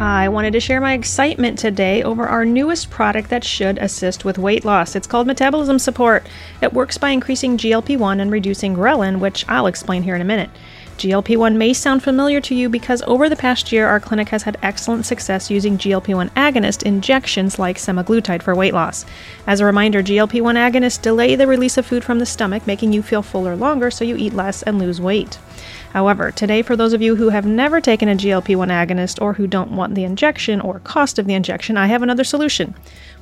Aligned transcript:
I 0.00 0.28
wanted 0.28 0.52
to 0.52 0.60
share 0.60 0.80
my 0.80 0.92
excitement 0.92 1.58
today 1.58 2.04
over 2.04 2.28
our 2.28 2.44
newest 2.44 2.88
product 2.88 3.30
that 3.30 3.42
should 3.42 3.78
assist 3.78 4.24
with 4.24 4.38
weight 4.38 4.64
loss. 4.64 4.94
It's 4.94 5.08
called 5.08 5.26
Metabolism 5.26 5.80
Support. 5.80 6.24
It 6.62 6.72
works 6.72 6.98
by 6.98 7.10
increasing 7.10 7.58
GLP 7.58 7.98
1 7.98 8.20
and 8.20 8.30
reducing 8.30 8.76
ghrelin, 8.76 9.18
which 9.18 9.44
I'll 9.48 9.66
explain 9.66 10.04
here 10.04 10.14
in 10.14 10.20
a 10.20 10.24
minute. 10.24 10.50
GLP 10.98 11.36
1 11.36 11.58
may 11.58 11.72
sound 11.72 12.04
familiar 12.04 12.40
to 12.42 12.54
you 12.54 12.68
because 12.68 13.02
over 13.08 13.28
the 13.28 13.34
past 13.34 13.72
year, 13.72 13.88
our 13.88 13.98
clinic 13.98 14.28
has 14.28 14.44
had 14.44 14.56
excellent 14.62 15.04
success 15.04 15.50
using 15.50 15.76
GLP 15.76 16.14
1 16.14 16.30
agonist 16.30 16.84
injections 16.84 17.58
like 17.58 17.76
semaglutide 17.76 18.42
for 18.42 18.54
weight 18.54 18.74
loss. 18.74 19.04
As 19.48 19.58
a 19.58 19.64
reminder, 19.64 20.00
GLP 20.00 20.40
1 20.40 20.54
agonists 20.54 21.02
delay 21.02 21.34
the 21.34 21.48
release 21.48 21.76
of 21.76 21.86
food 21.86 22.04
from 22.04 22.20
the 22.20 22.26
stomach, 22.26 22.68
making 22.68 22.92
you 22.92 23.02
feel 23.02 23.22
fuller 23.22 23.56
longer 23.56 23.90
so 23.90 24.04
you 24.04 24.16
eat 24.16 24.32
less 24.32 24.62
and 24.62 24.78
lose 24.78 25.00
weight. 25.00 25.38
However, 25.92 26.30
today, 26.30 26.60
for 26.60 26.76
those 26.76 26.92
of 26.92 27.00
you 27.00 27.16
who 27.16 27.30
have 27.30 27.46
never 27.46 27.80
taken 27.80 28.08
a 28.08 28.14
GLP 28.14 28.54
1 28.54 28.68
agonist 28.68 29.22
or 29.22 29.32
who 29.32 29.46
don't 29.46 29.72
want 29.72 29.94
the 29.94 30.04
injection 30.04 30.60
or 30.60 30.80
cost 30.80 31.18
of 31.18 31.26
the 31.26 31.32
injection, 31.34 31.78
I 31.78 31.86
have 31.86 32.02
another 32.02 32.24
solution. 32.24 32.74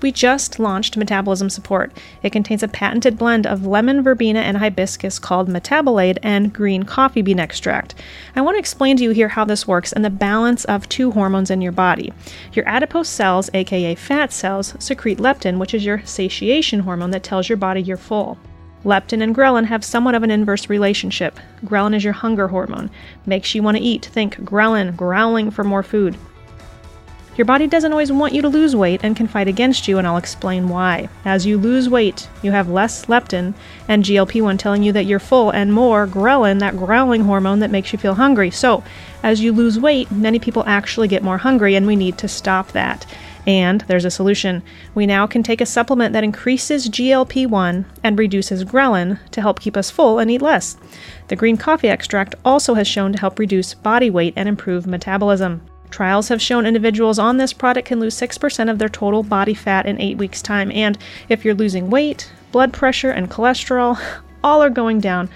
We 0.02 0.10
just 0.10 0.59
launched 0.59 0.96
Metabolism 0.96 1.48
Support. 1.48 1.96
It 2.23 2.30
contains 2.30 2.62
a 2.62 2.68
patented 2.68 3.16
blend 3.16 3.46
of 3.46 3.66
lemon, 3.66 4.02
verbena, 4.02 4.40
and 4.40 4.59
hibiscus 4.59 5.18
called 5.18 5.48
Metabolaid 5.48 6.18
and 6.23 6.52
green 6.52 6.82
coffee 6.82 7.23
bean 7.23 7.38
extract. 7.38 7.95
I 8.34 8.40
want 8.40 8.56
to 8.56 8.60
explain 8.60 8.96
to 8.96 9.04
you 9.04 9.10
here 9.10 9.28
how 9.28 9.45
this 9.45 9.68
works 9.68 9.92
and 9.92 10.04
the 10.04 10.10
balance 10.10 10.64
of 10.64 10.88
two 10.88 11.12
hormones 11.12 11.51
in 11.51 11.62
your 11.62 11.73
body. 11.73 12.12
Your 12.52 12.68
adipose 12.68 13.09
cells, 13.09 13.48
aka 13.54 13.95
fat 13.95 14.32
cells, 14.32 14.74
secrete 14.80 15.18
leptin, 15.18 15.59
which 15.59 15.73
is 15.73 15.84
your 15.84 16.04
satiation 16.04 16.80
hormone 16.80 17.12
that 17.12 17.23
tells 17.23 17.48
your 17.48 17.59
body 17.59 17.80
you're 17.80 17.96
full. 17.96 18.38
Leptin 18.86 19.20
and 19.20 19.34
ghrelin 19.34 19.64
have 19.64 19.84
somewhat 19.84 20.14
of 20.14 20.22
an 20.22 20.30
inverse 20.30 20.70
relationship. 20.70 21.40
Ghrelin 21.64 21.92
is 21.92 22.04
your 22.04 22.12
hunger 22.12 22.46
hormone, 22.46 22.88
makes 23.26 23.52
you 23.52 23.60
want 23.60 23.76
to 23.76 23.82
eat. 23.82 24.06
Think 24.06 24.36
ghrelin, 24.36 24.96
growling 24.96 25.50
for 25.50 25.64
more 25.64 25.82
food. 25.82 26.16
Your 27.36 27.46
body 27.46 27.66
doesn't 27.66 27.90
always 27.90 28.12
want 28.12 28.32
you 28.32 28.42
to 28.42 28.48
lose 28.48 28.76
weight 28.76 29.01
and 29.02 29.16
can 29.16 29.26
fight 29.26 29.48
against 29.48 29.88
you, 29.88 29.98
and 29.98 30.07
I'll 30.07 30.16
explain 30.16 30.68
why. 30.68 31.09
As 31.24 31.45
you 31.45 31.59
lose 31.59 31.88
weight, 31.88 32.29
you 32.42 32.52
have 32.52 32.68
less 32.68 33.07
leptin 33.07 33.54
and 33.88 34.04
GLP 34.04 34.40
1 34.40 34.57
telling 34.57 34.84
you 34.84 34.92
that 34.92 35.04
you're 35.04 35.18
full, 35.18 35.51
and 35.51 35.73
more 35.73 36.07
ghrelin, 36.07 36.60
that 36.60 36.76
growling 36.76 37.24
hormone 37.24 37.59
that 37.59 37.73
makes 37.73 37.92
you 37.92 37.98
feel 37.98 38.14
hungry. 38.14 38.52
So, 38.52 38.84
as 39.24 39.40
you 39.40 39.52
lose 39.52 39.80
weight, 39.80 40.12
many 40.12 40.38
people 40.38 40.62
actually 40.64 41.09
get 41.09 41.24
more 41.24 41.38
hungry, 41.38 41.74
and 41.74 41.88
we 41.88 41.96
need 41.96 42.18
to 42.18 42.29
stop 42.29 42.70
that. 42.70 43.04
And 43.46 43.82
there's 43.82 44.04
a 44.04 44.10
solution. 44.10 44.62
We 44.94 45.06
now 45.06 45.26
can 45.26 45.42
take 45.42 45.60
a 45.60 45.66
supplement 45.66 46.12
that 46.12 46.24
increases 46.24 46.88
GLP 46.88 47.46
1 47.46 47.86
and 48.02 48.18
reduces 48.18 48.64
ghrelin 48.64 49.20
to 49.30 49.40
help 49.40 49.60
keep 49.60 49.76
us 49.76 49.90
full 49.90 50.18
and 50.18 50.30
eat 50.30 50.42
less. 50.42 50.76
The 51.28 51.36
green 51.36 51.56
coffee 51.56 51.88
extract 51.88 52.34
also 52.44 52.74
has 52.74 52.88
shown 52.88 53.12
to 53.12 53.20
help 53.20 53.38
reduce 53.38 53.74
body 53.74 54.10
weight 54.10 54.34
and 54.36 54.48
improve 54.48 54.86
metabolism. 54.86 55.62
Trials 55.90 56.28
have 56.28 56.42
shown 56.42 56.66
individuals 56.66 57.18
on 57.18 57.36
this 57.36 57.52
product 57.52 57.88
can 57.88 58.00
lose 58.00 58.16
6% 58.16 58.70
of 58.70 58.78
their 58.78 58.88
total 58.88 59.22
body 59.22 59.54
fat 59.54 59.86
in 59.86 60.00
8 60.00 60.18
weeks' 60.18 60.42
time. 60.42 60.70
And 60.72 60.98
if 61.28 61.44
you're 61.44 61.54
losing 61.54 61.88
weight, 61.88 62.30
blood 62.52 62.72
pressure, 62.72 63.10
and 63.10 63.30
cholesterol, 63.30 64.00
all 64.44 64.62
are 64.62 64.70
going 64.70 65.00
down, 65.00 65.28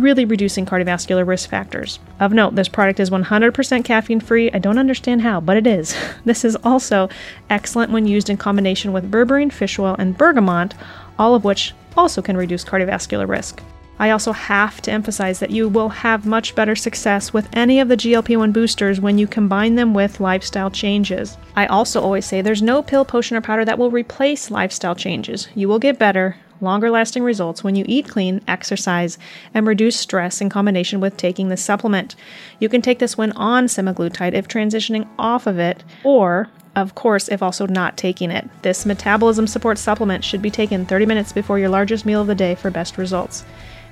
really 0.00 0.24
reducing 0.24 0.66
cardiovascular 0.66 1.26
risk 1.26 1.48
factors. 1.50 1.98
Of 2.20 2.32
note, 2.32 2.54
this 2.54 2.68
product 2.68 3.00
is 3.00 3.10
100% 3.10 3.84
caffeine 3.84 4.20
free. 4.20 4.50
I 4.52 4.58
don't 4.58 4.78
understand 4.78 5.22
how, 5.22 5.40
but 5.40 5.56
it 5.56 5.66
is. 5.66 5.94
This 6.24 6.44
is 6.44 6.56
also 6.56 7.08
excellent 7.50 7.90
when 7.90 8.06
used 8.06 8.30
in 8.30 8.36
combination 8.36 8.92
with 8.92 9.10
berberine, 9.10 9.52
fish 9.52 9.78
oil, 9.78 9.96
and 9.98 10.16
bergamot, 10.16 10.74
all 11.18 11.34
of 11.34 11.44
which 11.44 11.74
also 11.96 12.22
can 12.22 12.36
reduce 12.36 12.64
cardiovascular 12.64 13.28
risk. 13.28 13.60
I 13.98 14.10
also 14.10 14.32
have 14.32 14.82
to 14.82 14.90
emphasize 14.90 15.38
that 15.38 15.50
you 15.50 15.68
will 15.68 15.88
have 15.88 16.26
much 16.26 16.56
better 16.56 16.74
success 16.74 17.32
with 17.32 17.48
any 17.52 17.78
of 17.78 17.88
the 17.88 17.96
GLP 17.96 18.36
1 18.36 18.50
boosters 18.50 19.00
when 19.00 19.16
you 19.16 19.26
combine 19.28 19.76
them 19.76 19.94
with 19.94 20.18
lifestyle 20.18 20.70
changes. 20.70 21.36
I 21.54 21.66
also 21.66 22.00
always 22.00 22.26
say 22.26 22.40
there's 22.40 22.62
no 22.62 22.82
pill, 22.82 23.04
potion, 23.04 23.36
or 23.36 23.40
powder 23.40 23.64
that 23.64 23.78
will 23.78 23.90
replace 23.90 24.50
lifestyle 24.50 24.96
changes. 24.96 25.46
You 25.54 25.68
will 25.68 25.78
get 25.78 26.00
better, 26.00 26.36
longer 26.62 26.90
lasting 26.90 27.22
results 27.22 27.62
when 27.62 27.74
you 27.74 27.84
eat 27.86 28.08
clean, 28.08 28.40
exercise, 28.48 29.18
and 29.52 29.66
reduce 29.66 29.96
stress 29.96 30.40
in 30.40 30.48
combination 30.48 31.00
with 31.00 31.16
taking 31.16 31.48
this 31.48 31.62
supplement. 31.62 32.14
You 32.60 32.68
can 32.68 32.80
take 32.80 32.98
this 32.98 33.18
when 33.18 33.32
on 33.32 33.66
semaglutide 33.66 34.34
if 34.34 34.48
transitioning 34.48 35.06
off 35.18 35.46
of 35.46 35.58
it, 35.58 35.84
or 36.04 36.48
of 36.74 36.94
course, 36.94 37.28
if 37.28 37.42
also 37.42 37.66
not 37.66 37.96
taking 37.98 38.30
it. 38.30 38.48
This 38.62 38.86
metabolism 38.86 39.46
support 39.46 39.76
supplement 39.76 40.24
should 40.24 40.40
be 40.40 40.50
taken 40.50 40.86
30 40.86 41.04
minutes 41.04 41.32
before 41.32 41.58
your 41.58 41.68
largest 41.68 42.06
meal 42.06 42.22
of 42.22 42.26
the 42.26 42.34
day 42.34 42.54
for 42.54 42.70
best 42.70 42.96
results. 42.96 43.44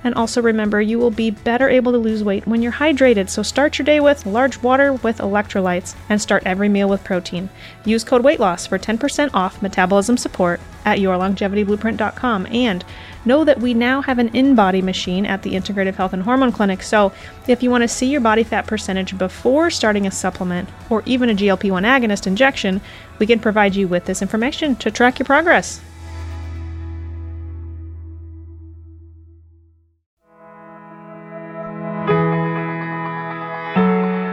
And 0.03 0.15
also 0.15 0.41
remember, 0.41 0.81
you 0.81 0.97
will 0.97 1.11
be 1.11 1.29
better 1.29 1.69
able 1.69 1.91
to 1.91 1.97
lose 1.97 2.23
weight 2.23 2.47
when 2.47 2.61
you're 2.61 2.71
hydrated. 2.71 3.29
So 3.29 3.43
start 3.43 3.77
your 3.77 3.85
day 3.85 3.99
with 3.99 4.25
large 4.25 4.61
water 4.61 4.93
with 4.93 5.19
electrolytes 5.19 5.95
and 6.09 6.21
start 6.21 6.43
every 6.45 6.69
meal 6.69 6.89
with 6.89 7.03
protein. 7.03 7.49
Use 7.85 8.03
code 8.03 8.23
weight 8.23 8.39
loss 8.39 8.65
for 8.65 8.79
10% 8.79 9.29
off 9.33 9.61
metabolism 9.61 10.17
support 10.17 10.59
at 10.85 10.97
yourlongevityblueprint.com. 10.97 12.47
And 12.47 12.83
know 13.25 13.43
that 13.43 13.59
we 13.59 13.73
now 13.73 14.01
have 14.01 14.17
an 14.17 14.29
in-body 14.35 14.81
machine 14.81 15.25
at 15.25 15.43
the 15.43 15.53
Integrative 15.53 15.95
Health 15.95 16.13
and 16.13 16.23
Hormone 16.23 16.51
Clinic. 16.51 16.81
So 16.81 17.11
if 17.47 17.61
you 17.61 17.69
want 17.69 17.83
to 17.83 17.87
see 17.87 18.07
your 18.07 18.21
body 18.21 18.43
fat 18.43 18.65
percentage 18.65 19.17
before 19.17 19.69
starting 19.69 20.07
a 20.07 20.11
supplement 20.11 20.69
or 20.89 21.03
even 21.05 21.29
a 21.29 21.35
GLP 21.35 21.69
1 21.69 21.83
agonist 21.83 22.25
injection, 22.25 22.81
we 23.19 23.27
can 23.27 23.39
provide 23.39 23.75
you 23.75 23.87
with 23.87 24.05
this 24.05 24.23
information 24.23 24.75
to 24.77 24.89
track 24.89 25.19
your 25.19 25.27
progress. 25.27 25.81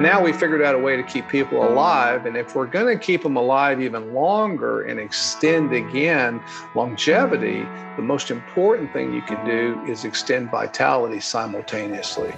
Now 0.08 0.24
we 0.24 0.32
figured 0.32 0.62
out 0.62 0.74
a 0.74 0.78
way 0.78 0.96
to 0.96 1.02
keep 1.02 1.28
people 1.28 1.62
alive. 1.68 2.24
And 2.24 2.34
if 2.34 2.54
we're 2.54 2.64
going 2.64 2.98
to 2.98 3.04
keep 3.04 3.22
them 3.22 3.36
alive 3.36 3.78
even 3.78 4.14
longer 4.14 4.84
and 4.84 4.98
extend 4.98 5.74
again 5.74 6.40
longevity, 6.74 7.66
the 7.96 8.02
most 8.02 8.30
important 8.30 8.90
thing 8.90 9.12
you 9.12 9.20
can 9.20 9.44
do 9.44 9.78
is 9.86 10.06
extend 10.06 10.50
vitality 10.50 11.20
simultaneously. 11.20 12.30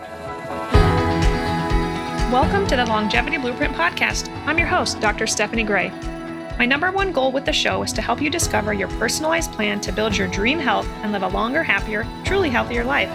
Welcome 2.33 2.67
to 2.67 2.75
the 2.75 2.87
Longevity 2.89 3.39
Blueprint 3.39 3.75
Podcast. 3.75 4.29
I'm 4.47 4.59
your 4.59 4.67
host, 4.67 4.99
Dr. 4.99 5.29
Stephanie 5.29 5.63
Gray. 5.63 5.91
My 6.59 6.67
number 6.67 6.91
one 6.91 7.13
goal 7.13 7.31
with 7.31 7.45
the 7.45 7.53
show 7.53 7.85
is 7.85 7.93
to 7.93 8.03
help 8.03 8.21
you 8.21 8.31
discover 8.31 8.75
your 8.75 8.89
personalized 8.99 9.53
plan 9.53 9.81
to 9.83 9.93
build 9.93 10.17
your 10.17 10.27
dream 10.27 10.59
health 10.59 10.89
and 11.05 11.13
live 11.13 11.23
a 11.23 11.29
longer, 11.29 11.63
happier, 11.63 12.05
truly 12.25 12.51
healthier 12.51 12.83
life. 12.83 13.11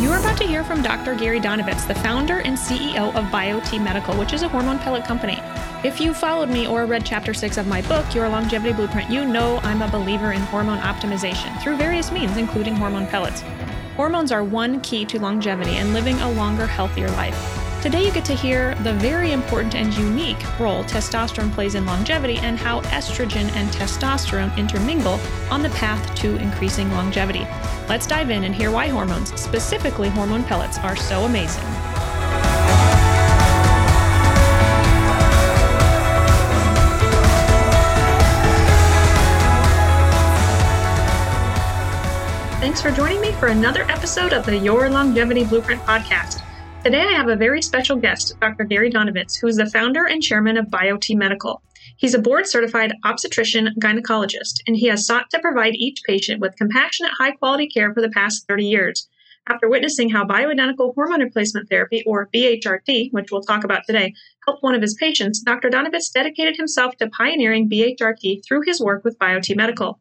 You 0.00 0.12
are 0.12 0.20
about 0.20 0.38
to 0.38 0.46
hear 0.46 0.62
from 0.62 0.80
Dr. 0.80 1.16
Gary 1.16 1.40
Donovitz, 1.40 1.84
the 1.84 1.94
founder 1.96 2.38
and 2.38 2.56
CEO 2.56 3.12
of 3.16 3.24
BioTE 3.32 3.82
Medical, 3.82 4.16
which 4.16 4.32
is 4.32 4.42
a 4.42 4.48
hormone 4.48 4.78
pellet 4.78 5.04
company. 5.04 5.40
If 5.82 6.00
you 6.00 6.14
followed 6.14 6.48
me 6.48 6.68
or 6.68 6.86
read 6.86 7.04
chapter 7.04 7.34
6 7.34 7.56
of 7.56 7.66
my 7.66 7.82
book, 7.82 8.14
Your 8.14 8.28
Longevity 8.28 8.72
Blueprint, 8.74 9.10
you 9.10 9.26
know 9.26 9.58
I'm 9.64 9.82
a 9.82 9.90
believer 9.90 10.30
in 10.30 10.40
hormone 10.42 10.78
optimization 10.78 11.60
through 11.60 11.78
various 11.78 12.12
means, 12.12 12.36
including 12.36 12.76
hormone 12.76 13.08
pellets. 13.08 13.42
Hormones 13.96 14.30
are 14.30 14.44
one 14.44 14.80
key 14.82 15.04
to 15.04 15.18
longevity 15.18 15.72
and 15.72 15.92
living 15.92 16.20
a 16.20 16.30
longer, 16.30 16.68
healthier 16.68 17.10
life. 17.10 17.57
Today, 17.80 18.04
you 18.04 18.12
get 18.12 18.24
to 18.24 18.34
hear 18.34 18.74
the 18.82 18.92
very 18.94 19.30
important 19.30 19.76
and 19.76 19.96
unique 19.96 20.58
role 20.58 20.82
testosterone 20.82 21.52
plays 21.52 21.76
in 21.76 21.86
longevity 21.86 22.36
and 22.38 22.58
how 22.58 22.80
estrogen 22.82 23.48
and 23.52 23.70
testosterone 23.70 24.54
intermingle 24.58 25.20
on 25.48 25.62
the 25.62 25.70
path 25.70 26.12
to 26.16 26.34
increasing 26.38 26.90
longevity. 26.90 27.46
Let's 27.88 28.04
dive 28.04 28.30
in 28.30 28.42
and 28.42 28.52
hear 28.52 28.72
why 28.72 28.88
hormones, 28.88 29.40
specifically 29.40 30.08
hormone 30.08 30.42
pellets, 30.42 30.76
are 30.78 30.96
so 30.96 31.22
amazing. 31.22 31.62
Thanks 42.58 42.82
for 42.82 42.90
joining 42.90 43.20
me 43.20 43.30
for 43.32 43.46
another 43.46 43.82
episode 43.82 44.32
of 44.32 44.44
the 44.44 44.58
Your 44.58 44.90
Longevity 44.90 45.44
Blueprint 45.44 45.80
podcast. 45.82 46.37
Today, 46.84 47.02
I 47.02 47.12
have 47.12 47.28
a 47.28 47.36
very 47.36 47.60
special 47.60 47.96
guest, 47.96 48.38
Dr. 48.40 48.62
Gary 48.64 48.88
Donovitz, 48.88 49.36
who 49.36 49.48
is 49.48 49.56
the 49.56 49.66
founder 49.66 50.04
and 50.06 50.22
chairman 50.22 50.56
of 50.56 50.66
BioTE 50.66 51.16
Medical. 51.16 51.60
He's 51.96 52.14
a 52.14 52.20
board 52.20 52.46
certified 52.46 52.94
obstetrician 53.04 53.74
gynecologist, 53.80 54.60
and 54.66 54.76
he 54.76 54.86
has 54.86 55.04
sought 55.04 55.28
to 55.30 55.40
provide 55.40 55.74
each 55.74 56.00
patient 56.06 56.40
with 56.40 56.56
compassionate, 56.56 57.10
high 57.18 57.32
quality 57.32 57.68
care 57.68 57.92
for 57.92 58.00
the 58.00 58.10
past 58.10 58.46
30 58.46 58.64
years. 58.64 59.08
After 59.48 59.68
witnessing 59.68 60.10
how 60.10 60.24
bioidentical 60.24 60.94
hormone 60.94 61.20
replacement 61.20 61.68
therapy, 61.68 62.04
or 62.06 62.28
BHRT, 62.32 63.08
which 63.10 63.32
we'll 63.32 63.42
talk 63.42 63.64
about 63.64 63.82
today, 63.84 64.14
helped 64.46 64.62
one 64.62 64.76
of 64.76 64.82
his 64.82 64.94
patients, 64.94 65.40
Dr. 65.40 65.70
Donovitz 65.70 66.12
dedicated 66.12 66.56
himself 66.56 66.96
to 66.98 67.10
pioneering 67.10 67.68
BHRT 67.68 68.46
through 68.46 68.62
his 68.64 68.80
work 68.80 69.04
with 69.04 69.18
BioTE 69.18 69.56
Medical. 69.56 69.98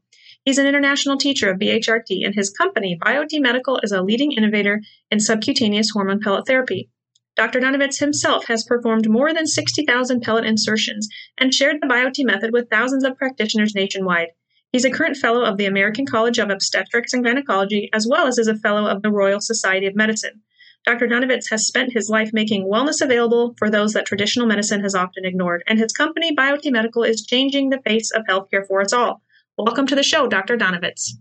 He's 0.47 0.57
an 0.57 0.65
international 0.65 1.17
teacher 1.17 1.51
of 1.51 1.59
BHRT, 1.59 2.25
and 2.25 2.33
his 2.33 2.51
company, 2.51 2.97
BioTE 3.05 3.41
Medical, 3.41 3.81
is 3.83 3.91
a 3.91 4.01
leading 4.01 4.31
innovator 4.31 4.79
in 5.11 5.19
subcutaneous 5.19 5.89
hormone 5.89 6.21
pellet 6.21 6.47
therapy. 6.47 6.89
Dr. 7.35 7.59
Donovitz 7.59 7.99
himself 7.99 8.45
has 8.45 8.63
performed 8.63 9.09
more 9.09 9.33
than 9.33 9.45
60,000 9.45 10.21
pellet 10.21 10.45
insertions 10.45 11.09
and 11.37 11.53
shared 11.53 11.81
the 11.81 11.85
BioTE 11.85 12.23
method 12.23 12.53
with 12.53 12.69
thousands 12.69 13.03
of 13.03 13.17
practitioners 13.17 13.75
nationwide. 13.75 14.29
He's 14.71 14.85
a 14.85 14.89
current 14.89 15.17
fellow 15.17 15.43
of 15.43 15.57
the 15.57 15.65
American 15.65 16.05
College 16.05 16.39
of 16.39 16.49
Obstetrics 16.49 17.11
and 17.11 17.25
Gynecology, 17.25 17.89
as 17.91 18.07
well 18.09 18.25
as 18.25 18.37
is 18.37 18.47
a 18.47 18.55
fellow 18.55 18.87
of 18.87 19.01
the 19.01 19.11
Royal 19.11 19.41
Society 19.41 19.85
of 19.85 19.97
Medicine. 19.97 20.43
Dr. 20.85 21.07
Donovitz 21.07 21.49
has 21.49 21.67
spent 21.67 21.91
his 21.91 22.09
life 22.09 22.29
making 22.31 22.69
wellness 22.71 23.01
available 23.01 23.53
for 23.59 23.69
those 23.69 23.91
that 23.91 24.05
traditional 24.05 24.47
medicine 24.47 24.79
has 24.79 24.95
often 24.95 25.25
ignored, 25.25 25.61
and 25.67 25.77
his 25.77 25.91
company, 25.91 26.33
BioTE 26.33 26.71
Medical, 26.71 27.03
is 27.03 27.25
changing 27.25 27.69
the 27.69 27.81
face 27.81 28.11
of 28.11 28.23
healthcare 28.29 28.65
for 28.65 28.79
us 28.79 28.93
all. 28.93 29.21
Welcome 29.59 29.87
to 29.87 29.95
the 29.95 30.03
show, 30.03 30.27
Dr. 30.27 30.55
Donovitz. 30.55 31.15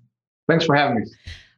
Thanks 0.46 0.66
for 0.66 0.76
having 0.76 1.00
me. 1.00 1.06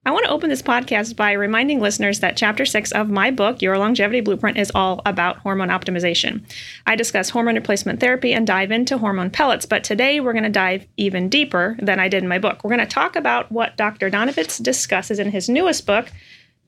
I 0.06 0.12
want 0.12 0.24
to 0.26 0.30
open 0.30 0.48
this 0.48 0.62
podcast 0.62 1.16
by 1.16 1.32
reminding 1.32 1.80
listeners 1.80 2.20
that 2.20 2.36
chapter 2.36 2.64
six 2.64 2.92
of 2.92 3.10
my 3.10 3.32
book, 3.32 3.60
Your 3.60 3.76
Longevity 3.76 4.20
Blueprint, 4.20 4.56
is 4.56 4.70
all 4.76 5.02
about 5.04 5.38
hormone 5.38 5.70
optimization. 5.70 6.44
I 6.86 6.94
discuss 6.94 7.30
hormone 7.30 7.56
replacement 7.56 7.98
therapy 7.98 8.32
and 8.32 8.46
dive 8.46 8.70
into 8.70 8.96
hormone 8.96 9.30
pellets, 9.30 9.66
but 9.66 9.82
today 9.82 10.20
we're 10.20 10.32
going 10.32 10.44
to 10.44 10.50
dive 10.50 10.86
even 10.96 11.28
deeper 11.28 11.76
than 11.82 11.98
I 11.98 12.06
did 12.06 12.22
in 12.22 12.28
my 12.28 12.38
book. 12.38 12.62
We're 12.62 12.76
going 12.76 12.86
to 12.86 12.86
talk 12.86 13.16
about 13.16 13.50
what 13.50 13.76
Dr. 13.76 14.08
Donovitz 14.08 14.62
discusses 14.62 15.18
in 15.18 15.32
his 15.32 15.48
newest 15.48 15.84
book, 15.84 16.12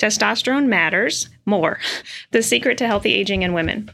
Testosterone 0.01 0.67
Matters 0.67 1.29
More 1.47 1.79
The 2.33 2.43
Secret 2.43 2.79
to 2.79 2.87
Healthy 2.89 3.15
Aging 3.15 3.43
in 3.43 3.53
Women. 3.53 3.93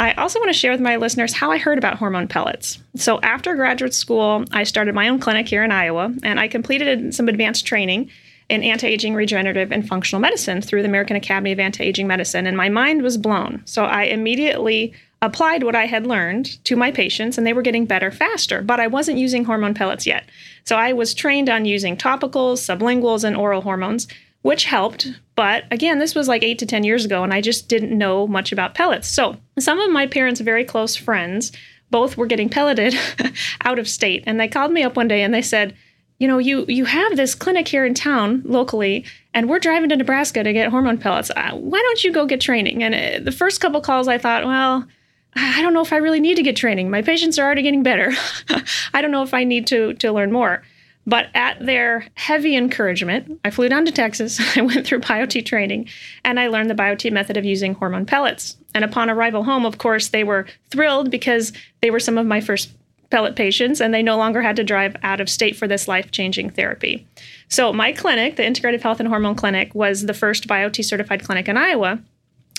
I 0.00 0.12
also 0.14 0.38
want 0.38 0.48
to 0.48 0.58
share 0.58 0.72
with 0.72 0.80
my 0.80 0.96
listeners 0.96 1.34
how 1.34 1.50
I 1.50 1.58
heard 1.58 1.76
about 1.76 1.98
hormone 1.98 2.26
pellets. 2.26 2.78
So, 2.96 3.20
after 3.20 3.54
graduate 3.54 3.92
school, 3.92 4.46
I 4.50 4.64
started 4.64 4.94
my 4.94 5.10
own 5.10 5.20
clinic 5.20 5.46
here 5.46 5.62
in 5.62 5.70
Iowa, 5.70 6.14
and 6.22 6.40
I 6.40 6.48
completed 6.48 7.14
some 7.14 7.28
advanced 7.28 7.66
training 7.66 8.10
in 8.48 8.62
anti 8.62 8.86
aging, 8.86 9.14
regenerative, 9.14 9.70
and 9.70 9.86
functional 9.86 10.22
medicine 10.22 10.62
through 10.62 10.80
the 10.80 10.88
American 10.88 11.16
Academy 11.16 11.52
of 11.52 11.60
Anti 11.60 11.84
Aging 11.84 12.06
Medicine, 12.06 12.46
and 12.46 12.56
my 12.56 12.70
mind 12.70 13.02
was 13.02 13.18
blown. 13.18 13.60
So, 13.66 13.84
I 13.84 14.04
immediately 14.04 14.94
applied 15.20 15.64
what 15.64 15.76
I 15.76 15.84
had 15.84 16.06
learned 16.06 16.64
to 16.64 16.76
my 16.76 16.90
patients, 16.90 17.36
and 17.36 17.46
they 17.46 17.52
were 17.52 17.60
getting 17.60 17.84
better 17.84 18.10
faster, 18.10 18.62
but 18.62 18.80
I 18.80 18.86
wasn't 18.86 19.18
using 19.18 19.44
hormone 19.44 19.74
pellets 19.74 20.06
yet. 20.06 20.24
So, 20.64 20.76
I 20.76 20.94
was 20.94 21.12
trained 21.12 21.50
on 21.50 21.66
using 21.66 21.94
topicals, 21.94 22.64
sublinguals, 22.64 23.22
and 23.22 23.36
oral 23.36 23.60
hormones 23.60 24.08
which 24.42 24.64
helped. 24.64 25.08
But 25.40 25.64
again, 25.70 25.98
this 26.00 26.14
was 26.14 26.28
like 26.28 26.42
eight 26.42 26.58
to 26.58 26.66
10 26.66 26.84
years 26.84 27.06
ago, 27.06 27.24
and 27.24 27.32
I 27.32 27.40
just 27.40 27.66
didn't 27.66 27.96
know 27.96 28.26
much 28.26 28.52
about 28.52 28.74
pellets. 28.74 29.08
So 29.08 29.38
some 29.58 29.80
of 29.80 29.90
my 29.90 30.06
parents' 30.06 30.42
very 30.42 30.66
close 30.66 30.94
friends 30.96 31.50
both 31.88 32.18
were 32.18 32.26
getting 32.26 32.50
pelleted 32.50 32.94
out 33.64 33.78
of 33.78 33.88
state. 33.88 34.22
And 34.26 34.38
they 34.38 34.48
called 34.48 34.70
me 34.70 34.82
up 34.82 34.96
one 34.96 35.08
day 35.08 35.22
and 35.22 35.32
they 35.32 35.40
said, 35.40 35.74
you 36.18 36.28
know, 36.28 36.36
you 36.36 36.66
you 36.68 36.84
have 36.84 37.16
this 37.16 37.34
clinic 37.34 37.68
here 37.68 37.86
in 37.86 37.94
town 37.94 38.42
locally, 38.44 39.06
and 39.32 39.48
we're 39.48 39.60
driving 39.60 39.88
to 39.88 39.96
Nebraska 39.96 40.42
to 40.42 40.52
get 40.52 40.68
hormone 40.68 40.98
pellets. 40.98 41.30
Uh, 41.30 41.52
why 41.52 41.80
don't 41.80 42.04
you 42.04 42.12
go 42.12 42.26
get 42.26 42.42
training? 42.42 42.82
And 42.82 42.94
uh, 42.94 43.24
the 43.24 43.32
first 43.32 43.62
couple 43.62 43.80
calls, 43.80 44.08
I 44.08 44.18
thought, 44.18 44.44
well, 44.44 44.86
I 45.34 45.62
don't 45.62 45.72
know 45.72 45.80
if 45.80 45.94
I 45.94 45.96
really 45.96 46.20
need 46.20 46.34
to 46.34 46.42
get 46.42 46.54
training. 46.54 46.90
My 46.90 47.00
patients 47.00 47.38
are 47.38 47.46
already 47.46 47.62
getting 47.62 47.82
better. 47.82 48.12
I 48.92 49.00
don't 49.00 49.10
know 49.10 49.22
if 49.22 49.32
I 49.32 49.44
need 49.44 49.66
to 49.68 49.94
to 49.94 50.12
learn 50.12 50.32
more. 50.32 50.62
But 51.10 51.26
at 51.34 51.58
their 51.58 52.06
heavy 52.14 52.54
encouragement, 52.54 53.40
I 53.44 53.50
flew 53.50 53.68
down 53.68 53.84
to 53.84 53.90
Texas. 53.90 54.40
I 54.56 54.60
went 54.60 54.86
through 54.86 55.00
Biote 55.00 55.44
training 55.44 55.88
and 56.24 56.38
I 56.38 56.46
learned 56.46 56.70
the 56.70 56.74
Biote 56.74 57.10
method 57.10 57.36
of 57.36 57.44
using 57.44 57.74
hormone 57.74 58.06
pellets. 58.06 58.56
And 58.76 58.84
upon 58.84 59.10
arrival 59.10 59.42
home, 59.42 59.66
of 59.66 59.78
course, 59.78 60.10
they 60.10 60.22
were 60.22 60.46
thrilled 60.70 61.10
because 61.10 61.52
they 61.82 61.90
were 61.90 61.98
some 61.98 62.16
of 62.16 62.26
my 62.26 62.40
first 62.40 62.70
pellet 63.10 63.34
patients 63.34 63.80
and 63.80 63.92
they 63.92 64.04
no 64.04 64.16
longer 64.16 64.40
had 64.40 64.54
to 64.54 64.62
drive 64.62 64.94
out 65.02 65.20
of 65.20 65.28
state 65.28 65.56
for 65.56 65.66
this 65.66 65.88
life 65.88 66.12
changing 66.12 66.50
therapy. 66.50 67.04
So, 67.48 67.72
my 67.72 67.90
clinic, 67.90 68.36
the 68.36 68.44
Integrative 68.44 68.82
Health 68.82 69.00
and 69.00 69.08
Hormone 69.08 69.34
Clinic, 69.34 69.74
was 69.74 70.06
the 70.06 70.14
first 70.14 70.46
Biote 70.46 70.84
certified 70.84 71.24
clinic 71.24 71.48
in 71.48 71.56
Iowa. 71.56 71.98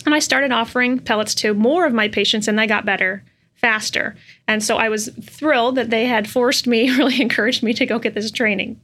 And 0.06 0.13
I 0.13 0.19
started 0.19 0.51
offering 0.51 1.00
pellets 1.00 1.33
to 1.36 1.54
more 1.54 1.86
of 1.86 1.94
my 1.94 2.09
patients 2.09 2.50
and 2.50 2.59
they 2.59 2.68
got 2.68 2.86
better 2.86 3.24
faster. 3.62 4.16
And 4.48 4.63
so 4.63 4.78
I 4.78 4.90
was 4.90 5.10
thrilled 5.22 5.75
that 5.75 5.92
they 5.92 6.06
had 6.06 6.30
forced 6.30 6.68
me, 6.68 6.90
really 6.98 7.22
encouraged 7.22 7.63
me 7.63 7.74
to 7.74 7.86
go 7.86 8.00
get 8.00 8.16
this 8.16 8.31
training. 8.31 8.80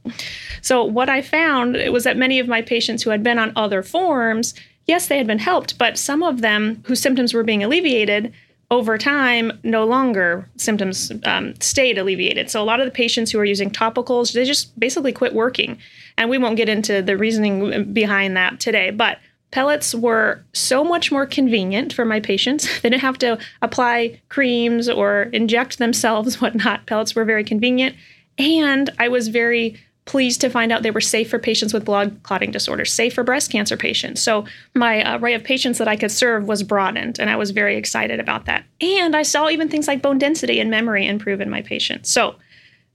So 0.62 0.84
what 0.84 1.08
I 1.08 1.20
found 1.20 1.76
was 1.92 2.04
that 2.04 2.16
many 2.16 2.38
of 2.38 2.48
my 2.48 2.62
patients 2.62 3.02
who 3.02 3.10
had 3.10 3.22
been 3.22 3.38
on 3.38 3.52
other 3.56 3.82
forms, 3.82 4.54
yes, 4.86 5.08
they 5.08 5.18
had 5.18 5.26
been 5.26 5.38
helped, 5.38 5.78
but 5.78 5.98
some 5.98 6.22
of 6.22 6.40
them 6.40 6.82
whose 6.86 7.00
symptoms 7.00 7.34
were 7.34 7.42
being 7.42 7.62
alleviated 7.62 8.32
over 8.70 8.98
time, 8.98 9.58
no 9.62 9.84
longer 9.84 10.48
symptoms 10.56 11.10
um, 11.24 11.54
stayed 11.58 11.96
alleviated. 11.96 12.50
So 12.50 12.62
a 12.62 12.64
lot 12.64 12.80
of 12.80 12.86
the 12.86 12.92
patients 12.92 13.30
who 13.30 13.38
are 13.38 13.44
using 13.44 13.70
topicals, 13.70 14.32
they 14.32 14.44
just 14.44 14.78
basically 14.78 15.12
quit 15.12 15.34
working. 15.34 15.78
And 16.18 16.28
we 16.28 16.36
won't 16.36 16.56
get 16.56 16.68
into 16.68 17.00
the 17.00 17.16
reasoning 17.16 17.92
behind 17.94 18.36
that 18.36 18.60
today, 18.60 18.90
but 18.90 19.18
Pellets 19.50 19.94
were 19.94 20.44
so 20.52 20.84
much 20.84 21.10
more 21.10 21.26
convenient 21.26 21.92
for 21.92 22.04
my 22.04 22.20
patients. 22.20 22.68
They 22.82 22.90
didn't 22.90 23.02
have 23.02 23.18
to 23.18 23.38
apply 23.62 24.20
creams 24.28 24.88
or 24.88 25.22
inject 25.32 25.78
themselves, 25.78 26.40
whatnot. 26.40 26.86
Pellets 26.86 27.14
were 27.14 27.24
very 27.24 27.44
convenient. 27.44 27.96
And 28.38 28.90
I 28.98 29.08
was 29.08 29.28
very 29.28 29.76
pleased 30.08 30.40
to 30.40 30.48
find 30.48 30.72
out 30.72 30.82
they 30.82 30.90
were 30.90 31.02
safe 31.02 31.28
for 31.28 31.38
patients 31.38 31.74
with 31.74 31.84
blood 31.84 32.18
clotting 32.22 32.50
disorders, 32.50 32.92
safe 32.92 33.12
for 33.14 33.22
breast 33.22 33.52
cancer 33.52 33.76
patients. 33.76 34.22
So 34.22 34.46
my 34.74 35.02
uh, 35.02 35.18
array 35.18 35.34
of 35.34 35.44
patients 35.44 35.76
that 35.78 35.88
I 35.88 35.96
could 35.96 36.10
serve 36.10 36.48
was 36.48 36.62
broadened, 36.62 37.18
and 37.18 37.28
I 37.28 37.36
was 37.36 37.50
very 37.50 37.76
excited 37.76 38.18
about 38.18 38.46
that. 38.46 38.64
And 38.80 39.14
I 39.14 39.22
saw 39.22 39.50
even 39.50 39.68
things 39.68 39.86
like 39.86 40.00
bone 40.00 40.18
density 40.18 40.60
and 40.60 40.70
memory 40.70 41.06
improve 41.06 41.42
in 41.42 41.50
my 41.50 41.60
patients. 41.60 42.10
So 42.10 42.36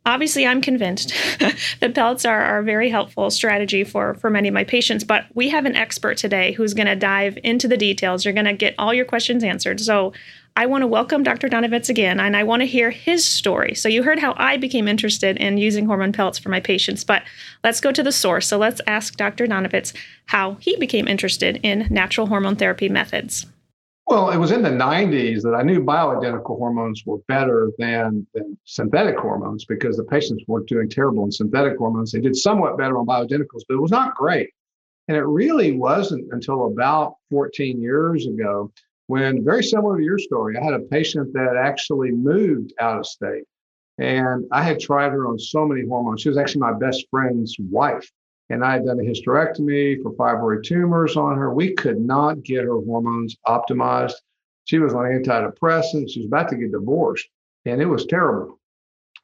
Obviously, 0.06 0.46
I'm 0.46 0.62
convinced 0.62 1.14
that 1.80 1.96
pellets 1.96 2.26
are, 2.26 2.42
are 2.42 2.60
a 2.60 2.64
very 2.64 2.90
helpful 2.90 3.30
strategy 3.30 3.86
for, 3.86 4.16
for 4.16 4.30
many 4.30 4.50
of 4.50 4.54
my 4.54 4.66
patients, 4.66 5.06
but 5.06 5.26
we 5.34 5.48
have 5.50 5.66
an 5.66 5.78
expert 5.78 6.18
today 6.18 6.52
who's 6.52 6.74
going 6.74 6.88
to 6.88 6.96
dive 6.96 7.38
into 7.42 7.70
the 7.70 7.78
details. 7.78 8.26
You're 8.26 8.34
going 8.34 8.46
to 8.46 8.54
get 8.54 8.76
all 8.78 8.94
your 8.94 9.06
questions 9.06 9.46
answered. 9.46 9.80
So 9.80 10.12
I 10.58 10.66
want 10.66 10.82
to 10.82 10.88
welcome 10.88 11.24
Dr. 11.24 11.48
donovitz 11.48 11.90
again, 11.90 12.20
and 12.20 12.36
I 12.36 12.44
want 12.44 12.62
to 12.62 12.68
hear 12.68 12.92
his 12.92 13.26
story. 13.26 13.74
So 13.76 13.88
you 13.88 14.04
heard 14.04 14.20
how 14.20 14.34
I 14.36 14.58
became 14.58 14.90
interested 14.90 15.38
in 15.38 15.58
using 15.58 15.86
hormone 15.86 16.12
pellets 16.12 16.38
for 16.38 16.50
my 16.50 16.60
patients, 16.60 17.06
but 17.06 17.24
let's 17.64 17.80
go 17.80 17.94
to 17.94 18.04
the 18.04 18.12
source. 18.12 18.46
So 18.48 18.58
let's 18.58 18.82
ask 18.86 19.16
Dr. 19.16 19.48
donovitz 19.48 19.94
how 20.26 20.56
he 20.60 20.76
became 20.76 21.08
interested 21.08 21.62
in 21.64 21.88
natural 21.90 22.28
hormone 22.28 22.58
therapy 22.58 22.90
methods. 22.90 23.46
Well, 24.08 24.32
it 24.32 24.38
was 24.38 24.52
in 24.52 24.62
the 24.62 24.70
90s 24.70 25.44
that 25.44 25.56
I 25.56 25.64
knew 25.64 25.82
bioidentical 25.82 26.58
hormones 26.58 27.04
were 27.06 27.20
better 27.30 27.72
than, 27.78 28.28
than 28.34 28.58
synthetic 28.66 29.18
hormones 29.18 29.64
because 29.66 29.96
the 29.96 30.04
patients 30.04 30.44
weren't 30.48 30.68
doing 30.68 30.90
terrible 30.90 31.24
in 31.24 31.32
synthetic 31.32 31.78
hormones. 31.78 32.12
They 32.12 32.20
did 32.20 32.36
somewhat 32.36 32.78
better 32.78 32.98
on 32.98 33.06
bioidenticals, 33.06 33.64
but 33.68 33.76
it 33.76 33.82
was 33.82 33.92
not 33.92 34.16
great. 34.16 34.50
And 35.08 35.16
it 35.16 35.24
really 35.24 35.78
wasn't 35.78 36.32
until 36.34 36.68
about 36.68 37.16
14 37.30 37.82
years 37.82 38.28
ago 38.28 38.72
when, 39.08 39.44
very 39.44 39.64
similar 39.64 39.98
to 39.98 40.04
your 40.04 40.20
story, 40.20 40.58
I 40.58 40.64
had 40.64 40.74
a 40.74 40.80
patient 40.80 41.34
that 41.34 41.56
actually 41.56 42.12
moved 42.12 42.74
out 42.80 43.00
of 43.00 43.06
state. 43.06 43.44
And 44.00 44.46
I 44.52 44.64
had 44.64 44.80
tried 44.80 45.12
her 45.12 45.28
on 45.28 45.40
so 45.40 45.66
many 45.66 45.88
hormones. 45.88 46.22
She 46.22 46.30
was 46.30 46.38
actually 46.38 46.62
my 46.62 46.74
best 46.74 47.06
friend's 47.10 47.56
wife 47.60 48.10
and 48.50 48.64
I 48.64 48.74
had 48.74 48.86
done 48.86 49.00
a 49.00 49.04
hysterectomy 49.04 50.02
for 50.02 50.12
fibroid 50.14 50.64
tumors 50.64 51.16
on 51.18 51.38
her. 51.38 51.54
We 51.54 51.74
could 51.74 52.00
not 52.00 52.44
get 52.44 52.64
her 52.64 52.82
hormones 52.82 53.36
optimized. 53.48 54.14
She 54.66 54.80
was 54.80 54.94
on 54.94 55.06
antidepressants. 55.06 56.12
She 56.12 56.20
was 56.20 56.28
about 56.28 56.50
to 56.50 56.56
get 56.56 56.72
divorced, 56.72 57.28
and 57.66 57.82
it 57.82 57.86
was 57.86 58.06
terrible. 58.06 58.60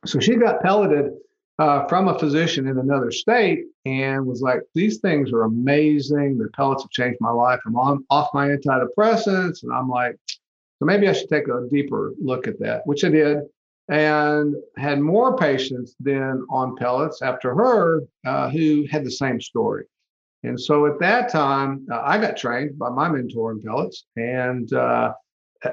So 0.06 0.20
she 0.20 0.36
got 0.36 0.62
pelleted 0.62 1.12
uh, 1.60 1.86
from 1.88 2.08
a 2.08 2.18
physician 2.18 2.68
in 2.68 2.78
another 2.78 3.12
state 3.12 3.66
and 3.86 4.26
was 4.26 4.42
like, 4.42 4.62
These 4.74 5.00
things 5.00 5.32
are 5.32 5.44
amazing. 5.44 6.38
The 6.38 6.50
pellets 6.56 6.84
have 6.84 6.92
changed 6.92 7.20
my 7.20 7.32
life. 7.32 7.60
I'm 7.66 7.78
on, 7.78 8.06
off 8.10 8.30
my 8.34 8.48
antidepressants. 8.48 9.64
And 9.64 9.74
I'm 9.74 9.90
like, 9.90 10.16
So 10.28 10.86
maybe 10.86 11.10
I 11.10 11.14
should 11.14 11.30
take 11.30 11.50
a 11.50 11.68
deeper 11.70 12.14
look 12.22 12.48
at 12.48 12.60
that, 12.60 12.88
which 12.88 13.04
I 13.04 13.10
did 13.10 13.40
and 13.90 14.56
had 14.78 15.00
more 15.00 15.36
patients 15.36 15.96
than 16.00 16.46
on 16.50 16.76
pellets 16.76 17.22
after 17.22 17.56
her 17.56 18.02
uh, 18.26 18.50
who 18.50 18.86
had 18.90 19.04
the 19.04 19.12
same 19.12 19.42
story. 19.42 19.86
And 20.44 20.60
so 20.60 20.86
at 20.86 21.00
that 21.00 21.30
time, 21.30 21.86
uh, 21.92 22.02
I 22.04 22.18
got 22.18 22.38
trained 22.38 22.78
by 22.80 22.90
my 22.90 23.10
mentor 23.10 23.52
in 23.52 23.62
pellets, 23.62 24.06
and 24.16 24.72
uh, 24.72 25.14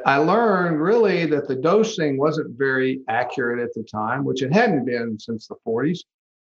I 0.04 0.16
learned 0.16 0.80
really 0.80 1.26
that 1.26 1.46
the 1.46 1.54
dosing 1.54 2.18
wasn't 2.18 2.58
very 2.58 3.00
accurate 3.08 3.60
at 3.60 3.72
the 3.74 3.84
time, 3.84 4.24
which 4.24 4.42
it 4.42 4.52
hadn't 4.52 4.86
been 4.86 5.18
since 5.20 5.46
the 5.46 5.54
40s. 5.66 6.00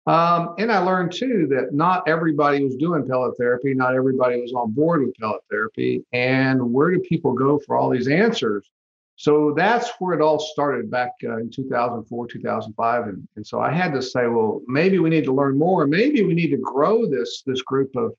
Um, 0.08 0.56
and 0.58 0.72
I 0.72 0.80
learned 0.80 1.12
too 1.12 1.48
that 1.51 1.74
not 1.74 2.08
everybody 2.08 2.63
was 2.63 2.75
doing 2.75 3.08
pellet 3.08 3.38
therapy, 3.38 3.74
not 3.74 3.96
everybody 3.96 4.42
was 4.42 4.54
on 4.54 4.72
board 4.72 5.06
with 5.06 5.16
pellet 5.16 5.42
therapy. 5.50 6.04
And 6.12 6.74
where 6.74 6.92
do 6.92 7.00
people 7.00 7.34
go 7.34 7.60
for 7.60 7.75
all 7.75 7.90
these 7.90 8.08
answers? 8.08 8.70
So 9.15 9.53
that's 9.56 9.89
where 10.00 10.18
it 10.18 10.22
all 10.22 10.39
started 10.39 10.89
back 10.89 11.12
uh, 11.24 11.38
in 11.38 11.51
2004, 11.51 12.27
2005. 12.27 13.08
And, 13.08 13.27
and 13.36 13.46
so 13.46 13.60
I 13.60 13.72
had 13.72 13.94
to 13.94 14.01
say, 14.01 14.27
well, 14.27 14.62
maybe 14.68 15.00
we 15.00 15.10
need 15.10 15.25
to 15.25 15.34
learn 15.34 15.58
more. 15.58 15.86
Maybe 15.86 16.24
we 16.24 16.34
need 16.34 16.50
to 16.50 16.58
grow 16.58 17.06
this, 17.06 17.44
this 17.46 17.62
group 17.62 17.96
of, 17.96 18.13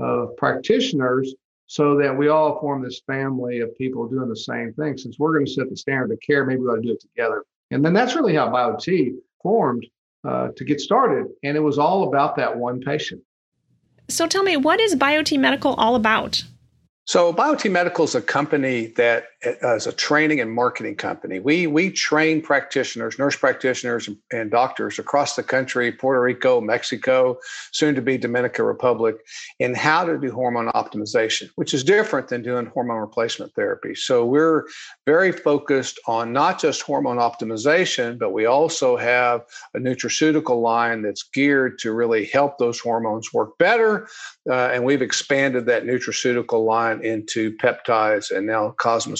of 0.00 0.36
practitioners 0.36 1.34
so 1.66 1.96
that 1.98 2.16
we 2.16 2.28
all 2.28 2.58
form 2.60 2.82
this 2.82 3.02
family 3.06 3.60
of 3.60 3.76
people 3.76 4.08
doing 4.08 4.28
the 4.28 4.36
same 4.36 4.72
thing. 4.72 4.96
Since 4.96 5.18
we're 5.18 5.34
going 5.34 5.46
to 5.46 5.52
set 5.52 5.70
the 5.70 5.76
standard 5.76 6.10
of 6.10 6.18
care, 6.26 6.44
maybe 6.44 6.62
we 6.62 6.68
ought 6.68 6.76
to 6.76 6.82
do 6.82 6.92
it 6.92 7.00
together. 7.00 7.44
And 7.70 7.84
then 7.84 7.92
that's 7.92 8.16
really 8.16 8.34
how 8.34 8.48
Biote 8.48 9.14
formed 9.42 9.86
uh, 10.26 10.48
to 10.56 10.64
get 10.64 10.80
started. 10.80 11.26
And 11.44 11.56
it 11.56 11.60
was 11.60 11.78
all 11.78 12.08
about 12.08 12.36
that 12.36 12.56
one 12.56 12.80
patient. 12.80 13.22
So 14.08 14.26
tell 14.26 14.42
me, 14.42 14.56
what 14.56 14.80
is 14.80 14.96
Biote 14.96 15.38
Medical 15.38 15.74
all 15.74 15.94
about? 15.94 16.42
So 17.04 17.32
Biote 17.32 17.70
Medical 17.70 18.04
is 18.04 18.14
a 18.14 18.22
company 18.22 18.86
that 18.96 19.26
as 19.62 19.86
a 19.86 19.92
training 19.92 20.40
and 20.40 20.52
marketing 20.52 20.96
company. 20.96 21.38
We 21.38 21.66
we 21.66 21.90
train 21.90 22.42
practitioners, 22.42 23.18
nurse 23.18 23.36
practitioners, 23.36 24.08
and 24.32 24.50
doctors 24.50 24.98
across 24.98 25.36
the 25.36 25.42
country, 25.44 25.92
Puerto 25.92 26.20
Rico, 26.20 26.60
Mexico, 26.60 27.38
soon 27.70 27.94
to 27.94 28.02
be 28.02 28.18
Dominican 28.18 28.64
Republic, 28.64 29.16
in 29.60 29.74
how 29.74 30.04
to 30.04 30.18
do 30.18 30.32
hormone 30.32 30.68
optimization, 30.72 31.50
which 31.54 31.72
is 31.72 31.84
different 31.84 32.28
than 32.28 32.42
doing 32.42 32.66
hormone 32.66 32.98
replacement 32.98 33.54
therapy. 33.54 33.94
So 33.94 34.26
we're 34.26 34.66
very 35.06 35.30
focused 35.30 36.00
on 36.06 36.32
not 36.32 36.60
just 36.60 36.82
hormone 36.82 37.18
optimization, 37.18 38.18
but 38.18 38.32
we 38.32 38.46
also 38.46 38.96
have 38.96 39.42
a 39.74 39.78
nutraceutical 39.78 40.60
line 40.60 41.02
that's 41.02 41.22
geared 41.22 41.78
to 41.80 41.92
really 41.92 42.26
help 42.26 42.58
those 42.58 42.80
hormones 42.80 43.32
work 43.32 43.56
better. 43.58 44.08
Uh, 44.50 44.70
and 44.72 44.84
we've 44.84 45.02
expanded 45.02 45.66
that 45.66 45.84
nutraceutical 45.84 46.64
line 46.64 47.04
into 47.04 47.52
peptides 47.58 48.36
and 48.36 48.46
now 48.46 48.74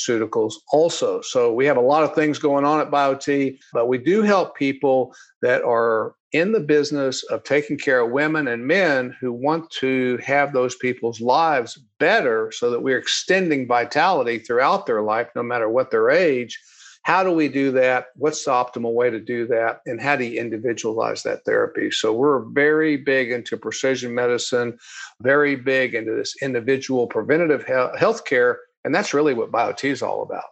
cosmeceuticals 0.08 0.54
also. 0.72 1.20
So 1.20 1.52
we 1.52 1.66
have 1.66 1.76
a 1.76 1.82
lot 1.82 2.02
of 2.02 2.14
things 2.14 2.38
going 2.38 2.64
on 2.64 2.80
at 2.80 2.90
BioTE, 2.90 3.58
but 3.72 3.88
we 3.88 3.98
do 3.98 4.22
help 4.22 4.56
people 4.56 5.14
that 5.42 5.62
are 5.62 6.14
in 6.32 6.52
the 6.52 6.60
business 6.60 7.22
of 7.24 7.42
taking 7.42 7.78
care 7.78 8.00
of 8.00 8.10
women 8.10 8.48
and 8.48 8.66
men 8.66 9.16
who 9.20 9.32
want 9.32 9.70
to 9.70 10.18
have 10.22 10.52
those 10.52 10.74
people's 10.76 11.20
lives 11.20 11.80
better 11.98 12.52
so 12.52 12.70
that 12.70 12.82
we're 12.82 12.98
extending 12.98 13.66
vitality 13.66 14.38
throughout 14.38 14.84
their 14.84 15.02
life, 15.02 15.28
no 15.34 15.42
matter 15.42 15.68
what 15.68 15.90
their 15.90 16.10
age. 16.10 16.60
How 17.04 17.24
do 17.24 17.30
we 17.30 17.48
do 17.48 17.70
that? 17.72 18.06
What's 18.16 18.44
the 18.44 18.50
optimal 18.50 18.92
way 18.92 19.08
to 19.08 19.20
do 19.20 19.46
that? 19.46 19.80
And 19.86 19.98
how 19.98 20.16
do 20.16 20.24
you 20.24 20.38
individualize 20.38 21.22
that 21.22 21.42
therapy? 21.46 21.90
So, 21.90 22.12
we're 22.12 22.40
very 22.50 22.98
big 22.98 23.30
into 23.30 23.56
precision 23.56 24.14
medicine, 24.14 24.78
very 25.22 25.56
big 25.56 25.94
into 25.94 26.14
this 26.14 26.34
individual 26.42 27.06
preventative 27.06 27.64
health 27.66 28.26
care 28.26 28.58
and 28.84 28.94
that's 28.94 29.14
really 29.14 29.34
what 29.34 29.52
BioTE 29.52 29.90
is 29.90 30.02
all 30.02 30.22
about. 30.22 30.44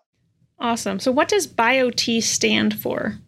Awesome. 0.59 0.99
So, 0.99 1.12
what 1.12 1.28
does 1.28 1.47
BioTE 1.47 2.23
stand 2.23 2.78
for? 2.78 3.18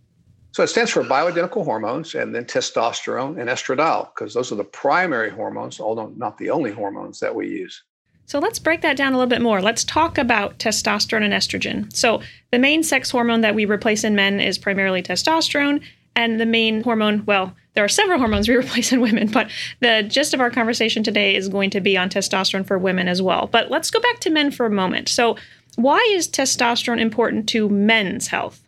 So, 0.52 0.62
it 0.62 0.68
stands 0.68 0.90
for 0.90 1.04
bioidentical 1.04 1.64
hormones 1.64 2.14
and 2.14 2.34
then 2.34 2.44
testosterone 2.44 3.38
and 3.38 3.50
estradiol, 3.50 4.08
because 4.14 4.34
those 4.34 4.50
are 4.50 4.56
the 4.56 4.64
primary 4.64 5.30
hormones, 5.30 5.78
although 5.78 6.12
not 6.16 6.38
the 6.38 6.50
only 6.50 6.72
hormones 6.72 7.20
that 7.20 7.34
we 7.34 7.48
use. 7.48 7.82
So, 8.24 8.38
let's 8.38 8.58
break 8.58 8.80
that 8.80 8.96
down 8.96 9.12
a 9.12 9.16
little 9.16 9.28
bit 9.28 9.42
more. 9.42 9.60
Let's 9.60 9.84
talk 9.84 10.18
about 10.18 10.58
testosterone 10.58 11.22
and 11.22 11.34
estrogen. 11.34 11.94
So, 11.94 12.22
the 12.50 12.58
main 12.58 12.82
sex 12.82 13.10
hormone 13.10 13.42
that 13.42 13.54
we 13.54 13.66
replace 13.66 14.04
in 14.04 14.14
men 14.14 14.40
is 14.40 14.58
primarily 14.58 15.02
testosterone, 15.02 15.82
and 16.18 16.40
the 16.40 16.46
main 16.46 16.82
hormone, 16.82 17.24
well, 17.26 17.54
there 17.74 17.84
are 17.84 17.88
several 17.88 18.18
hormones 18.18 18.48
we 18.48 18.56
replace 18.58 18.92
in 18.92 19.00
women, 19.00 19.28
but 19.28 19.48
the 19.80 20.02
gist 20.02 20.34
of 20.34 20.40
our 20.40 20.50
conversation 20.50 21.04
today 21.04 21.36
is 21.36 21.48
going 21.48 21.70
to 21.70 21.80
be 21.80 21.96
on 21.96 22.10
testosterone 22.10 22.66
for 22.66 22.76
women 22.76 23.06
as 23.06 23.22
well. 23.22 23.46
But 23.46 23.70
let's 23.70 23.90
go 23.90 24.00
back 24.00 24.18
to 24.20 24.30
men 24.30 24.50
for 24.50 24.66
a 24.66 24.70
moment. 24.70 25.08
So, 25.08 25.36
why 25.76 25.98
is 26.10 26.26
testosterone 26.28 26.98
important 26.98 27.48
to 27.50 27.68
men's 27.68 28.26
health? 28.26 28.60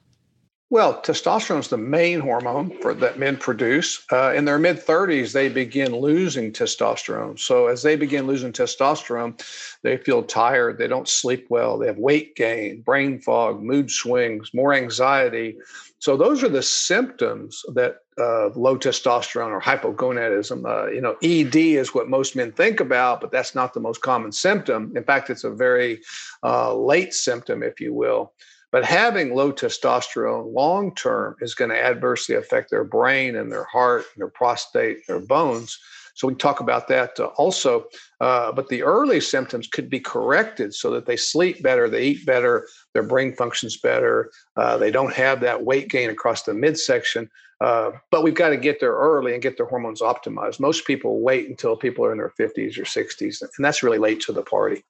Well, 0.73 1.03
testosterone 1.03 1.59
is 1.59 1.67
the 1.67 1.77
main 1.77 2.21
hormone 2.21 2.79
for, 2.81 2.95
that 2.95 3.19
men 3.19 3.37
produce. 3.37 4.07
Uh, 4.13 4.33
in 4.33 4.45
their 4.45 4.61
mid 4.61 4.77
30s, 4.77 5.33
they 5.33 5.49
begin 5.49 5.97
losing 5.97 6.53
testosterone. 6.53 7.37
So, 7.37 7.67
as 7.67 7.83
they 7.83 7.97
begin 7.97 8.29
losing 8.29 8.53
testosterone, 8.53 9.45
they 9.83 9.97
feel 9.97 10.23
tired, 10.23 10.79
they 10.79 10.87
don't 10.87 11.09
sleep 11.09 11.47
well, 11.51 11.77
they 11.79 11.89
have 11.89 11.99
weight 11.99 12.37
gain, 12.37 12.83
brain 12.83 13.19
fog, 13.19 13.61
mood 13.61 13.91
swings, 13.91 14.55
more 14.55 14.73
anxiety. 14.73 15.57
So, 16.01 16.17
those 16.17 16.43
are 16.43 16.49
the 16.49 16.63
symptoms 16.63 17.63
that 17.75 17.99
uh, 18.19 18.49
low 18.55 18.77
testosterone 18.77 19.51
or 19.51 19.61
hypogonadism. 19.61 20.65
Uh, 20.65 20.91
you 20.91 21.01
know, 21.01 21.17
ED 21.23 21.57
is 21.57 21.95
what 21.95 22.09
most 22.09 22.35
men 22.35 22.53
think 22.53 22.81
about, 22.81 23.21
but 23.21 23.31
that's 23.31 23.55
not 23.55 23.73
the 23.73 23.81
most 23.81 24.01
common 24.01 24.33
symptom. 24.33 24.93
In 24.97 25.05
fact, 25.05 25.31
it's 25.31 25.45
a 25.45 25.51
very 25.51 26.01
uh, 26.43 26.75
late 26.75 27.15
symptom, 27.15 27.63
if 27.63 27.81
you 27.81 27.95
will. 27.95 28.33
But 28.73 28.85
having 28.85 29.35
low 29.35 29.53
testosterone 29.53 30.55
long 30.55 30.95
term 30.95 31.37
is 31.41 31.55
going 31.55 31.71
to 31.71 31.85
adversely 31.85 32.35
affect 32.35 32.71
their 32.71 32.85
brain 32.85 33.37
and 33.37 33.51
their 33.51 33.65
heart, 33.65 34.05
and 34.15 34.21
their 34.21 34.29
prostate, 34.29 35.07
their 35.07 35.21
bones. 35.21 35.79
So 36.21 36.29
we 36.29 36.35
talk 36.35 36.61
about 36.61 36.87
that 36.89 37.19
uh, 37.19 37.29
also. 37.37 37.87
Uh, 38.21 38.53
but 38.53 38.69
the 38.69 38.83
early 38.83 39.21
symptoms 39.21 39.67
could 39.67 39.89
be 39.89 39.99
corrected 39.99 40.75
so 40.75 40.91
that 40.91 41.07
they 41.07 41.17
sleep 41.17 41.63
better, 41.63 41.89
they 41.89 42.09
eat 42.09 42.27
better, 42.27 42.69
their 42.93 43.03
brain 43.03 43.35
functions 43.35 43.79
better, 43.79 44.31
uh, 44.55 44.77
they 44.77 44.91
don't 44.91 45.15
have 45.15 45.41
that 45.41 45.65
weight 45.65 45.89
gain 45.89 46.11
across 46.11 46.43
the 46.43 46.53
midsection. 46.53 47.31
Uh, 47.63 47.93
but 48.11 48.23
we've 48.23 48.35
got 48.35 48.51
to 48.51 48.59
get 48.59 48.81
there 48.81 48.93
early 48.93 49.33
and 49.33 49.43
get 49.43 49.57
their 49.57 49.65
hormones 49.65 50.03
optimized. 50.03 50.61
Most 50.61 50.87
people 50.87 51.23
wait 51.23 51.49
until 51.49 51.75
people 51.75 52.05
are 52.05 52.13
in 52.13 52.19
their 52.19 52.35
50s 52.39 52.77
or 52.77 52.85
60s, 52.85 53.41
and 53.41 53.65
that's 53.65 53.83
really 53.83 53.97
late 53.97 54.21
to 54.21 54.33
the 54.33 54.43
party. 54.43 54.85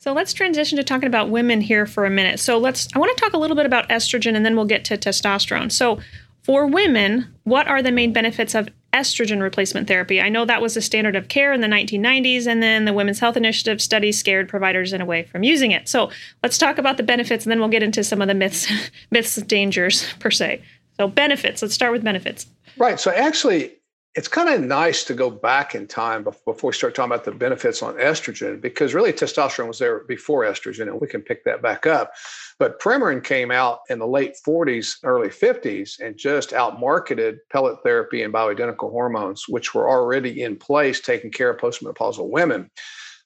So 0.00 0.12
let's 0.12 0.32
transition 0.32 0.76
to 0.76 0.82
talking 0.82 1.06
about 1.06 1.30
women 1.30 1.60
here 1.60 1.86
for 1.86 2.04
a 2.04 2.10
minute. 2.10 2.40
So 2.40 2.58
let's 2.58 2.88
I 2.96 2.98
want 2.98 3.16
to 3.16 3.20
talk 3.22 3.32
a 3.32 3.38
little 3.38 3.56
bit 3.56 3.66
about 3.66 3.88
estrogen 3.90 4.34
and 4.34 4.44
then 4.44 4.56
we'll 4.56 4.64
get 4.64 4.84
to 4.86 4.98
testosterone. 4.98 5.70
So 5.70 6.00
for 6.42 6.66
women, 6.66 7.32
what 7.44 7.68
are 7.68 7.82
the 7.82 7.92
main 7.92 8.12
benefits 8.12 8.54
of 8.54 8.68
estrogen 8.92 9.40
replacement 9.40 9.88
therapy? 9.88 10.20
I 10.20 10.28
know 10.28 10.44
that 10.44 10.62
was 10.62 10.76
a 10.76 10.82
standard 10.82 11.16
of 11.16 11.28
care 11.28 11.52
in 11.52 11.60
the 11.60 11.66
1990s 11.66 12.46
and 12.46 12.62
then 12.62 12.84
the 12.84 12.92
Women's 12.92 13.20
Health 13.20 13.36
Initiative 13.36 13.80
study 13.80 14.12
scared 14.12 14.48
providers 14.48 14.92
in 14.92 15.00
a 15.00 15.04
way 15.04 15.24
from 15.24 15.42
using 15.42 15.70
it. 15.70 15.88
So 15.88 16.10
let's 16.42 16.58
talk 16.58 16.78
about 16.78 16.96
the 16.96 17.02
benefits 17.02 17.44
and 17.44 17.50
then 17.50 17.60
we'll 17.60 17.68
get 17.68 17.82
into 17.82 18.02
some 18.04 18.22
of 18.22 18.28
the 18.28 18.34
myths 18.34 18.70
myths 19.10 19.36
dangers 19.36 20.12
per 20.14 20.30
se. 20.30 20.62
So 20.96 21.08
benefits, 21.08 21.62
let's 21.62 21.74
start 21.74 21.92
with 21.92 22.02
benefits. 22.02 22.46
Right. 22.76 22.98
So 22.98 23.10
actually 23.10 23.72
it's 24.14 24.26
kind 24.26 24.48
of 24.48 24.60
nice 24.60 25.04
to 25.04 25.14
go 25.14 25.30
back 25.30 25.74
in 25.74 25.86
time 25.86 26.24
before 26.24 26.56
we 26.62 26.72
start 26.72 26.94
talking 26.94 27.12
about 27.12 27.24
the 27.24 27.30
benefits 27.30 27.82
on 27.82 27.94
estrogen 27.94 28.60
because 28.60 28.94
really 28.94 29.12
testosterone 29.12 29.68
was 29.68 29.78
there 29.78 30.00
before 30.00 30.42
estrogen 30.44 30.88
and 30.88 31.00
we 31.00 31.06
can 31.06 31.22
pick 31.22 31.44
that 31.44 31.62
back 31.62 31.86
up 31.86 32.12
but 32.58 32.80
premarin 32.80 33.22
came 33.22 33.50
out 33.50 33.80
in 33.88 33.98
the 33.98 34.06
late 34.06 34.34
40s 34.46 34.96
early 35.04 35.28
50s 35.28 36.00
and 36.00 36.16
just 36.16 36.50
outmarketed 36.50 37.38
pellet 37.50 37.78
therapy 37.82 38.22
and 38.22 38.32
bioidentical 38.34 38.90
hormones 38.90 39.44
which 39.48 39.74
were 39.74 39.88
already 39.88 40.42
in 40.42 40.56
place 40.56 41.00
taking 41.00 41.30
care 41.30 41.50
of 41.50 41.60
postmenopausal 41.60 42.28
women 42.28 42.70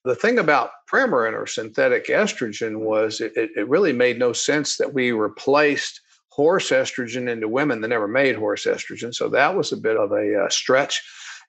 the 0.04 0.16
thing 0.16 0.38
about 0.38 0.70
premarin 0.90 1.34
or 1.34 1.46
synthetic 1.46 2.08
estrogen 2.08 2.80
was 2.80 3.20
it, 3.20 3.32
it 3.36 3.68
really 3.68 3.92
made 3.92 4.18
no 4.18 4.32
sense 4.32 4.76
that 4.76 4.92
we 4.92 5.12
replaced 5.12 6.00
horse 6.32 6.70
estrogen 6.70 7.28
into 7.28 7.46
women 7.46 7.80
that 7.80 7.88
never 7.88 8.08
made 8.08 8.34
horse 8.34 8.64
estrogen. 8.64 9.14
So 9.14 9.28
that 9.28 9.54
was 9.54 9.70
a 9.70 9.76
bit 9.76 9.98
of 9.98 10.12
a 10.12 10.44
uh, 10.44 10.48
stretch. 10.48 11.02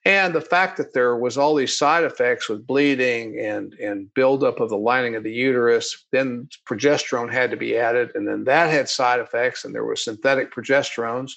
And 0.06 0.34
the 0.34 0.40
fact 0.40 0.76
that 0.76 0.92
there 0.92 1.16
was 1.16 1.38
all 1.38 1.54
these 1.54 1.78
side 1.78 2.04
effects 2.04 2.48
with 2.48 2.66
bleeding 2.66 3.40
and, 3.40 3.72
and 3.74 4.12
buildup 4.12 4.60
of 4.60 4.68
the 4.68 4.76
lining 4.76 5.14
of 5.14 5.22
the 5.22 5.32
uterus, 5.32 6.04
then 6.12 6.48
progesterone 6.68 7.32
had 7.32 7.50
to 7.50 7.56
be 7.56 7.78
added, 7.78 8.10
and 8.14 8.28
then 8.28 8.44
that 8.44 8.70
had 8.70 8.88
side 8.88 9.20
effects, 9.20 9.64
and 9.64 9.74
there 9.74 9.84
were 9.84 9.96
synthetic 9.96 10.52
progesterones. 10.52 11.32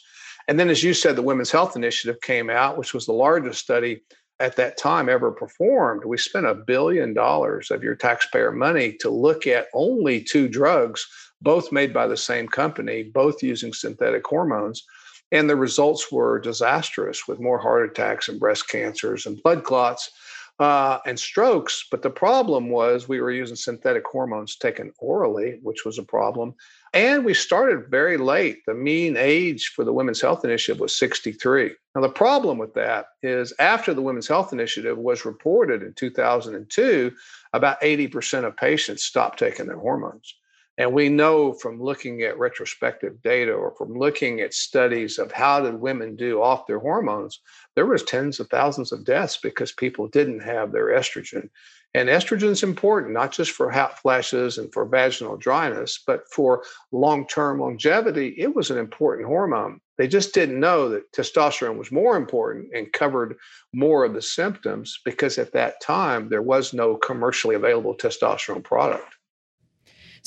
And 0.49 0.59
then, 0.59 0.69
as 0.69 0.83
you 0.83 0.93
said, 0.93 1.15
the 1.15 1.21
Women's 1.21 1.51
Health 1.51 1.77
Initiative 1.77 2.19
came 2.21 2.49
out, 2.49 2.77
which 2.77 2.93
was 2.93 3.05
the 3.05 3.13
largest 3.13 3.61
study 3.61 4.01
at 4.39 4.55
that 4.57 4.77
time 4.77 5.07
ever 5.07 5.31
performed. 5.31 6.03
We 6.05 6.17
spent 6.17 6.45
a 6.45 6.53
billion 6.53 7.13
dollars 7.13 7.71
of 7.71 7.83
your 7.83 7.95
taxpayer 7.95 8.51
money 8.51 8.93
to 8.99 9.09
look 9.09 9.47
at 9.47 9.67
only 9.73 10.21
two 10.21 10.47
drugs 10.47 11.07
both 11.41 11.71
made 11.71 11.93
by 11.93 12.07
the 12.07 12.17
same 12.17 12.47
company, 12.47 13.03
both 13.03 13.43
using 13.43 13.73
synthetic 13.73 14.25
hormones. 14.25 14.85
And 15.31 15.49
the 15.49 15.55
results 15.55 16.11
were 16.11 16.39
disastrous 16.39 17.27
with 17.27 17.39
more 17.39 17.59
heart 17.59 17.89
attacks 17.89 18.29
and 18.29 18.39
breast 18.39 18.69
cancers 18.69 19.25
and 19.25 19.41
blood 19.43 19.63
clots 19.63 20.11
uh, 20.59 20.99
and 21.05 21.19
strokes. 21.19 21.85
But 21.89 22.01
the 22.01 22.09
problem 22.09 22.69
was 22.69 23.07
we 23.07 23.21
were 23.21 23.31
using 23.31 23.55
synthetic 23.55 24.03
hormones 24.05 24.55
taken 24.55 24.91
orally, 24.99 25.59
which 25.61 25.85
was 25.85 25.99
a 25.99 26.03
problem. 26.03 26.55
And 26.93 27.25
we 27.25 27.33
started 27.33 27.91
very 27.91 28.17
late. 28.17 28.59
The 28.65 28.73
mean 28.73 29.17
age 29.17 29.73
for 29.75 29.83
the 29.83 29.93
Women's 29.93 30.21
Health 30.21 30.43
Initiative 30.43 30.79
was 30.79 30.97
63. 30.97 31.71
Now, 31.93 32.01
the 32.01 32.09
problem 32.09 32.57
with 32.57 32.73
that 32.75 33.07
is 33.21 33.53
after 33.59 33.93
the 33.93 34.01
Women's 34.01 34.27
Health 34.27 34.53
Initiative 34.53 34.97
was 34.97 35.25
reported 35.25 35.83
in 35.83 35.93
2002, 35.93 37.11
about 37.53 37.81
80% 37.81 38.45
of 38.45 38.57
patients 38.57 39.03
stopped 39.03 39.39
taking 39.39 39.67
their 39.67 39.77
hormones. 39.77 40.35
And 40.79 40.93
we 40.93 41.09
know 41.09 41.53
from 41.53 41.81
looking 41.81 42.21
at 42.21 42.37
retrospective 42.37 43.21
data 43.23 43.51
or 43.51 43.71
from 43.71 43.97
looking 43.97 44.41
at 44.41 44.53
studies 44.53 45.17
of 45.17 45.31
how 45.31 45.59
did 45.61 45.73
women 45.73 46.15
do 46.15 46.41
off 46.41 46.67
their 46.67 46.79
hormones, 46.79 47.39
there 47.75 47.87
was 47.87 48.03
tens 48.03 48.39
of 48.39 48.47
thousands 48.49 48.91
of 48.91 49.03
deaths 49.03 49.37
because 49.37 49.71
people 49.71 50.07
didn't 50.07 50.41
have 50.41 50.71
their 50.71 50.87
estrogen. 50.87 51.49
And 51.95 52.09
estrogen 52.09 52.49
is 52.49 52.61
important, 52.61 53.13
not 53.13 53.31
just 53.31 53.51
for 53.51 53.71
hot 53.71 53.97
flashes 53.97 54.59
and 54.59 54.71
for 54.71 54.85
vaginal 54.85 55.35
dryness, 55.35 56.03
but 56.05 56.31
for 56.31 56.63
long-term 56.91 57.59
longevity, 57.59 58.35
it 58.37 58.53
was 58.53 58.69
an 58.69 58.77
important 58.77 59.27
hormone. 59.27 59.81
They 59.97 60.07
just 60.07 60.31
didn't 60.31 60.59
know 60.59 60.89
that 60.89 61.11
testosterone 61.11 61.79
was 61.79 61.91
more 61.91 62.15
important 62.17 62.67
and 62.75 62.93
covered 62.93 63.35
more 63.73 64.05
of 64.05 64.13
the 64.13 64.21
symptoms 64.21 64.99
because 65.03 65.39
at 65.39 65.53
that 65.53 65.81
time 65.81 66.29
there 66.29 66.43
was 66.43 66.71
no 66.71 66.97
commercially 66.97 67.55
available 67.55 67.95
testosterone 67.95 68.63
product. 68.63 69.16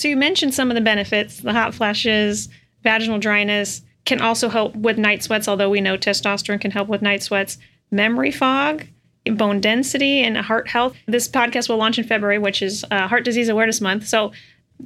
So 0.00 0.08
you 0.08 0.16
mentioned 0.16 0.54
some 0.54 0.70
of 0.70 0.76
the 0.76 0.80
benefits, 0.80 1.40
the 1.40 1.52
hot 1.52 1.74
flashes, 1.74 2.48
vaginal 2.82 3.18
dryness 3.18 3.82
can 4.06 4.22
also 4.22 4.48
help 4.48 4.74
with 4.74 4.96
night 4.96 5.22
sweats, 5.22 5.46
although 5.46 5.68
we 5.68 5.82
know 5.82 5.98
testosterone 5.98 6.58
can 6.58 6.70
help 6.70 6.88
with 6.88 7.02
night 7.02 7.22
sweats, 7.22 7.58
memory 7.90 8.30
fog, 8.30 8.86
bone 9.26 9.60
density, 9.60 10.20
and 10.20 10.38
heart 10.38 10.68
health. 10.68 10.96
This 11.04 11.28
podcast 11.28 11.68
will 11.68 11.76
launch 11.76 11.98
in 11.98 12.06
February, 12.06 12.38
which 12.38 12.62
is 12.62 12.82
uh, 12.90 13.08
Heart 13.08 13.26
Disease 13.26 13.50
Awareness 13.50 13.82
Month. 13.82 14.08
So 14.08 14.32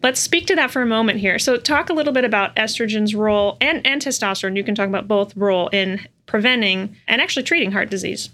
Let's 0.02 0.18
speak 0.18 0.49
to 0.49 0.56
that 0.56 0.73
for 0.73 0.83
a 0.83 0.87
moment 0.87 1.21
here. 1.21 1.38
So, 1.38 1.56
talk 1.56 1.88
a 1.88 1.92
little 1.92 2.12
bit 2.12 2.25
about 2.25 2.56
estrogen's 2.56 3.14
role 3.14 3.56
and, 3.61 3.87
and 3.87 4.02
testosterone. 4.02 4.56
You 4.56 4.64
can 4.64 4.75
talk 4.75 4.88
about 4.88 5.06
both 5.06 5.37
role 5.37 5.68
in 5.68 6.04
preventing 6.26 6.97
and 7.06 7.21
actually 7.21 7.44
treating 7.44 7.71
heart 7.71 7.90
disease. 7.90 8.30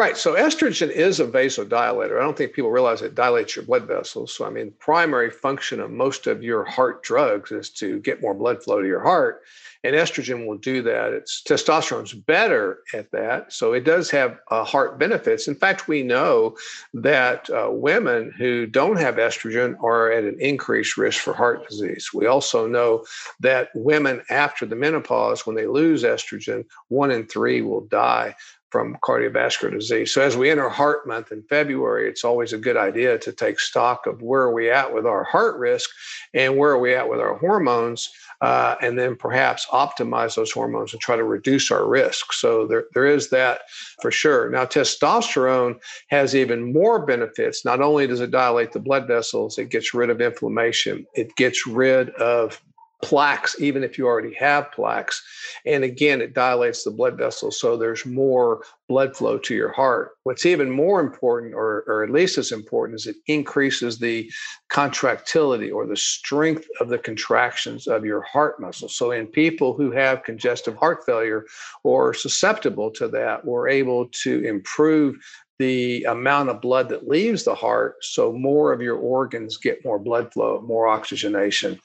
Right. 0.00 0.16
So 0.16 0.32
estrogen 0.32 0.88
is 0.88 1.20
a 1.20 1.26
vasodilator. 1.26 2.18
I 2.18 2.22
don't 2.22 2.34
think 2.34 2.54
people 2.54 2.70
realize 2.70 3.02
it 3.02 3.14
dilates 3.14 3.54
your 3.54 3.66
blood 3.66 3.86
vessels. 3.86 4.32
So 4.34 4.46
I 4.46 4.48
mean, 4.48 4.72
primary 4.78 5.30
function 5.30 5.78
of 5.78 5.90
most 5.90 6.26
of 6.26 6.42
your 6.42 6.64
heart 6.64 7.02
drugs 7.02 7.52
is 7.52 7.68
to 7.72 8.00
get 8.00 8.22
more 8.22 8.32
blood 8.32 8.62
flow 8.62 8.80
to 8.80 8.88
your 8.88 9.02
heart, 9.02 9.42
and 9.84 9.94
estrogen 9.94 10.46
will 10.46 10.56
do 10.56 10.80
that. 10.84 11.12
It's 11.12 11.42
testosterone's 11.42 12.14
better 12.14 12.78
at 12.94 13.10
that, 13.10 13.52
so 13.52 13.74
it 13.74 13.84
does 13.84 14.10
have 14.10 14.38
uh, 14.50 14.64
heart 14.64 14.98
benefits. 14.98 15.48
In 15.48 15.54
fact, 15.54 15.86
we 15.86 16.02
know 16.02 16.56
that 16.94 17.50
uh, 17.50 17.68
women 17.70 18.32
who 18.38 18.64
don't 18.64 18.96
have 18.98 19.16
estrogen 19.16 19.76
are 19.82 20.10
at 20.10 20.24
an 20.24 20.40
increased 20.40 20.96
risk 20.96 21.20
for 21.20 21.34
heart 21.34 21.68
disease. 21.68 22.08
We 22.14 22.24
also 22.24 22.66
know 22.66 23.04
that 23.40 23.68
women 23.74 24.22
after 24.30 24.64
the 24.64 24.76
menopause, 24.76 25.46
when 25.46 25.56
they 25.56 25.66
lose 25.66 26.04
estrogen, 26.04 26.64
one 26.88 27.10
in 27.10 27.26
three 27.26 27.60
will 27.60 27.82
die 27.82 28.34
from 28.70 28.96
cardiovascular 29.02 29.72
disease. 29.72 30.14
So 30.14 30.22
as 30.22 30.36
we 30.36 30.50
enter 30.50 30.68
heart 30.68 31.06
month 31.06 31.32
in 31.32 31.42
February, 31.42 32.08
it's 32.08 32.24
always 32.24 32.52
a 32.52 32.58
good 32.58 32.76
idea 32.76 33.18
to 33.18 33.32
take 33.32 33.58
stock 33.58 34.06
of 34.06 34.22
where 34.22 34.42
are 34.42 34.52
we 34.52 34.70
at 34.70 34.94
with 34.94 35.06
our 35.06 35.24
heart 35.24 35.58
risk 35.58 35.90
and 36.34 36.56
where 36.56 36.70
are 36.70 36.78
we 36.78 36.94
at 36.94 37.08
with 37.08 37.20
our 37.20 37.36
hormones, 37.36 38.08
uh, 38.40 38.76
and 38.80 38.98
then 38.98 39.16
perhaps 39.16 39.66
optimize 39.66 40.36
those 40.36 40.52
hormones 40.52 40.92
and 40.92 41.02
try 41.02 41.16
to 41.16 41.24
reduce 41.24 41.70
our 41.70 41.86
risk. 41.86 42.32
So 42.32 42.66
there, 42.66 42.84
there 42.94 43.06
is 43.06 43.28
that 43.30 43.62
for 44.00 44.10
sure. 44.10 44.48
Now, 44.48 44.64
testosterone 44.64 45.78
has 46.08 46.34
even 46.34 46.72
more 46.72 47.04
benefits. 47.04 47.64
Not 47.64 47.80
only 47.80 48.06
does 48.06 48.20
it 48.20 48.30
dilate 48.30 48.72
the 48.72 48.80
blood 48.80 49.06
vessels, 49.06 49.58
it 49.58 49.68
gets 49.68 49.92
rid 49.92 50.10
of 50.10 50.20
inflammation, 50.20 51.06
it 51.14 51.34
gets 51.36 51.66
rid 51.66 52.10
of 52.10 52.62
plaques, 53.02 53.56
even 53.60 53.82
if 53.82 53.96
you 53.96 54.06
already 54.06 54.34
have 54.34 54.70
plaques. 54.72 55.22
And 55.64 55.84
again, 55.84 56.20
it 56.20 56.34
dilates 56.34 56.84
the 56.84 56.90
blood 56.90 57.16
vessels, 57.16 57.58
so 57.58 57.76
there's 57.76 58.04
more 58.04 58.62
blood 58.88 59.16
flow 59.16 59.38
to 59.38 59.54
your 59.54 59.72
heart. 59.72 60.12
What's 60.24 60.44
even 60.44 60.70
more 60.70 61.00
important, 61.00 61.54
or, 61.54 61.84
or 61.86 62.04
at 62.04 62.10
least 62.10 62.38
as 62.38 62.52
important, 62.52 63.00
is 63.00 63.06
it 63.06 63.16
increases 63.26 63.98
the 63.98 64.30
contractility 64.68 65.70
or 65.70 65.86
the 65.86 65.96
strength 65.96 66.66
of 66.80 66.88
the 66.88 66.98
contractions 66.98 67.86
of 67.86 68.04
your 68.04 68.22
heart 68.22 68.60
muscle. 68.60 68.88
So, 68.88 69.12
in 69.12 69.26
people 69.26 69.74
who 69.74 69.90
have 69.92 70.24
congestive 70.24 70.76
heart 70.76 71.04
failure 71.06 71.46
or 71.84 72.12
susceptible 72.14 72.90
to 72.92 73.08
that, 73.08 73.44
we're 73.44 73.68
able 73.68 74.08
to 74.22 74.44
improve 74.44 75.16
the 75.60 76.04
amount 76.04 76.48
of 76.48 76.62
blood 76.62 76.88
that 76.88 77.06
leaves 77.06 77.44
the 77.44 77.54
heart 77.54 77.96
so 78.00 78.32
more 78.32 78.72
of 78.72 78.80
your 78.80 78.96
organs 78.96 79.58
get 79.58 79.84
more 79.84 79.98
blood 79.98 80.32
flow, 80.32 80.62
more 80.62 80.88
oxygenation. 80.88 81.78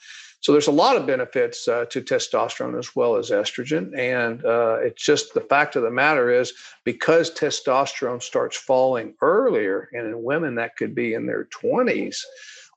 So 0.46 0.52
there's 0.52 0.68
a 0.68 0.70
lot 0.70 0.94
of 0.94 1.08
benefits 1.08 1.66
uh, 1.66 1.86
to 1.86 2.00
testosterone 2.00 2.78
as 2.78 2.94
well 2.94 3.16
as 3.16 3.30
estrogen. 3.30 3.98
And 3.98 4.44
uh, 4.44 4.76
it's 4.80 5.02
just 5.02 5.34
the 5.34 5.40
fact 5.40 5.74
of 5.74 5.82
the 5.82 5.90
matter 5.90 6.30
is 6.30 6.52
because 6.84 7.32
testosterone 7.32 8.22
starts 8.22 8.56
falling 8.56 9.14
earlier, 9.20 9.88
and 9.92 10.06
in 10.06 10.22
women 10.22 10.54
that 10.54 10.76
could 10.76 10.94
be 10.94 11.14
in 11.14 11.26
their 11.26 11.46
20s, 11.46 12.18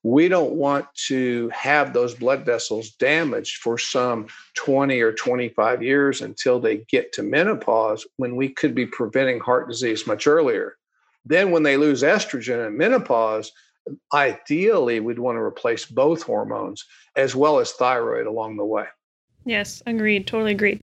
we 0.02 0.28
don't 0.28 0.54
want 0.54 0.88
to 1.10 1.52
have 1.54 1.94
those 1.94 2.16
blood 2.16 2.44
vessels 2.44 2.90
damaged 2.90 3.58
for 3.58 3.78
some 3.78 4.26
20 4.56 5.00
or 5.02 5.14
25 5.14 5.84
years 5.84 6.22
until 6.22 6.60
they 6.60 6.78
get 6.90 7.14
to 7.14 7.22
menopause 7.22 8.04
when 8.18 8.36
we 8.36 8.50
could 8.50 8.74
be 8.74 8.88
preventing 8.88 9.40
heart 9.40 9.70
disease 9.70 10.08
much 10.08 10.26
earlier. 10.26 10.76
Then, 11.24 11.52
when 11.52 11.62
they 11.62 11.78
lose 11.78 12.02
estrogen 12.02 12.66
in 12.66 12.76
menopause, 12.76 13.52
ideally 14.14 15.00
we'd 15.00 15.20
want 15.20 15.36
to 15.36 15.42
replace 15.42 15.86
both 15.86 16.24
hormones 16.24 16.86
as 17.16 17.36
well 17.36 17.60
as 17.60 17.72
thyroid 17.74 18.28
along 18.28 18.58
the 18.58 18.66
way. 18.66 18.86
Yes, 19.46 19.82
agreed. 19.86 20.28
Totally 20.28 20.52
agreed. 20.52 20.82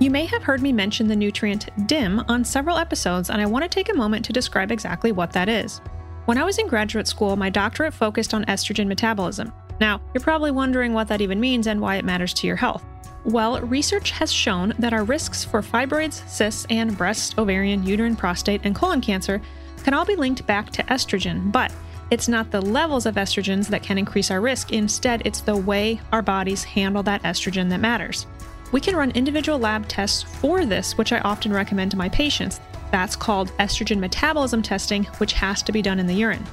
You 0.00 0.10
may 0.10 0.26
have 0.26 0.42
heard 0.42 0.60
me 0.60 0.72
mention 0.72 1.06
the 1.06 1.16
nutrient 1.16 1.68
DIM 1.86 2.20
on 2.28 2.44
several 2.44 2.78
episodes, 2.78 3.30
and 3.30 3.40
I 3.40 3.46
want 3.46 3.62
to 3.62 3.68
take 3.68 3.88
a 3.88 3.96
moment 3.96 4.24
to 4.26 4.32
describe 4.32 4.70
exactly 4.70 5.12
what 5.12 5.32
that 5.32 5.48
is. 5.48 5.80
When 6.26 6.36
I 6.36 6.44
was 6.44 6.58
in 6.58 6.66
graduate 6.66 7.06
school, 7.06 7.36
my 7.36 7.48
doctorate 7.48 7.94
focused 7.94 8.34
on 8.34 8.44
estrogen 8.46 8.86
metabolism. 8.86 9.52
Now, 9.80 10.00
you're 10.12 10.22
probably 10.22 10.50
wondering 10.50 10.94
what 10.94 11.08
that 11.08 11.20
even 11.20 11.40
means 11.40 11.66
and 11.66 11.80
why 11.80 11.96
it 11.96 12.04
matters 12.04 12.34
to 12.34 12.46
your 12.46 12.56
health. 12.56 12.84
Well, 13.24 13.60
research 13.62 14.10
has 14.10 14.32
shown 14.32 14.74
that 14.78 14.92
our 14.92 15.04
risks 15.04 15.44
for 15.44 15.62
fibroids, 15.62 16.26
cysts, 16.28 16.66
and 16.70 16.96
breast, 16.98 17.38
ovarian, 17.38 17.86
uterine, 17.86 18.16
prostate, 18.16 18.60
and 18.64 18.74
colon 18.74 19.00
cancer 19.00 19.40
can 19.84 19.94
all 19.94 20.04
be 20.04 20.16
linked 20.16 20.44
back 20.46 20.70
to 20.70 20.82
estrogen, 20.84 21.52
but 21.52 21.70
it's 22.10 22.28
not 22.28 22.50
the 22.50 22.60
levels 22.60 23.06
of 23.06 23.14
estrogens 23.14 23.68
that 23.68 23.82
can 23.82 23.98
increase 23.98 24.30
our 24.30 24.40
risk. 24.40 24.72
Instead, 24.72 25.22
it's 25.24 25.40
the 25.40 25.56
way 25.56 26.00
our 26.10 26.22
bodies 26.22 26.64
handle 26.64 27.02
that 27.04 27.22
estrogen 27.22 27.68
that 27.70 27.80
matters. 27.80 28.26
We 28.72 28.80
can 28.80 28.96
run 28.96 29.12
individual 29.12 29.58
lab 29.58 29.86
tests 29.88 30.22
for 30.22 30.66
this, 30.66 30.98
which 30.98 31.12
I 31.12 31.20
often 31.20 31.52
recommend 31.52 31.92
to 31.92 31.96
my 31.96 32.08
patients. 32.08 32.60
That's 32.90 33.16
called 33.16 33.52
estrogen 33.58 33.98
metabolism 33.98 34.62
testing, 34.62 35.04
which 35.18 35.32
has 35.34 35.62
to 35.62 35.72
be 35.72 35.82
done 35.82 36.00
in 36.00 36.06
the 36.06 36.14
urine. 36.14 36.44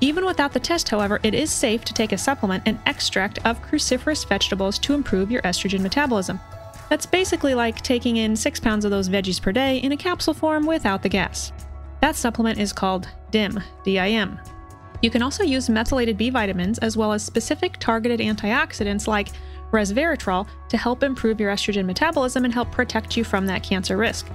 Even 0.00 0.24
without 0.24 0.52
the 0.52 0.60
test, 0.60 0.88
however, 0.88 1.20
it 1.22 1.34
is 1.34 1.50
safe 1.50 1.84
to 1.84 1.94
take 1.94 2.12
a 2.12 2.18
supplement, 2.18 2.66
an 2.66 2.80
extract 2.86 3.38
of 3.44 3.62
cruciferous 3.62 4.26
vegetables, 4.26 4.78
to 4.80 4.94
improve 4.94 5.30
your 5.30 5.42
estrogen 5.42 5.80
metabolism. 5.80 6.40
That's 6.88 7.06
basically 7.06 7.54
like 7.54 7.80
taking 7.82 8.16
in 8.16 8.34
6 8.34 8.60
pounds 8.60 8.84
of 8.84 8.90
those 8.90 9.08
veggies 9.08 9.40
per 9.40 9.52
day 9.52 9.78
in 9.78 9.92
a 9.92 9.96
capsule 9.96 10.34
form 10.34 10.66
without 10.66 11.02
the 11.02 11.08
gas. 11.08 11.52
That 12.02 12.16
supplement 12.16 12.58
is 12.58 12.72
called 12.72 13.06
DIM, 13.30 13.60
D-I-M. 13.84 14.40
You 15.02 15.10
can 15.10 15.22
also 15.22 15.44
use 15.44 15.70
methylated 15.70 16.18
B 16.18 16.30
vitamins 16.30 16.78
as 16.80 16.96
well 16.96 17.12
as 17.12 17.22
specific 17.22 17.76
targeted 17.78 18.18
antioxidants 18.18 19.06
like 19.06 19.28
resveratrol 19.70 20.48
to 20.68 20.76
help 20.76 21.04
improve 21.04 21.38
your 21.38 21.52
estrogen 21.52 21.84
metabolism 21.84 22.44
and 22.44 22.52
help 22.52 22.72
protect 22.72 23.16
you 23.16 23.22
from 23.22 23.46
that 23.46 23.62
cancer 23.62 23.96
risk. 23.96 24.26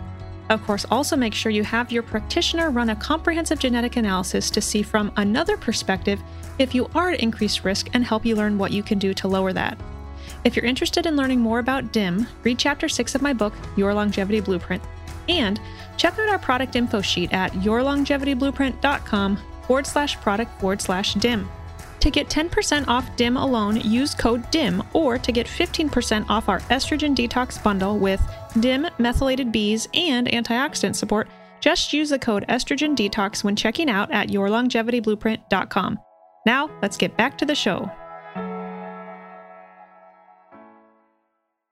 Of 0.50 0.64
course, 0.64 0.86
also 0.90 1.18
make 1.18 1.34
sure 1.34 1.52
you 1.52 1.66
have 1.66 1.92
your 1.92 2.04
practitioner 2.04 2.70
run 2.70 2.92
a 2.92 2.96
comprehensive 2.96 3.60
genetic 3.60 3.98
analysis 3.98 4.50
to 4.52 4.62
see 4.62 4.82
from 4.82 5.12
another 5.18 5.58
perspective 5.58 6.22
if 6.60 6.74
you 6.74 6.90
are 6.96 7.10
at 7.10 7.20
increased 7.20 7.66
risk 7.66 7.90
and 7.94 8.06
help 8.06 8.26
you 8.26 8.38
learn 8.38 8.58
what 8.58 8.72
you 8.72 8.82
can 8.82 8.98
do 8.98 9.14
to 9.14 9.28
lower 9.28 9.52
that. 9.52 9.78
If 10.46 10.56
you're 10.56 10.64
interested 10.64 11.06
in 11.06 11.18
learning 11.18 11.42
more 11.42 11.60
about 11.60 11.92
DIM, 11.92 12.28
read 12.44 12.60
chapter 12.60 12.88
6 12.88 13.14
of 13.14 13.22
my 13.22 13.34
book, 13.34 13.54
Your 13.76 13.94
Longevity 13.94 14.40
Blueprint, 14.40 14.82
and 15.30 15.60
check 15.98 16.18
out 16.20 16.30
our 16.30 16.40
product 16.40 16.76
info 16.76 17.02
sheet 17.02 17.34
at 17.34 17.52
yourlongevityblueprint.com 17.54 19.38
forward 19.64 19.88
slash 19.88 20.20
product 20.22 20.60
forward 20.60 20.82
slash 20.82 21.14
dim. 21.16 21.50
To 22.00 22.12
get 22.12 22.30
10% 22.30 22.88
off 22.88 23.16
DIM 23.16 23.38
alone, 23.38 23.82
use 23.82 24.14
code 24.14 24.50
DIM, 24.52 24.84
or 24.94 25.18
to 25.18 25.32
get 25.32 25.48
15% 25.48 26.30
off 26.30 26.48
our 26.48 26.60
estrogen 26.62 27.16
detox 27.16 27.62
bundle 27.62 27.98
with 27.98 28.22
DIM, 28.60 28.88
methylated 29.00 29.52
Bs, 29.52 29.88
and 29.94 30.28
antioxidant 30.28 30.96
support, 30.96 31.28
just 31.60 31.92
use 31.94 32.10
the 32.10 32.20
code 32.20 32.46
estrogen 32.50 32.96
detox 32.96 33.44
when 33.44 33.56
checking 33.56 33.90
out 33.90 34.12
at 34.12 34.30
yourlongevityblueprint.com. 34.30 36.00
Now, 36.46 36.70
let's 36.82 36.98
get 36.98 37.18
back 37.18 37.38
to 37.40 37.46
the 37.46 37.56
show. 37.56 37.92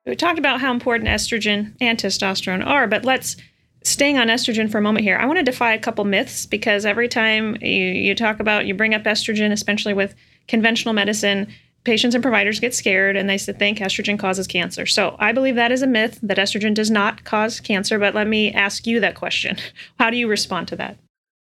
We 0.06 0.15
talked 0.15 0.39
about 0.39 0.62
how 0.62 0.72
important 0.72 1.10
estrogen 1.10 1.74
and 1.82 1.98
testosterone 1.98 2.65
are, 2.65 2.88
but 2.88 3.06
let's 3.06 3.36
staying 3.84 4.18
on 4.18 4.28
estrogen 4.28 4.70
for 4.70 4.78
a 4.78 4.82
moment 4.82 5.04
here. 5.04 5.18
I 5.18 5.26
want 5.26 5.38
to 5.38 5.44
defy 5.44 5.74
a 5.74 5.80
couple 5.80 6.06
myths 6.06 6.46
because 6.46 6.86
every 6.86 7.08
time 7.08 7.58
you, 7.62 7.70
you 7.70 8.15
talk 8.15 8.39
about, 8.39 8.65
you 8.65 8.74
bring 8.74 8.94
up 8.94 9.04
estrogen, 9.04 9.52
especially 9.52 9.94
with 9.94 10.15
conventional 10.48 10.94
medicine, 10.94 11.48
patients 11.84 12.15
and 12.15 12.24
providers 12.24 12.60
get 12.60 12.74
scared 12.74 13.15
and 13.15 13.30
they 13.30 13.38
think 13.38 13.78
estrogen 13.78 14.18
causes 14.18 14.48
cancer. 14.48 14.86
So 14.86 15.15
I 15.20 15.32
believe 15.32 15.56
that 15.56 15.72
is 15.72 15.82
a 15.82 15.88
myth 15.88 16.20
that 16.24 16.38
estrogen 16.38 16.74
does 16.74 16.91
not 16.91 17.24
cause 17.24 17.60
cancer. 17.60 17.98
But 18.00 18.15
let 18.15 18.28
me 18.28 18.52
ask 18.52 18.86
you 18.86 19.00
that 19.00 19.15
question. 19.15 19.58
How 20.00 20.10
do 20.10 20.18
you 20.18 20.28
respond 20.28 20.68
to 20.70 20.76
that? 20.78 20.98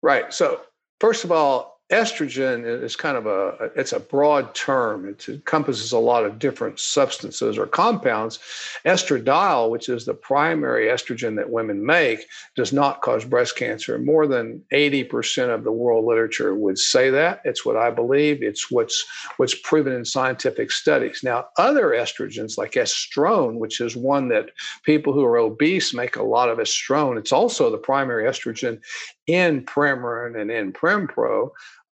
Right. 0.03 0.33
So, 0.33 0.63
first 0.99 1.25
of 1.25 1.33
all, 1.33 1.80
estrogen 1.91 2.65
is 2.65 2.95
kind 2.95 3.17
of 3.17 3.27
a 3.27 3.71
it's 3.75 3.93
a 3.93 4.01
broad 4.01 4.55
term. 4.55 5.09
It 5.09 5.29
encompasses 5.29 5.93
a 5.93 5.99
lot 5.99 6.25
of 6.25 6.39
different 6.39 6.79
substances 6.79 7.59
or 7.59 7.67
compounds. 7.67 8.39
Estradiol 8.85 9.71
which 9.71 9.89
is 9.89 10.05
the 10.05 10.15
primary 10.15 10.87
estrogen 10.87 11.37
that 11.37 11.51
women 11.51 11.85
make 11.85 12.27
does 12.55 12.73
not 12.73 13.03
cause 13.03 13.25
breast 13.25 13.57
cancer. 13.57 13.99
More 13.99 14.27
than 14.27 14.63
80% 14.73 15.53
of 15.53 15.65
the 15.65 15.73
world 15.73 16.05
literature 16.05 16.55
would 16.55 16.79
say 16.79 17.11
that. 17.11 17.41
It's 17.45 17.67
what 17.67 17.77
i 17.77 17.91
believe. 17.91 18.43
It's 18.43 18.71
what's 18.71 19.05
what's 19.37 19.59
proven 19.61 19.93
in 19.93 20.05
scientific 20.05 20.71
studies. 20.71 21.21
Now 21.25 21.47
other 21.59 21.89
estrogens 21.89 22.57
like 22.57 22.73
estrone 22.73 23.59
which 23.59 23.81
is 23.81 23.97
one 23.97 24.29
that 24.29 24.51
people 24.85 25.13
who 25.13 25.25
are 25.25 25.39
obese 25.39 25.93
make 25.93 26.17
a 26.17 26.23
lot 26.23 26.49
of 26.49 26.59
estrone. 26.59 27.19
It's 27.19 27.33
also 27.33 27.71
the 27.71 27.79
primary 27.79 28.25
estrogen 28.25 28.81
in 29.27 29.65
Premarin 29.65 30.41
and 30.41 30.51
in 30.51 30.73
Prempro 30.73 31.51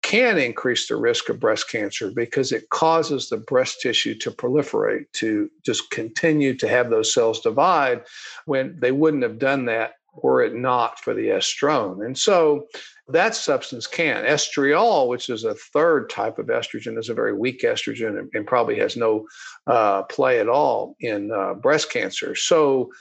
can 0.06 0.38
increase 0.38 0.88
the 0.88 0.96
risk 0.96 1.30
of 1.30 1.40
breast 1.40 1.68
cancer 1.68 2.12
because 2.12 2.52
it 2.52 2.70
causes 2.70 3.28
the 3.28 3.38
breast 3.38 3.82
tissue 3.82 4.14
to 4.14 4.30
proliferate, 4.30 5.12
to 5.14 5.50
just 5.64 5.90
continue 5.90 6.54
to 6.54 6.68
have 6.68 6.92
those 6.92 7.12
cells 7.12 7.40
divide 7.40 8.04
when 8.46 8.80
they 8.80 8.92
wouldn't 8.92 9.24
have 9.24 9.40
done 9.40 9.66
that 9.66 9.94
were 10.22 10.44
it 10.44 10.54
not 10.54 11.00
for 11.00 11.16
the 11.16 11.30
estrone. 11.30 12.06
And 12.06 12.16
so 12.16 12.68
that 13.08 13.34
substance 13.34 13.88
can. 13.88 14.26
Estriol, 14.26 15.08
which 15.08 15.28
is 15.28 15.44
a 15.44 15.56
third 15.56 16.08
type 16.12 16.38
of 16.38 16.48
estrogen, 16.48 17.00
is 17.00 17.10
a 17.10 17.16
very 17.16 17.34
weak 17.34 17.64
estrogen 17.64 18.20
and, 18.20 18.30
and 18.36 18.46
probably 18.46 18.78
has 18.78 18.96
no 18.96 19.26
uh, 19.66 20.04
play 20.04 20.40
at 20.40 20.48
all 20.48 20.96
in 21.00 21.32
uh, 21.32 21.56
breast 21.56 21.92
cancer. 21.92 22.36
So 22.36 22.92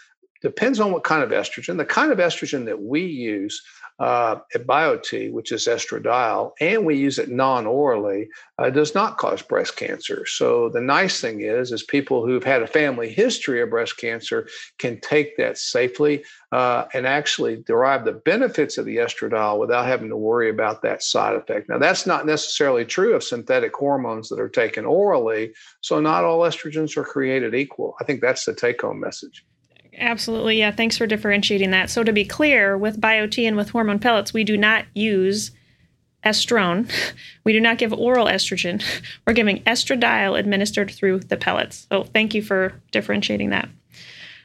depends 0.44 0.78
on 0.78 0.92
what 0.92 1.02
kind 1.02 1.24
of 1.24 1.30
estrogen. 1.30 1.78
The 1.78 1.84
kind 1.86 2.12
of 2.12 2.18
estrogen 2.18 2.66
that 2.66 2.80
we 2.80 3.00
use 3.00 3.60
uh, 3.98 4.36
at 4.54 4.66
BioTE, 4.66 5.32
which 5.32 5.52
is 5.52 5.66
estradiol, 5.66 6.52
and 6.60 6.84
we 6.84 6.96
use 6.96 7.18
it 7.18 7.30
non-orally, 7.30 8.28
uh, 8.58 8.68
does 8.68 8.94
not 8.94 9.18
cause 9.18 9.40
breast 9.40 9.76
cancer. 9.76 10.26
So 10.26 10.68
the 10.68 10.80
nice 10.80 11.20
thing 11.20 11.40
is, 11.40 11.72
is 11.72 11.82
people 11.84 12.26
who've 12.26 12.44
had 12.44 12.62
a 12.62 12.66
family 12.66 13.08
history 13.08 13.62
of 13.62 13.70
breast 13.70 13.96
cancer 13.96 14.48
can 14.78 15.00
take 15.00 15.36
that 15.36 15.56
safely 15.58 16.24
uh, 16.52 16.84
and 16.92 17.06
actually 17.06 17.62
derive 17.66 18.04
the 18.04 18.12
benefits 18.12 18.76
of 18.78 18.84
the 18.84 18.96
estradiol 18.96 19.58
without 19.58 19.86
having 19.86 20.10
to 20.10 20.16
worry 20.16 20.50
about 20.50 20.82
that 20.82 21.02
side 21.02 21.36
effect. 21.36 21.68
Now, 21.68 21.78
that's 21.78 22.04
not 22.04 22.26
necessarily 22.26 22.84
true 22.84 23.14
of 23.14 23.24
synthetic 23.24 23.74
hormones 23.74 24.28
that 24.28 24.40
are 24.40 24.48
taken 24.48 24.84
orally. 24.84 25.54
So 25.80 26.00
not 26.00 26.24
all 26.24 26.40
estrogens 26.40 26.96
are 26.96 27.04
created 27.04 27.54
equal. 27.54 27.94
I 28.00 28.04
think 28.04 28.20
that's 28.20 28.44
the 28.44 28.54
take-home 28.54 29.00
message. 29.00 29.46
Absolutely. 29.98 30.58
Yeah. 30.58 30.70
Thanks 30.70 30.96
for 30.96 31.06
differentiating 31.06 31.70
that. 31.70 31.90
So, 31.90 32.02
to 32.02 32.12
be 32.12 32.24
clear, 32.24 32.76
with 32.76 33.00
BioTE 33.00 33.46
and 33.46 33.56
with 33.56 33.70
hormone 33.70 33.98
pellets, 33.98 34.32
we 34.32 34.44
do 34.44 34.56
not 34.56 34.84
use 34.94 35.50
estrone. 36.24 36.90
We 37.44 37.52
do 37.52 37.60
not 37.60 37.76
give 37.76 37.92
oral 37.92 38.24
estrogen. 38.26 38.82
We're 39.26 39.34
giving 39.34 39.62
estradiol 39.64 40.38
administered 40.38 40.90
through 40.90 41.20
the 41.20 41.36
pellets. 41.36 41.86
So, 41.90 42.04
thank 42.04 42.34
you 42.34 42.42
for 42.42 42.80
differentiating 42.90 43.50
that. 43.50 43.68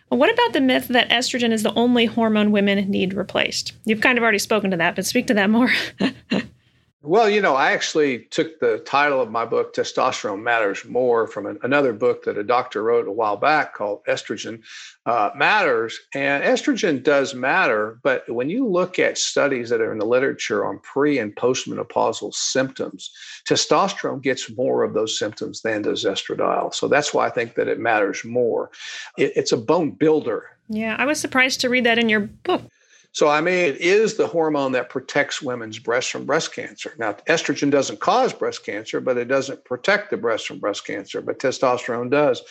What 0.10 0.34
about 0.34 0.54
the 0.54 0.62
myth 0.62 0.88
that 0.90 1.10
estrogen 1.10 1.52
is 1.52 1.64
the 1.64 1.74
only 1.76 2.06
hormone 2.06 2.52
women 2.52 2.90
need 2.90 3.14
replaced? 3.14 3.74
You've 3.86 4.02
kind 4.02 4.18
of 4.18 4.24
already 4.24 4.40
spoken 4.40 4.72
to 4.72 4.78
that, 4.78 4.96
but 4.96 5.06
speak 5.06 5.28
to 5.28 5.36
that 5.36 5.50
more. 5.50 5.72
Well, 7.02 7.30
you 7.30 7.40
know, 7.40 7.56
I 7.56 7.72
actually 7.72 8.26
took 8.26 8.60
the 8.60 8.80
title 8.80 9.22
of 9.22 9.32
my 9.32 9.46
book, 9.46 9.74
Testosterone 9.74 10.44
Matters 10.44 10.84
More, 10.84 11.28
from 11.28 11.46
an, 11.46 11.58
another 11.64 11.94
book 11.94 12.24
that 12.26 12.38
a 12.38 12.44
doctor 12.44 12.84
wrote 12.84 13.08
a 13.08 13.12
while 13.12 13.38
back 13.38 13.74
called 13.74 14.04
Estrogen 14.04 14.62
uh, 15.06 15.30
Matters. 15.34 15.98
And 16.14 16.44
estrogen 16.44 17.02
does 17.02 17.34
matter, 17.34 18.02
but 18.04 18.30
when 18.30 18.50
you 18.50 18.68
look 18.68 19.00
at 19.00 19.18
studies 19.18 19.70
that 19.70 19.80
are 19.80 19.94
in 19.94 19.98
the 19.98 20.06
literature 20.06 20.66
on 20.66 20.80
pre 20.80 21.20
and 21.20 21.34
postmenopausal 21.38 22.34
symptoms, 22.34 23.12
testosterone 23.48 24.22
gets 24.22 24.52
more 24.58 24.84
of 24.84 24.94
those 24.94 25.18
symptoms 25.18 25.62
than 25.62 25.84
does 25.84 26.04
estradiol. 26.04 26.74
So 26.74 26.90
that's 26.90 27.14
why 27.14 27.28
I 27.28 27.30
think 27.30 27.56
that 27.56 27.70
it 27.70 27.80
matters 27.80 28.26
more. 28.26 28.72
It, 29.18 29.32
it's 29.38 29.54
a 29.54 29.58
bone 29.58 29.92
builder. 29.92 30.48
Yeah, 30.68 30.98
I 31.00 31.06
was 31.06 31.20
surprised 31.20 31.62
to 31.62 31.70
read 31.70 31.86
that 31.86 31.98
in 31.98 32.10
your 32.10 32.20
book. 32.20 32.64
So, 33.12 33.28
I 33.28 33.42
mean, 33.42 33.56
it 33.56 33.82
is 33.82 34.16
the 34.16 34.28
hormone 34.28 34.72
that 34.74 34.90
protects 34.90 35.42
women's 35.42 35.80
breasts 35.80 36.12
from 36.12 36.26
breast 36.26 36.54
cancer. 36.54 36.94
Now, 37.00 37.14
estrogen 37.28 37.72
doesn't 37.72 38.00
cause 38.00 38.34
breast 38.34 38.64
cancer, 38.64 39.02
but 39.02 39.18
it 39.18 39.28
doesn't 39.28 39.66
protect 39.66 40.12
the 40.12 40.18
breast 40.18 40.46
from 40.46 40.60
breast 40.60 40.86
cancer, 40.86 41.20
but 41.20 41.40
testosterone 41.40 42.12
does. 42.12 42.44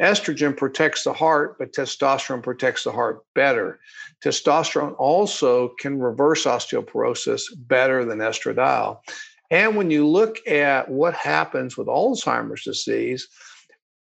Estrogen 0.00 0.56
protects 0.56 1.04
the 1.04 1.12
heart, 1.12 1.58
but 1.58 1.72
testosterone 1.72 2.42
protects 2.42 2.82
the 2.82 2.90
heart 2.90 3.24
better. 3.34 3.78
Testosterone 4.24 4.96
also 4.98 5.68
can 5.78 6.00
reverse 6.00 6.44
osteoporosis 6.44 7.44
better 7.68 8.04
than 8.04 8.18
estradiol. 8.18 8.98
And 9.52 9.76
when 9.76 9.92
you 9.92 10.06
look 10.06 10.44
at 10.46 10.88
what 10.88 11.14
happens 11.14 11.76
with 11.76 11.86
Alzheimer's 11.86 12.64
disease, 12.64 13.28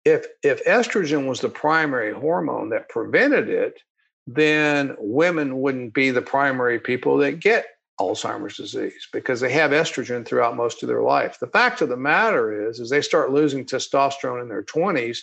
if, 0.05 0.27
if 0.43 0.65
estrogen 0.65 1.27
was 1.27 1.41
the 1.41 1.49
primary 1.49 2.13
hormone 2.13 2.71
that 2.71 2.89
prevented 2.89 3.49
it, 3.49 3.81
then 4.27 4.97
women 4.99 5.61
wouldn't 5.61 5.95
be 5.95 6.11
the 6.11 6.23
primary 6.23 6.79
people 6.79 7.19
that 7.19 7.41
get 7.41 7.67
Alzheimer's 8.01 8.57
disease 8.57 9.09
because 9.13 9.41
they 9.41 9.53
have 9.53 9.73
estrogen 9.73 10.25
throughout 10.25 10.57
most 10.57 10.83
of 10.83 10.89
their 10.89 11.03
life. 11.03 11.39
The 11.39 11.47
fact 11.47 11.83
of 11.83 11.91
the 11.91 11.97
matter 11.97 12.69
is, 12.69 12.81
is 12.81 12.89
they 12.89 13.03
start 13.03 13.31
losing 13.31 13.65
testosterone 13.65 14.41
in 14.41 14.49
their 14.49 14.63
20s, 14.63 15.19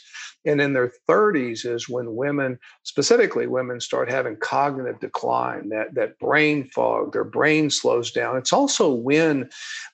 and 0.45 0.61
in 0.61 0.73
their 0.73 0.93
30s 1.09 1.65
is 1.65 1.89
when 1.89 2.15
women, 2.15 2.59
specifically 2.83 3.47
women, 3.47 3.81
start 3.81 4.11
having 4.11 4.37
cognitive 4.37 4.99
decline, 4.99 5.69
that 5.69 5.95
that 5.95 6.19
brain 6.19 6.69
fog, 6.69 7.13
their 7.13 7.23
brain 7.23 7.71
slows 7.71 8.11
down. 8.11 8.37
It's 8.37 8.53
also 8.53 8.93
when 8.93 9.49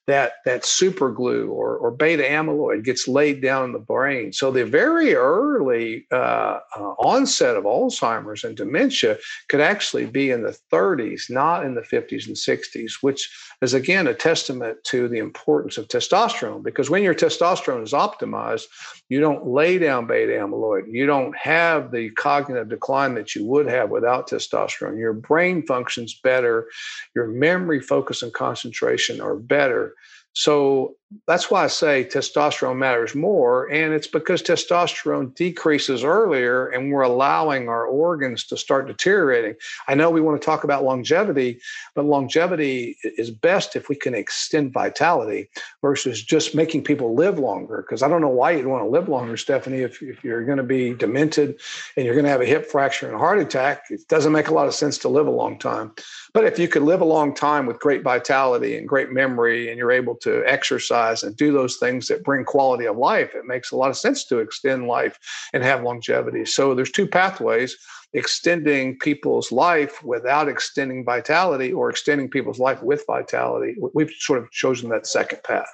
that 0.07 0.33
that 0.45 0.65
super 0.65 1.11
glue 1.11 1.49
or, 1.49 1.77
or 1.77 1.89
beta 1.89 2.23
amyloid 2.23 2.83
gets 2.83 3.07
laid 3.07 3.41
down 3.41 3.65
in 3.65 3.71
the 3.71 3.79
brain. 3.79 4.33
So 4.33 4.51
the 4.51 4.65
very 4.65 5.15
early 5.15 6.05
uh, 6.11 6.59
uh, 6.75 6.93
onset 6.99 7.55
of 7.55 7.63
Alzheimer's 7.63 8.43
and 8.43 8.57
dementia 8.57 9.17
could 9.47 9.61
actually 9.61 10.05
be 10.05 10.29
in 10.31 10.43
the 10.43 10.57
30s, 10.71 11.29
not 11.29 11.65
in 11.65 11.75
the 11.75 11.81
50s 11.81 12.27
and 12.27 12.35
60s, 12.35 12.95
which 13.01 13.29
is 13.61 13.73
again 13.73 14.07
a 14.07 14.13
testament 14.13 14.77
to 14.85 15.07
the 15.07 15.19
importance 15.19 15.77
of 15.77 15.87
testosterone. 15.87 16.63
Because 16.63 16.89
when 16.89 17.03
your 17.03 17.15
testosterone 17.15 17.83
is 17.83 17.93
optimized, 17.93 18.65
you 19.07 19.21
don't 19.21 19.47
lay 19.47 19.77
down 19.77 20.07
beta 20.07 20.33
amyloid. 20.33 20.83
You 20.91 21.05
don't 21.05 21.35
have 21.37 21.91
the 21.91 22.09
cognitive 22.11 22.67
decline 22.67 23.15
that 23.15 23.35
you 23.35 23.45
would 23.45 23.67
have 23.67 23.89
without 23.89 24.29
testosterone. 24.29 24.97
Your 24.97 25.13
brain 25.13 25.65
functions 25.65 26.19
better. 26.21 26.67
Your 27.15 27.27
memory, 27.27 27.79
focus, 27.79 28.21
and 28.21 28.33
concentration 28.33 29.21
are 29.21 29.35
better. 29.35 29.92
So 30.33 30.95
that's 31.27 31.51
why 31.51 31.63
I 31.63 31.67
say 31.67 32.03
testosterone 32.05 32.77
matters 32.77 33.15
more. 33.15 33.71
And 33.71 33.93
it's 33.93 34.07
because 34.07 34.41
testosterone 34.41 35.33
decreases 35.35 36.03
earlier 36.03 36.67
and 36.67 36.91
we're 36.91 37.01
allowing 37.01 37.69
our 37.69 37.85
organs 37.85 38.45
to 38.47 38.57
start 38.57 38.87
deteriorating. 38.87 39.55
I 39.87 39.95
know 39.95 40.09
we 40.09 40.21
want 40.21 40.41
to 40.41 40.45
talk 40.45 40.63
about 40.63 40.83
longevity, 40.83 41.59
but 41.95 42.05
longevity 42.05 42.97
is 43.03 43.29
best 43.31 43.75
if 43.75 43.89
we 43.89 43.95
can 43.95 44.15
extend 44.15 44.73
vitality 44.73 45.49
versus 45.81 46.21
just 46.21 46.55
making 46.55 46.83
people 46.83 47.15
live 47.15 47.39
longer. 47.39 47.83
Because 47.87 48.01
I 48.01 48.07
don't 48.07 48.21
know 48.21 48.29
why 48.29 48.51
you'd 48.51 48.67
want 48.67 48.83
to 48.83 48.89
live 48.89 49.09
longer, 49.09 49.37
Stephanie, 49.37 49.81
if, 49.81 50.01
if 50.01 50.23
you're 50.23 50.45
going 50.45 50.57
to 50.57 50.63
be 50.63 50.93
demented 50.93 51.59
and 51.95 52.05
you're 52.05 52.15
going 52.15 52.25
to 52.25 52.31
have 52.31 52.41
a 52.41 52.45
hip 52.45 52.65
fracture 52.65 53.05
and 53.07 53.15
a 53.15 53.19
heart 53.19 53.39
attack. 53.39 53.83
It 53.89 54.07
doesn't 54.07 54.31
make 54.31 54.47
a 54.47 54.53
lot 54.53 54.67
of 54.67 54.73
sense 54.73 54.97
to 54.99 55.09
live 55.09 55.27
a 55.27 55.31
long 55.31 55.59
time. 55.59 55.91
But 56.33 56.45
if 56.45 56.57
you 56.57 56.67
could 56.67 56.83
live 56.83 57.01
a 57.01 57.05
long 57.05 57.35
time 57.35 57.65
with 57.65 57.79
great 57.79 58.01
vitality 58.03 58.77
and 58.77 58.87
great 58.87 59.11
memory 59.11 59.69
and 59.69 59.77
you're 59.77 59.91
able 59.91 60.15
to 60.17 60.43
exercise, 60.45 61.02
exercise 61.03 61.27
and 61.27 61.35
do 61.35 61.51
those 61.51 61.77
things 61.77 62.07
that 62.07 62.23
bring 62.23 62.45
quality 62.45 62.85
of 62.85 62.97
life, 62.97 63.31
it 63.35 63.45
makes 63.45 63.71
a 63.71 63.75
lot 63.75 63.89
of 63.89 63.97
sense 63.97 64.25
to 64.25 64.39
extend 64.39 64.87
life 64.87 65.17
and 65.53 65.63
have 65.63 65.83
longevity. 65.83 66.45
So 66.45 66.73
there's 66.75 66.91
two 66.91 67.07
pathways 67.07 67.77
extending 68.13 68.97
people's 68.99 69.51
life 69.51 70.03
without 70.03 70.47
extending 70.47 71.03
vitality 71.03 71.73
or 71.73 71.89
extending 71.89 72.29
people's 72.29 72.59
life 72.59 72.81
with 72.83 73.03
vitality. 73.07 73.75
We've 73.93 74.11
sort 74.19 74.39
of 74.39 74.51
chosen 74.51 74.89
that 74.89 75.07
second 75.07 75.41
path. 75.43 75.71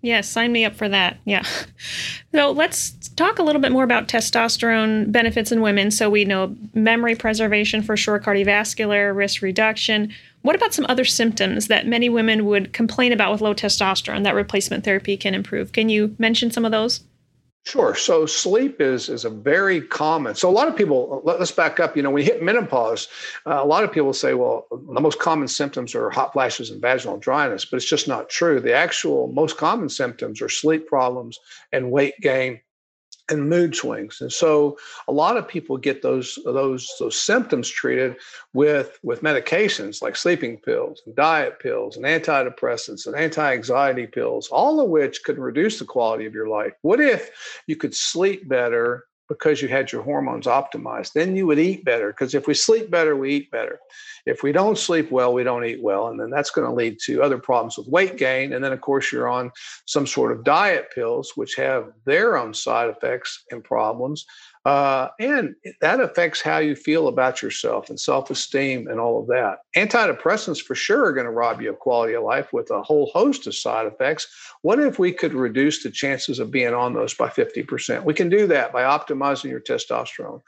Yeah, 0.00 0.20
sign 0.20 0.52
me 0.52 0.64
up 0.64 0.76
for 0.76 0.88
that. 0.88 1.18
Yeah. 1.24 1.42
So 2.34 2.52
let's 2.52 2.92
talk 3.16 3.38
a 3.38 3.42
little 3.42 3.60
bit 3.60 3.72
more 3.72 3.82
about 3.84 4.06
testosterone 4.06 5.10
benefits 5.10 5.50
in 5.50 5.60
women. 5.60 5.90
So 5.90 6.08
we 6.08 6.24
know 6.24 6.54
memory 6.74 7.16
preservation 7.16 7.82
for 7.82 7.96
sure, 7.96 8.20
cardiovascular 8.20 9.16
risk 9.16 9.42
reduction. 9.42 10.12
What 10.42 10.54
about 10.54 10.72
some 10.72 10.86
other 10.88 11.04
symptoms 11.04 11.66
that 11.66 11.86
many 11.86 12.08
women 12.08 12.44
would 12.44 12.72
complain 12.72 13.12
about 13.12 13.32
with 13.32 13.40
low 13.40 13.54
testosterone 13.54 14.22
that 14.22 14.36
replacement 14.36 14.84
therapy 14.84 15.16
can 15.16 15.34
improve? 15.34 15.72
Can 15.72 15.88
you 15.88 16.14
mention 16.18 16.50
some 16.50 16.64
of 16.64 16.70
those? 16.70 17.00
Sure. 17.68 17.94
So 17.94 18.24
sleep 18.24 18.80
is 18.80 19.10
is 19.10 19.26
a 19.26 19.28
very 19.28 19.82
common. 19.82 20.34
So 20.34 20.48
a 20.48 20.56
lot 20.58 20.68
of 20.68 20.74
people. 20.74 21.20
Let, 21.22 21.38
us 21.38 21.52
back 21.52 21.78
up. 21.78 21.98
You 21.98 22.02
know, 22.02 22.10
when 22.10 22.24
you 22.24 22.32
hit 22.32 22.42
menopause, 22.42 23.08
uh, 23.44 23.60
a 23.62 23.66
lot 23.66 23.84
of 23.84 23.92
people 23.92 24.14
say, 24.14 24.32
well, 24.32 24.66
the 24.70 25.02
most 25.02 25.18
common 25.18 25.48
symptoms 25.48 25.94
are 25.94 26.08
hot 26.08 26.32
flashes 26.32 26.70
and 26.70 26.80
vaginal 26.80 27.18
dryness, 27.18 27.66
but 27.66 27.76
it's 27.76 27.84
just 27.84 28.08
not 28.08 28.30
true. 28.30 28.58
The 28.58 28.72
actual 28.72 29.28
most 29.28 29.58
common 29.58 29.90
symptoms 29.90 30.40
are 30.40 30.48
sleep 30.48 30.86
problems 30.86 31.38
and 31.70 31.90
weight 31.90 32.14
gain 32.22 32.62
and 33.28 33.48
mood 33.48 33.74
swings. 33.74 34.20
And 34.20 34.32
so 34.32 34.78
a 35.06 35.12
lot 35.12 35.36
of 35.36 35.48
people 35.48 35.76
get 35.76 36.02
those 36.02 36.38
those 36.44 36.90
those 36.98 37.20
symptoms 37.20 37.68
treated 37.68 38.16
with 38.52 38.98
with 39.02 39.22
medications 39.22 40.02
like 40.02 40.16
sleeping 40.16 40.58
pills 40.58 41.02
and 41.06 41.14
diet 41.14 41.58
pills 41.58 41.96
and 41.96 42.04
antidepressants 42.04 43.06
and 43.06 43.16
anti-anxiety 43.16 44.06
pills, 44.06 44.48
all 44.48 44.80
of 44.80 44.88
which 44.88 45.24
could 45.24 45.38
reduce 45.38 45.78
the 45.78 45.84
quality 45.84 46.26
of 46.26 46.34
your 46.34 46.48
life. 46.48 46.72
What 46.82 47.00
if 47.00 47.62
you 47.66 47.76
could 47.76 47.94
sleep 47.94 48.48
better 48.48 49.07
because 49.28 49.60
you 49.60 49.68
had 49.68 49.92
your 49.92 50.02
hormones 50.02 50.46
optimized. 50.46 51.12
Then 51.12 51.36
you 51.36 51.46
would 51.46 51.58
eat 51.58 51.84
better 51.84 52.08
because 52.08 52.34
if 52.34 52.46
we 52.46 52.54
sleep 52.54 52.90
better, 52.90 53.16
we 53.16 53.34
eat 53.34 53.50
better. 53.50 53.78
If 54.26 54.42
we 54.42 54.52
don't 54.52 54.78
sleep 54.78 55.10
well, 55.10 55.32
we 55.32 55.44
don't 55.44 55.64
eat 55.64 55.82
well. 55.82 56.08
And 56.08 56.18
then 56.18 56.30
that's 56.30 56.50
going 56.50 56.66
to 56.66 56.74
lead 56.74 56.98
to 57.04 57.22
other 57.22 57.38
problems 57.38 57.76
with 57.76 57.88
weight 57.88 58.16
gain. 58.16 58.52
And 58.52 58.64
then, 58.64 58.72
of 58.72 58.80
course, 58.80 59.12
you're 59.12 59.28
on 59.28 59.50
some 59.86 60.06
sort 60.06 60.32
of 60.32 60.44
diet 60.44 60.88
pills, 60.94 61.32
which 61.34 61.54
have 61.56 61.92
their 62.04 62.36
own 62.36 62.54
side 62.54 62.90
effects 62.90 63.44
and 63.50 63.62
problems. 63.62 64.26
Uh, 64.68 65.08
and 65.18 65.54
that 65.80 65.98
affects 65.98 66.42
how 66.42 66.58
you 66.58 66.76
feel 66.76 67.08
about 67.08 67.40
yourself 67.40 67.88
and 67.88 67.98
self 67.98 68.30
esteem 68.30 68.86
and 68.86 69.00
all 69.00 69.18
of 69.18 69.26
that. 69.26 69.60
Antidepressants, 69.74 70.60
for 70.60 70.74
sure, 70.74 71.06
are 71.06 71.14
going 71.14 71.24
to 71.24 71.32
rob 71.32 71.62
you 71.62 71.70
of 71.70 71.78
quality 71.78 72.12
of 72.12 72.22
life 72.22 72.52
with 72.52 72.70
a 72.70 72.82
whole 72.82 73.10
host 73.14 73.46
of 73.46 73.54
side 73.54 73.86
effects. 73.86 74.26
What 74.60 74.78
if 74.78 74.98
we 74.98 75.10
could 75.10 75.32
reduce 75.32 75.82
the 75.82 75.90
chances 75.90 76.38
of 76.38 76.50
being 76.50 76.74
on 76.74 76.92
those 76.92 77.14
by 77.14 77.28
50%? 77.28 78.04
We 78.04 78.12
can 78.12 78.28
do 78.28 78.46
that 78.48 78.70
by 78.70 78.82
optimizing 78.82 79.48
your 79.48 79.60
testosterone. 79.60 80.42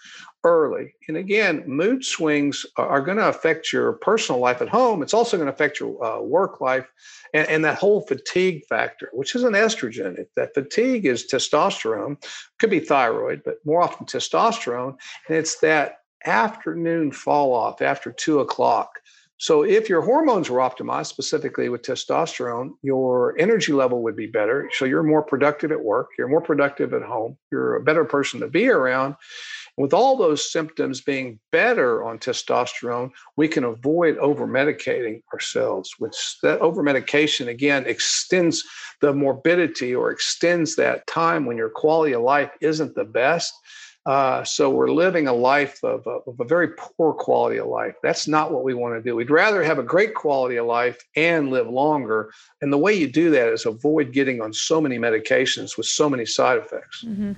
Early. 0.44 0.94
And 1.08 1.16
again, 1.16 1.62
mood 1.66 2.04
swings 2.04 2.64
are 2.76 3.00
going 3.00 3.18
to 3.18 3.28
affect 3.28 3.72
your 3.72 3.92
personal 3.94 4.40
life 4.40 4.62
at 4.62 4.68
home. 4.68 5.02
It's 5.02 5.14
also 5.14 5.36
going 5.36 5.48
to 5.48 5.52
affect 5.52 5.80
your 5.80 6.02
uh, 6.02 6.20
work 6.20 6.60
life 6.60 6.86
and, 7.34 7.46
and, 7.48 7.64
that 7.64 7.78
whole 7.78 8.00
fatigue 8.02 8.64
factor, 8.68 9.10
which 9.12 9.34
is 9.34 9.44
an 9.44 9.52
estrogen. 9.52 10.24
That 10.36 10.54
fatigue 10.54 11.06
is 11.06 11.26
testosterone, 11.30 12.22
could 12.58 12.70
be 12.70 12.80
thyroid, 12.80 13.42
but 13.44 13.56
more 13.64 13.82
often 13.82 14.06
testosterone. 14.06 14.96
And 15.28 15.36
it's 15.36 15.60
that 15.60 15.98
afternoon 16.24 17.12
fall 17.12 17.54
off 17.54 17.82
after 17.82 18.12
two 18.12 18.40
o'clock. 18.40 19.00
So, 19.40 19.62
if 19.62 19.88
your 19.88 20.02
hormones 20.02 20.50
were 20.50 20.58
optimized, 20.58 21.06
specifically 21.06 21.70
with 21.70 21.80
testosterone, 21.80 22.72
your 22.82 23.34
energy 23.38 23.72
level 23.72 24.02
would 24.02 24.14
be 24.14 24.26
better. 24.26 24.68
So, 24.74 24.84
you're 24.84 25.02
more 25.02 25.22
productive 25.22 25.72
at 25.72 25.82
work, 25.82 26.08
you're 26.18 26.28
more 26.28 26.42
productive 26.42 26.92
at 26.92 27.00
home, 27.00 27.38
you're 27.50 27.76
a 27.76 27.82
better 27.82 28.04
person 28.04 28.40
to 28.40 28.48
be 28.48 28.68
around. 28.68 29.16
With 29.76 29.94
all 29.94 30.16
those 30.16 30.50
symptoms 30.50 31.00
being 31.00 31.38
better 31.52 32.04
on 32.04 32.18
testosterone, 32.18 33.10
we 33.36 33.48
can 33.48 33.64
avoid 33.64 34.18
over 34.18 34.46
medicating 34.46 35.22
ourselves, 35.32 35.94
which 35.98 36.36
that 36.42 36.60
over 36.60 36.82
medication 36.82 37.48
again 37.48 37.86
extends 37.86 38.64
the 39.00 39.12
morbidity 39.12 39.94
or 39.94 40.10
extends 40.10 40.76
that 40.76 41.06
time 41.06 41.46
when 41.46 41.56
your 41.56 41.70
quality 41.70 42.12
of 42.12 42.22
life 42.22 42.50
isn't 42.60 42.94
the 42.94 43.04
best. 43.04 43.52
Uh, 44.06 44.42
so 44.42 44.70
we're 44.70 44.90
living 44.90 45.28
a 45.28 45.32
life 45.32 45.78
of, 45.84 46.06
of 46.06 46.40
a 46.40 46.44
very 46.44 46.68
poor 46.78 47.12
quality 47.12 47.58
of 47.58 47.66
life. 47.66 47.94
That's 48.02 48.26
not 48.26 48.50
what 48.50 48.64
we 48.64 48.72
want 48.72 48.94
to 48.94 49.02
do. 49.02 49.14
We'd 49.14 49.30
rather 49.30 49.62
have 49.62 49.78
a 49.78 49.82
great 49.82 50.14
quality 50.14 50.56
of 50.56 50.66
life 50.66 50.98
and 51.16 51.50
live 51.50 51.68
longer. 51.68 52.32
And 52.62 52.72
the 52.72 52.78
way 52.78 52.94
you 52.94 53.06
do 53.06 53.30
that 53.30 53.48
is 53.48 53.66
avoid 53.66 54.12
getting 54.12 54.40
on 54.40 54.54
so 54.54 54.80
many 54.80 54.98
medications 54.98 55.76
with 55.76 55.86
so 55.86 56.08
many 56.08 56.24
side 56.24 56.58
effects. 56.58 57.04
Mm-hmm. 57.04 57.32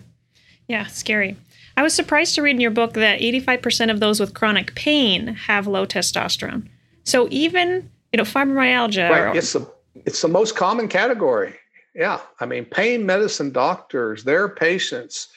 Yeah, 0.68 0.87
scary. 0.87 1.37
I 1.77 1.83
was 1.83 1.95
surprised 1.95 2.35
to 2.35 2.43
read 2.43 2.57
in 2.57 2.61
your 2.61 2.71
book 2.71 2.95
that 2.95 3.21
85% 3.21 3.91
of 3.91 4.01
those 4.01 4.21
with 4.21 4.35
chronic 4.35 4.75
pain 4.75 5.29
have 5.29 5.67
low 5.67 5.87
testosterone. 5.87 6.69
So 7.05 7.29
even, 7.31 7.91
you 8.13 8.19
know, 8.19 8.25
fibromyalgia. 8.25 9.11
Right. 9.11 9.21
Or, 9.21 9.37
it's, 9.37 9.53
the, 9.53 9.67
it's 10.05 10.23
the 10.23 10.29
most 10.29 10.57
common 10.57 10.89
category. 10.89 11.55
Yeah. 11.95 12.21
I 12.41 12.47
mean, 12.47 12.65
pain 12.65 13.07
medicine 13.07 13.51
doctors, 13.51 14.25
their 14.25 14.49
patients, 14.49 15.29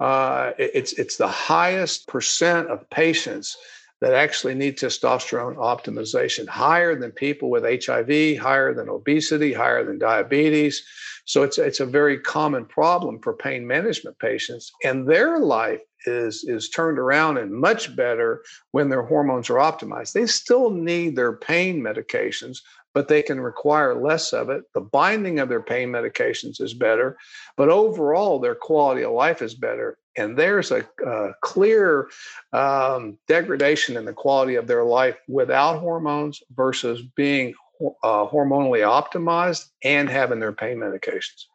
uh, 0.00 0.52
it's, 0.58 0.92
it's 0.94 1.16
the 1.16 1.28
highest 1.28 2.08
percent 2.08 2.68
of 2.68 2.88
patients 2.90 3.56
that 4.04 4.12
actually 4.12 4.54
need 4.54 4.76
testosterone 4.76 5.56
optimization, 5.56 6.46
higher 6.46 6.94
than 6.94 7.10
people 7.10 7.48
with 7.48 7.64
HIV, 7.64 8.36
higher 8.36 8.74
than 8.74 8.90
obesity, 8.90 9.50
higher 9.50 9.82
than 9.82 9.98
diabetes. 9.98 10.84
So 11.24 11.42
it's 11.42 11.56
it's 11.56 11.80
a 11.80 11.86
very 11.86 12.18
common 12.18 12.66
problem 12.66 13.18
for 13.22 13.32
pain 13.32 13.66
management 13.66 14.18
patients, 14.18 14.70
and 14.84 15.08
their 15.08 15.38
life 15.38 15.80
is 16.04 16.44
is 16.44 16.68
turned 16.68 16.98
around 16.98 17.38
and 17.38 17.50
much 17.50 17.96
better 17.96 18.42
when 18.72 18.90
their 18.90 19.04
hormones 19.04 19.48
are 19.48 19.54
optimized. 19.54 20.12
They 20.12 20.26
still 20.26 20.68
need 20.68 21.16
their 21.16 21.36
pain 21.36 21.80
medications, 21.80 22.58
but 22.92 23.08
they 23.08 23.22
can 23.22 23.40
require 23.40 23.94
less 23.94 24.34
of 24.34 24.50
it. 24.50 24.64
The 24.74 24.82
binding 24.82 25.38
of 25.38 25.48
their 25.48 25.62
pain 25.62 25.88
medications 25.88 26.60
is 26.60 26.74
better, 26.74 27.16
but 27.56 27.70
overall 27.70 28.38
their 28.38 28.54
quality 28.54 29.02
of 29.02 29.12
life 29.12 29.40
is 29.40 29.54
better. 29.54 29.96
And 30.16 30.36
there's 30.36 30.70
a, 30.70 30.86
a 31.04 31.32
clear 31.40 32.08
um, 32.52 33.18
degradation 33.26 33.96
in 33.96 34.04
the 34.04 34.12
quality 34.12 34.54
of 34.54 34.66
their 34.66 34.84
life 34.84 35.16
without 35.28 35.80
hormones 35.80 36.42
versus 36.54 37.02
being 37.16 37.54
uh, 38.02 38.26
hormonally 38.26 38.80
optimized 38.86 39.70
and 39.82 40.08
having 40.08 40.40
their 40.40 40.52
pain 40.52 40.78
medications. 40.78 41.46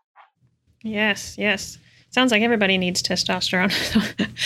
Yes, 0.83 1.37
yes. 1.37 1.77
Sounds 2.11 2.31
like 2.31 2.41
everybody 2.41 2.77
needs 2.77 3.03
testosterone. 3.03 3.71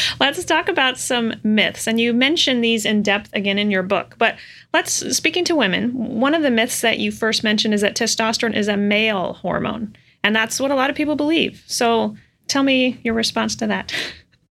let's 0.20 0.44
talk 0.44 0.68
about 0.68 0.98
some 0.98 1.34
myths. 1.44 1.88
And 1.88 2.00
you 2.00 2.14
mention 2.14 2.60
these 2.60 2.86
in 2.86 3.04
depth 3.04 3.30
again 3.34 3.58
in 3.58 3.72
your 3.72 3.84
book. 3.84 4.16
But 4.18 4.36
let's, 4.74 4.92
speaking 5.16 5.46
to 5.46 5.56
women, 5.56 5.94
one 5.94 6.36
of 6.36 6.42
the 6.42 6.52
myths 6.52 6.82
that 6.82 7.00
you 7.00 7.10
first 7.12 7.42
mentioned 7.42 7.74
is 7.74 7.82
that 7.82 7.96
testosterone 7.96 8.56
is 8.56 8.68
a 8.68 8.76
male 8.76 9.34
hormone. 9.34 9.96
And 10.24 10.36
that's 10.36 10.60
what 10.60 10.72
a 10.72 10.76
lot 10.76 10.90
of 10.90 10.96
people 10.96 11.16
believe. 11.16 11.64
So 11.66 12.18
tell 12.54 12.64
me 12.64 13.00
your 13.04 13.16
response 13.16 13.56
to 13.56 13.68
that. 13.68 13.92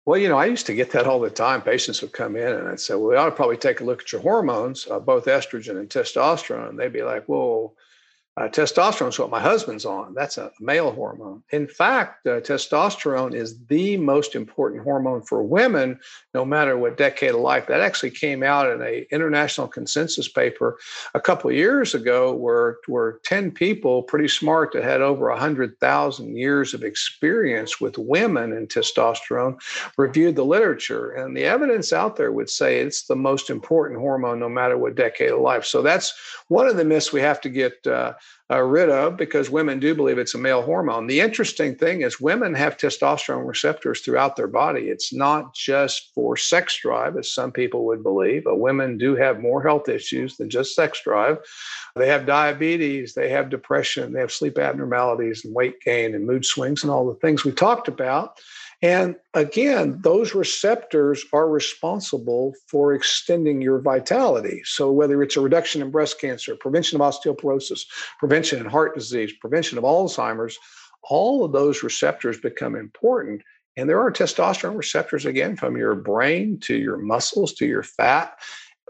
Well, 0.06 0.20
you 0.20 0.28
know, 0.28 0.38
I 0.38 0.48
used 0.48 0.66
to 0.66 0.74
get 0.74 0.92
that 0.92 1.06
all 1.06 1.20
the 1.20 1.30
time. 1.30 1.62
Patients 1.62 2.02
would 2.02 2.12
come 2.12 2.36
in 2.36 2.48
and 2.48 2.68
I'd 2.68 2.80
say, 2.80 2.96
well, 2.96 3.10
we 3.10 3.16
ought 3.16 3.26
to 3.26 3.32
probably 3.32 3.56
take 3.56 3.82
a 3.82 3.84
look 3.84 4.02
at 4.02 4.12
your 4.12 4.20
hormones, 4.20 4.88
uh, 4.90 5.00
both 5.00 5.26
estrogen 5.26 5.80
and 5.80 5.88
testosterone. 5.88 6.70
And 6.70 6.80
they'd 6.80 6.92
be 6.92 7.04
like, 7.04 7.30
well, 7.30 7.76
uh, 8.36 8.48
testosterone 8.48 9.10
is 9.10 9.20
what 9.20 9.30
my 9.30 9.40
husband's 9.40 9.86
on. 9.86 10.16
That's 10.16 10.40
a 10.40 10.52
male 10.60 10.92
hormone. 10.92 11.44
In 11.52 11.68
fact, 11.68 12.26
uh, 12.26 12.40
testosterone 12.40 13.36
is 13.36 13.64
the 13.68 13.96
most 13.98 14.34
important 14.34 14.82
hormone 14.82 15.22
for 15.22 15.44
women, 15.44 16.00
no 16.34 16.44
matter 16.44 16.76
what 16.76 16.98
decade 16.98 17.36
of 17.36 17.42
life. 17.42 17.68
That 17.68 17.82
actually 17.82 18.10
came 18.10 18.42
out 18.42 18.72
in 18.72 18.82
a 18.82 19.06
international 19.12 19.68
consensus 19.68 20.28
paper 20.28 20.80
a 21.14 21.20
couple 21.20 21.52
years 21.52 21.94
ago, 21.94 22.34
where 22.34 22.78
where 22.88 23.20
ten 23.24 23.52
people, 23.52 24.02
pretty 24.02 24.28
smart, 24.28 24.72
that 24.74 24.84
had 24.84 25.02
over 25.02 25.30
hundred 25.36 25.80
thousand 25.80 26.36
years 26.36 26.74
of 26.74 26.84
experience 26.84 27.80
with 27.80 28.00
women 28.00 28.52
and 28.52 28.68
testosterone, 28.68 29.62
reviewed 29.96 30.36
the 30.36 30.44
literature, 30.44 31.12
and 31.12 31.38
the 31.38 31.44
evidence 31.44 31.94
out 31.94 32.16
there 32.16 32.32
would 32.32 32.50
say 32.50 32.80
it's 32.80 33.04
the 33.04 33.16
most 33.16 33.52
important 33.52 34.00
hormone, 34.00 34.40
no 34.40 34.50
matter 34.50 34.76
what 34.76 34.96
decade 34.96 35.32
of 35.32 35.40
life. 35.40 35.66
So 35.66 35.84
that's 35.84 36.14
one 36.48 36.68
of 36.68 36.78
the 36.78 36.84
myths 36.84 37.14
we 37.14 37.22
have 37.22 37.40
to 37.42 37.50
get. 37.50 37.86
Uh, 37.86 38.14
uh, 38.52 38.62
rid 38.62 38.90
of 38.90 39.16
because 39.16 39.50
women 39.50 39.80
do 39.80 39.96
believe 39.96 40.18
it's 40.18 40.36
a 40.36 40.38
male 40.38 40.62
hormone. 40.62 41.08
The 41.08 41.22
interesting 41.22 41.76
thing 41.76 42.02
is, 42.02 42.20
women 42.20 42.54
have 42.54 42.78
testosterone 42.78 43.48
receptors 43.48 44.02
throughout 44.02 44.36
their 44.36 44.48
body. 44.48 44.90
It's 44.90 45.14
not 45.14 45.56
just 45.56 46.12
for 46.14 46.36
sex 46.36 46.78
drive, 46.82 47.16
as 47.18 47.34
some 47.34 47.52
people 47.52 47.86
would 47.86 48.04
believe, 48.04 48.44
but 48.44 48.60
women 48.60 48.98
do 48.98 49.16
have 49.16 49.40
more 49.40 49.64
health 49.64 49.88
issues 49.88 50.38
than 50.38 50.50
just 50.50 50.76
sex 50.76 51.02
drive. 51.04 51.38
They 51.96 52.08
have 52.08 52.26
diabetes, 52.26 53.14
they 53.14 53.30
have 53.30 53.50
depression, 53.50 54.14
they 54.14 54.20
have 54.20 54.32
sleep 54.32 54.58
abnormalities 54.58 55.46
and 55.46 55.56
weight 55.56 55.80
gain 55.82 56.14
and 56.14 56.26
mood 56.26 56.46
swings 56.46 56.84
and 56.84 56.92
all 56.92 57.08
the 57.08 57.20
things 57.20 57.46
we 57.46 57.52
talked 57.52 57.88
about. 57.88 58.40
And 58.84 59.16
again, 59.34 60.02
those 60.02 60.36
receptors 60.36 61.24
are 61.32 61.48
responsible 61.48 62.54
for 62.68 62.94
extending 62.94 63.62
your 63.62 63.80
vitality. 63.80 64.62
So, 64.66 64.92
whether 64.92 65.24
it's 65.24 65.38
a 65.38 65.42
reduction 65.42 65.82
in 65.82 65.90
breast 65.90 66.20
cancer, 66.20 66.58
prevention 66.58 67.00
of 67.00 67.08
osteoporosis, 67.08 67.86
prevention 68.20 68.60
in 68.60 68.66
heart 68.66 68.94
disease, 68.94 69.32
prevention 69.40 69.78
of 69.78 69.86
Alzheimer's, 69.86 70.60
all 71.10 71.46
of 71.46 71.54
those 71.54 71.82
receptors 71.82 72.38
become 72.38 72.76
important. 72.76 73.42
And 73.78 73.90
there 73.90 74.02
are 74.02 74.12
testosterone 74.12 74.78
receptors, 74.78 75.26
again, 75.26 75.56
from 75.56 75.78
your 75.78 75.96
brain 75.96 76.60
to 76.64 76.76
your 76.76 76.98
muscles 76.98 77.54
to 77.54 77.66
your 77.66 77.84
fat, 77.84 78.38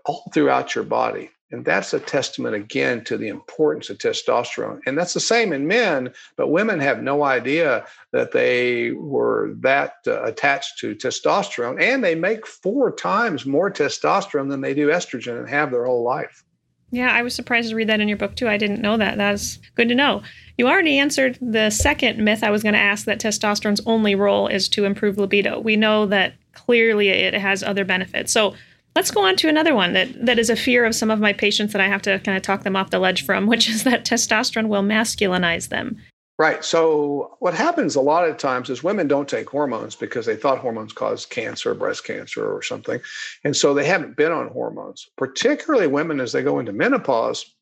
all 0.05 0.29
throughout 0.33 0.73
your 0.73 0.85
body. 0.85 1.29
And 1.53 1.63
that's 1.63 1.93
a 1.93 1.99
testament 1.99 2.55
again 2.55 3.03
to 3.03 3.15
the 3.15 3.27
importance 3.27 3.91
of 3.91 3.99
testosterone. 3.99 4.79
And 4.87 4.97
that's 4.97 5.13
the 5.13 5.19
same 5.19 5.53
in 5.53 5.67
men, 5.67 6.11
but 6.35 6.49
women 6.49 6.79
have 6.79 7.03
no 7.03 7.23
idea 7.23 7.85
that 8.11 8.31
they 8.31 8.91
were 8.93 9.53
that 9.59 9.97
uh, 10.07 10.23
attached 10.23 10.79
to 10.79 10.95
testosterone. 10.95 11.79
And 11.79 12.03
they 12.03 12.15
make 12.15 12.47
four 12.47 12.91
times 12.91 13.45
more 13.45 13.69
testosterone 13.69 14.49
than 14.49 14.61
they 14.61 14.73
do 14.73 14.87
estrogen 14.87 15.37
and 15.37 15.47
have 15.47 15.69
their 15.69 15.85
whole 15.85 16.03
life. 16.03 16.43
Yeah, 16.89 17.11
I 17.11 17.21
was 17.21 17.35
surprised 17.35 17.69
to 17.69 17.75
read 17.75 17.89
that 17.89 18.01
in 18.01 18.07
your 18.07 18.17
book 18.17 18.35
too. 18.35 18.47
I 18.47 18.57
didn't 18.57 18.81
know 18.81 18.97
that. 18.97 19.17
That's 19.17 19.59
good 19.75 19.89
to 19.89 19.95
know. 19.95 20.23
You 20.57 20.67
already 20.67 20.97
answered 20.97 21.37
the 21.39 21.69
second 21.69 22.23
myth 22.23 22.43
I 22.43 22.49
was 22.49 22.63
going 22.63 22.73
to 22.73 22.79
ask 22.79 23.05
that 23.05 23.19
testosterone's 23.19 23.81
only 23.85 24.15
role 24.15 24.47
is 24.47 24.67
to 24.69 24.85
improve 24.85 25.19
libido. 25.19 25.59
We 25.59 25.75
know 25.75 26.07
that 26.07 26.33
clearly 26.53 27.09
it 27.09 27.35
has 27.35 27.61
other 27.61 27.85
benefits. 27.85 28.31
So, 28.31 28.55
Let's 28.95 29.11
go 29.11 29.25
on 29.25 29.35
to 29.37 29.49
another 29.49 29.73
one 29.73 29.93
that, 29.93 30.25
that 30.25 30.37
is 30.37 30.49
a 30.49 30.55
fear 30.55 30.85
of 30.85 30.95
some 30.95 31.09
of 31.09 31.19
my 31.19 31.33
patients 31.33 31.73
that 31.73 31.81
I 31.81 31.87
have 31.87 32.01
to 32.03 32.19
kind 32.19 32.37
of 32.37 32.43
talk 32.43 32.63
them 32.63 32.75
off 32.75 32.91
the 32.91 32.99
ledge 32.99 33.25
from, 33.25 33.47
which 33.47 33.69
is 33.69 33.83
that 33.83 34.05
testosterone 34.05 34.67
will 34.67 34.83
masculinize 34.83 35.69
them. 35.69 35.97
Right. 36.39 36.65
So, 36.65 37.37
what 37.39 37.53
happens 37.53 37.95
a 37.95 38.01
lot 38.01 38.27
of 38.27 38.37
times 38.37 38.69
is 38.71 38.83
women 38.83 39.07
don't 39.07 39.29
take 39.29 39.47
hormones 39.47 39.95
because 39.95 40.25
they 40.25 40.35
thought 40.35 40.57
hormones 40.57 40.91
caused 40.91 41.29
cancer, 41.29 41.75
breast 41.75 42.05
cancer, 42.05 42.51
or 42.51 42.63
something. 42.63 42.99
And 43.43 43.55
so 43.55 43.73
they 43.73 43.85
haven't 43.85 44.17
been 44.17 44.31
on 44.31 44.47
hormones, 44.47 45.07
particularly 45.15 45.85
women 45.85 46.19
as 46.19 46.31
they 46.31 46.41
go 46.41 46.57
into 46.57 46.73
menopause 46.73 47.53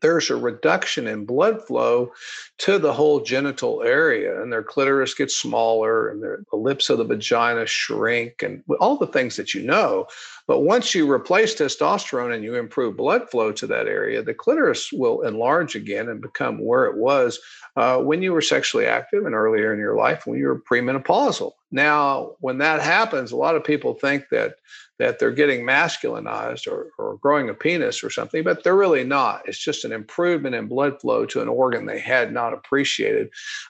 there's 0.00 0.30
a 0.30 0.36
reduction 0.36 1.06
in 1.06 1.24
blood 1.24 1.64
flow 1.66 2.12
to 2.58 2.78
the 2.78 2.92
whole 2.92 3.20
genital 3.20 3.82
area, 3.82 4.40
and 4.40 4.52
their 4.52 4.62
clitoris 4.62 5.14
gets 5.14 5.36
smaller, 5.36 6.08
and 6.08 6.22
their, 6.22 6.44
the 6.50 6.56
lips 6.56 6.90
of 6.90 6.98
the 6.98 7.04
vagina 7.04 7.66
shrink, 7.66 8.42
and 8.42 8.62
all 8.80 8.96
the 8.96 9.06
things 9.06 9.36
that 9.36 9.54
you 9.54 9.62
know. 9.62 10.06
But 10.46 10.60
once 10.60 10.94
you 10.94 11.10
replace 11.10 11.54
testosterone 11.54 12.34
and 12.34 12.42
you 12.42 12.54
improve 12.54 12.96
blood 12.96 13.28
flow 13.30 13.52
to 13.52 13.66
that 13.66 13.86
area, 13.86 14.22
the 14.22 14.34
clitoris 14.34 14.90
will 14.92 15.22
enlarge 15.22 15.74
again 15.74 16.08
and 16.08 16.20
become 16.20 16.64
where 16.64 16.86
it 16.86 16.96
was 16.96 17.38
uh, 17.76 17.98
when 17.98 18.22
you 18.22 18.32
were 18.32 18.40
sexually 18.40 18.86
active 18.86 19.26
and 19.26 19.34
earlier 19.34 19.72
in 19.72 19.78
your 19.78 19.94
life 19.94 20.26
when 20.26 20.38
you 20.38 20.46
were 20.46 20.60
premenopausal. 20.60 21.52
Now, 21.70 22.32
when 22.40 22.58
that 22.58 22.80
happens, 22.80 23.30
a 23.30 23.36
lot 23.36 23.56
of 23.56 23.62
people 23.62 23.94
think 23.94 24.24
that 24.30 24.54
that 24.98 25.18
they're 25.18 25.30
getting 25.30 25.64
masculinized 25.64 26.66
or, 26.66 26.90
or 26.98 27.16
growing 27.18 27.48
a 27.48 27.54
penis 27.54 28.02
or 28.02 28.10
something, 28.10 28.42
but 28.42 28.64
they're 28.64 28.76
really 28.76 29.04
not. 29.04 29.42
It's 29.46 29.58
just 29.58 29.84
an 29.84 29.92
improvement 29.92 30.54
in 30.54 30.66
blood 30.66 31.00
flow 31.00 31.24
to 31.26 31.40
an 31.40 31.48
organ 31.48 31.86
they 31.86 32.00
had 32.00 32.32
not 32.32 32.52
appreciated 32.52 33.28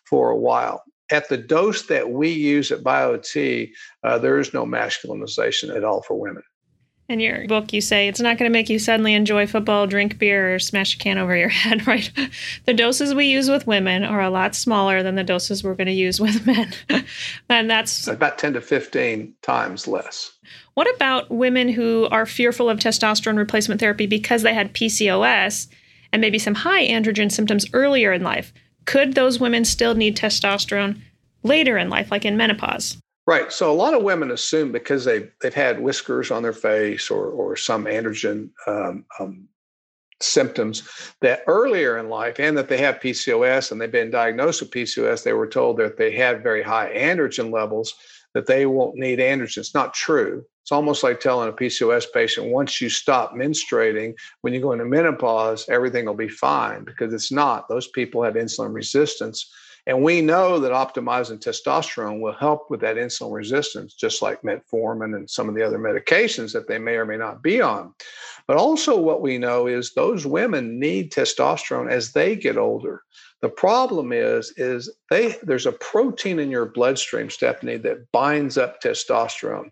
for 0.08 0.30
a 0.30 0.36
while. 0.36 0.82
at 1.10 1.28
the 1.28 1.36
dose 1.36 1.82
that 1.86 2.10
we 2.10 2.30
use 2.30 2.70
at 2.70 2.82
BioTE, 2.82 3.70
uh, 4.04 4.18
there 4.18 4.38
is 4.38 4.52
no 4.52 4.66
masculinization 4.66 5.74
at 5.74 5.84
all 5.84 6.02
for 6.02 6.18
women. 6.18 6.42
In 7.08 7.20
your 7.20 7.46
book, 7.46 7.72
you 7.72 7.80
say 7.80 8.06
it's 8.06 8.20
not 8.20 8.36
going 8.36 8.50
to 8.50 8.52
make 8.52 8.68
you 8.68 8.78
suddenly 8.78 9.14
enjoy 9.14 9.46
football, 9.46 9.86
drink 9.86 10.18
beer, 10.18 10.54
or 10.54 10.58
smash 10.58 10.94
a 10.94 10.98
can 10.98 11.16
over 11.16 11.34
your 11.34 11.48
head, 11.48 11.86
right? 11.86 12.10
The 12.66 12.74
doses 12.74 13.14
we 13.14 13.24
use 13.24 13.48
with 13.48 13.66
women 13.66 14.04
are 14.04 14.20
a 14.20 14.28
lot 14.28 14.54
smaller 14.54 15.02
than 15.02 15.14
the 15.14 15.24
doses 15.24 15.64
we're 15.64 15.74
going 15.74 15.86
to 15.86 15.92
use 15.92 16.20
with 16.20 16.46
men. 16.46 16.70
and 17.48 17.70
that's 17.70 18.06
about 18.06 18.36
10 18.36 18.52
to 18.52 18.60
15 18.60 19.34
times 19.40 19.88
less. 19.88 20.32
What 20.74 20.94
about 20.94 21.30
women 21.30 21.70
who 21.70 22.06
are 22.10 22.26
fearful 22.26 22.68
of 22.68 22.78
testosterone 22.78 23.38
replacement 23.38 23.80
therapy 23.80 24.06
because 24.06 24.42
they 24.42 24.52
had 24.52 24.74
PCOS 24.74 25.66
and 26.12 26.20
maybe 26.20 26.38
some 26.38 26.54
high 26.54 26.86
androgen 26.86 27.32
symptoms 27.32 27.64
earlier 27.72 28.12
in 28.12 28.22
life? 28.22 28.52
Could 28.84 29.14
those 29.14 29.40
women 29.40 29.64
still 29.64 29.94
need 29.94 30.14
testosterone 30.14 31.00
later 31.42 31.78
in 31.78 31.88
life, 31.88 32.10
like 32.10 32.26
in 32.26 32.36
menopause? 32.36 32.98
Right. 33.28 33.52
So 33.52 33.70
a 33.70 33.74
lot 33.76 33.92
of 33.92 34.02
women 34.02 34.30
assume 34.30 34.72
because 34.72 35.04
they've 35.04 35.30
they've 35.42 35.52
had 35.52 35.80
whiskers 35.80 36.30
on 36.30 36.42
their 36.42 36.54
face 36.54 37.10
or 37.10 37.26
or 37.26 37.56
some 37.56 37.84
androgen 37.84 38.48
um, 38.66 39.04
um, 39.20 39.48
symptoms 40.22 40.88
that 41.20 41.42
earlier 41.46 41.98
in 41.98 42.08
life, 42.08 42.40
and 42.40 42.56
that 42.56 42.70
they 42.70 42.78
have 42.78 43.00
PCOS 43.00 43.70
and 43.70 43.78
they've 43.78 43.92
been 43.92 44.10
diagnosed 44.10 44.62
with 44.62 44.70
PCOS, 44.70 45.24
they 45.24 45.34
were 45.34 45.46
told 45.46 45.76
that 45.76 45.98
they 45.98 46.10
had 46.10 46.42
very 46.42 46.62
high 46.62 46.90
androgen 46.96 47.52
levels 47.52 47.92
that 48.32 48.46
they 48.46 48.64
won't 48.64 48.96
need 48.96 49.18
androgen. 49.18 49.58
It's 49.58 49.74
not 49.74 49.92
true. 49.92 50.42
It's 50.62 50.72
almost 50.72 51.02
like 51.02 51.20
telling 51.20 51.50
a 51.50 51.52
PCOS 51.52 52.06
patient 52.14 52.46
once 52.48 52.80
you 52.80 52.88
stop 52.88 53.34
menstruating, 53.34 54.14
when 54.40 54.54
you 54.54 54.60
go 54.62 54.72
into 54.72 54.86
menopause, 54.86 55.68
everything 55.68 56.06
will 56.06 56.14
be 56.14 56.28
fine 56.28 56.82
because 56.82 57.12
it's 57.12 57.30
not. 57.30 57.68
Those 57.68 57.88
people 57.88 58.22
have 58.22 58.36
insulin 58.36 58.72
resistance 58.72 59.52
and 59.88 60.02
we 60.02 60.20
know 60.20 60.60
that 60.60 60.70
optimizing 60.70 61.40
testosterone 61.40 62.20
will 62.20 62.34
help 62.34 62.70
with 62.70 62.80
that 62.80 62.96
insulin 62.96 63.32
resistance, 63.32 63.94
just 63.94 64.20
like 64.20 64.42
metformin 64.42 65.16
and 65.16 65.28
some 65.28 65.48
of 65.48 65.54
the 65.54 65.66
other 65.66 65.78
medications 65.78 66.52
that 66.52 66.68
they 66.68 66.78
may 66.78 66.96
or 66.96 67.06
may 67.06 67.16
not 67.16 67.42
be 67.42 67.62
on. 67.62 67.94
But 68.46 68.58
also, 68.58 68.98
what 68.98 69.22
we 69.22 69.38
know 69.38 69.66
is 69.66 69.94
those 69.94 70.26
women 70.26 70.78
need 70.78 71.10
testosterone 71.10 71.90
as 71.90 72.12
they 72.12 72.36
get 72.36 72.58
older. 72.58 73.02
The 73.40 73.48
problem 73.48 74.12
is, 74.12 74.52
is 74.56 74.92
they 75.10 75.36
there's 75.42 75.66
a 75.66 75.72
protein 75.72 76.40
in 76.40 76.50
your 76.50 76.66
bloodstream, 76.66 77.30
Stephanie, 77.30 77.76
that 77.78 78.10
binds 78.10 78.58
up 78.58 78.82
testosterone. 78.82 79.70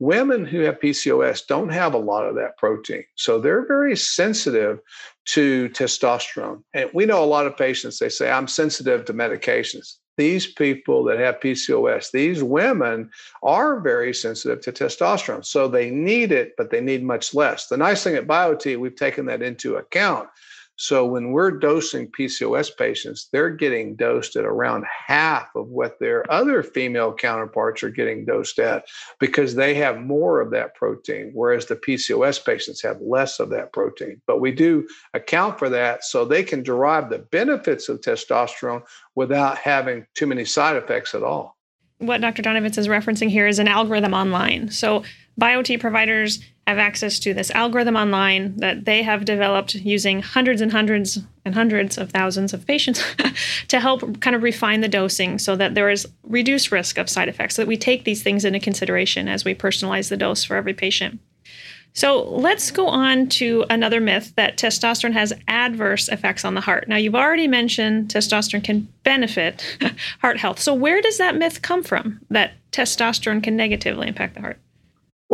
Women 0.00 0.44
who 0.44 0.60
have 0.60 0.80
PCOS 0.80 1.46
don't 1.46 1.68
have 1.68 1.94
a 1.94 1.98
lot 1.98 2.26
of 2.26 2.34
that 2.34 2.56
protein, 2.58 3.04
so 3.14 3.38
they're 3.38 3.66
very 3.66 3.96
sensitive 3.96 4.80
to 5.26 5.68
testosterone. 5.70 6.64
And 6.74 6.90
we 6.92 7.06
know 7.06 7.22
a 7.22 7.26
lot 7.26 7.46
of 7.46 7.56
patients 7.56 7.98
they 7.98 8.08
say, 8.08 8.30
"I'm 8.30 8.48
sensitive 8.48 9.04
to 9.04 9.14
medications." 9.14 9.98
These 10.16 10.52
people 10.52 11.02
that 11.04 11.18
have 11.18 11.40
PCOS, 11.40 12.10
these 12.12 12.42
women 12.42 13.10
are 13.42 13.80
very 13.80 14.14
sensitive 14.14 14.60
to 14.62 14.72
testosterone. 14.72 15.44
So 15.44 15.66
they 15.66 15.90
need 15.90 16.30
it, 16.30 16.54
but 16.56 16.70
they 16.70 16.80
need 16.80 17.02
much 17.02 17.34
less. 17.34 17.66
The 17.66 17.76
nice 17.76 18.04
thing 18.04 18.14
at 18.14 18.26
BioTE, 18.26 18.78
we've 18.78 18.94
taken 18.94 19.26
that 19.26 19.42
into 19.42 19.76
account 19.76 20.28
so 20.76 21.04
when 21.04 21.30
we're 21.30 21.52
dosing 21.52 22.10
PCOS 22.10 22.76
patients, 22.76 23.28
they're 23.32 23.50
getting 23.50 23.94
dosed 23.94 24.34
at 24.34 24.44
around 24.44 24.84
half 25.06 25.48
of 25.54 25.68
what 25.68 26.00
their 26.00 26.30
other 26.32 26.62
female 26.62 27.12
counterparts 27.12 27.82
are 27.84 27.90
getting 27.90 28.24
dosed 28.24 28.58
at 28.58 28.86
because 29.20 29.54
they 29.54 29.74
have 29.74 30.00
more 30.00 30.40
of 30.40 30.50
that 30.50 30.74
protein, 30.74 31.30
whereas 31.32 31.66
the 31.66 31.76
PCOS 31.76 32.44
patients 32.44 32.82
have 32.82 33.00
less 33.00 33.38
of 33.38 33.50
that 33.50 33.72
protein. 33.72 34.20
But 34.26 34.40
we 34.40 34.50
do 34.50 34.88
account 35.14 35.58
for 35.58 35.68
that 35.68 36.04
so 36.04 36.24
they 36.24 36.42
can 36.42 36.62
derive 36.62 37.08
the 37.08 37.18
benefits 37.18 37.88
of 37.88 38.00
testosterone 38.00 38.82
without 39.14 39.58
having 39.58 40.06
too 40.14 40.26
many 40.26 40.44
side 40.44 40.76
effects 40.76 41.14
at 41.14 41.22
all. 41.22 41.56
What 41.98 42.20
Dr. 42.20 42.42
Donovitz 42.42 42.76
is 42.76 42.88
referencing 42.88 43.30
here 43.30 43.46
is 43.46 43.60
an 43.60 43.68
algorithm 43.68 44.12
online. 44.12 44.70
So 44.70 45.04
BioTE 45.40 45.80
providers 45.80 46.40
have 46.66 46.78
access 46.78 47.18
to 47.18 47.34
this 47.34 47.50
algorithm 47.50 47.96
online 47.96 48.56
that 48.56 48.84
they 48.84 49.02
have 49.02 49.24
developed 49.24 49.74
using 49.74 50.22
hundreds 50.22 50.60
and 50.60 50.72
hundreds 50.72 51.18
and 51.44 51.54
hundreds 51.54 51.98
of 51.98 52.10
thousands 52.10 52.54
of 52.54 52.66
patients 52.66 53.04
to 53.68 53.80
help 53.80 54.20
kind 54.20 54.34
of 54.34 54.42
refine 54.42 54.80
the 54.80 54.88
dosing 54.88 55.38
so 55.38 55.56
that 55.56 55.74
there 55.74 55.90
is 55.90 56.06
reduced 56.22 56.72
risk 56.72 56.96
of 56.96 57.10
side 57.10 57.28
effects, 57.28 57.56
so 57.56 57.62
that 57.62 57.68
we 57.68 57.76
take 57.76 58.04
these 58.04 58.22
things 58.22 58.44
into 58.44 58.58
consideration 58.58 59.28
as 59.28 59.44
we 59.44 59.54
personalize 59.54 60.08
the 60.08 60.16
dose 60.16 60.44
for 60.44 60.56
every 60.56 60.74
patient. 60.74 61.20
So 61.96 62.28
let's 62.28 62.72
go 62.72 62.88
on 62.88 63.28
to 63.28 63.64
another 63.70 64.00
myth 64.00 64.32
that 64.34 64.56
testosterone 64.56 65.12
has 65.12 65.32
adverse 65.46 66.08
effects 66.08 66.44
on 66.44 66.54
the 66.54 66.60
heart. 66.60 66.88
Now, 66.88 66.96
you've 66.96 67.14
already 67.14 67.46
mentioned 67.46 68.08
testosterone 68.08 68.64
can 68.64 68.88
benefit 69.04 69.78
heart 70.20 70.38
health. 70.38 70.58
So, 70.58 70.74
where 70.74 71.00
does 71.00 71.18
that 71.18 71.36
myth 71.36 71.62
come 71.62 71.84
from 71.84 72.20
that 72.30 72.54
testosterone 72.72 73.44
can 73.44 73.56
negatively 73.56 74.08
impact 74.08 74.34
the 74.34 74.40
heart? 74.40 74.58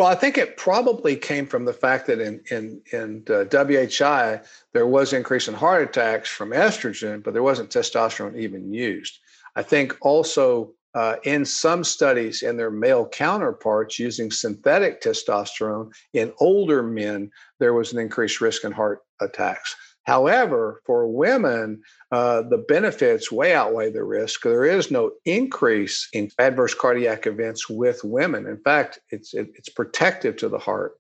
Well, 0.01 0.09
I 0.09 0.15
think 0.15 0.39
it 0.39 0.57
probably 0.57 1.15
came 1.15 1.47
from 1.47 1.67
the 1.67 1.75
fact 1.75 2.07
that 2.07 2.23
in 2.23 2.41
in 2.51 2.81
in 2.91 3.23
uh, 3.29 3.45
WHI 3.53 4.41
there 4.73 4.87
was 4.87 5.13
increase 5.13 5.47
in 5.47 5.53
heart 5.53 5.83
attacks 5.83 6.31
from 6.31 6.53
estrogen, 6.53 7.23
but 7.23 7.35
there 7.35 7.43
wasn't 7.43 7.69
testosterone 7.69 8.35
even 8.35 8.73
used. 8.73 9.19
I 9.57 9.63
think 9.63 9.95
also 10.01 10.73
uh, 10.95 11.17
in 11.25 11.45
some 11.45 11.85
studies 11.85 12.41
in 12.41 12.57
their 12.57 12.71
male 12.71 13.07
counterparts 13.09 13.99
using 13.99 14.31
synthetic 14.31 15.03
testosterone 15.03 15.93
in 16.15 16.33
older 16.41 16.83
men, 16.83 17.31
there 17.59 17.75
was 17.75 17.93
an 17.93 17.99
increased 17.99 18.41
risk 18.41 18.65
in 18.65 18.73
heart 18.73 19.03
attacks. 19.21 19.77
However, 20.05 20.81
for 20.87 21.07
women, 21.07 21.83
uh, 22.11 22.43
the 22.43 22.59
benefits 22.59 23.31
way 23.31 23.55
outweigh 23.55 23.91
the 23.91 24.03
risk. 24.03 24.43
There 24.43 24.65
is 24.65 24.91
no 24.91 25.13
increase 25.25 26.09
in 26.13 26.31
adverse 26.39 26.75
cardiac 26.75 27.27
events 27.27 27.69
with 27.69 28.03
women. 28.03 28.47
In 28.47 28.59
fact, 28.59 29.01
it's 29.11 29.35
it, 29.35 29.49
it's 29.55 29.69
protective 29.69 30.37
to 30.39 30.49
the 30.49 30.59
heart. 30.59 30.93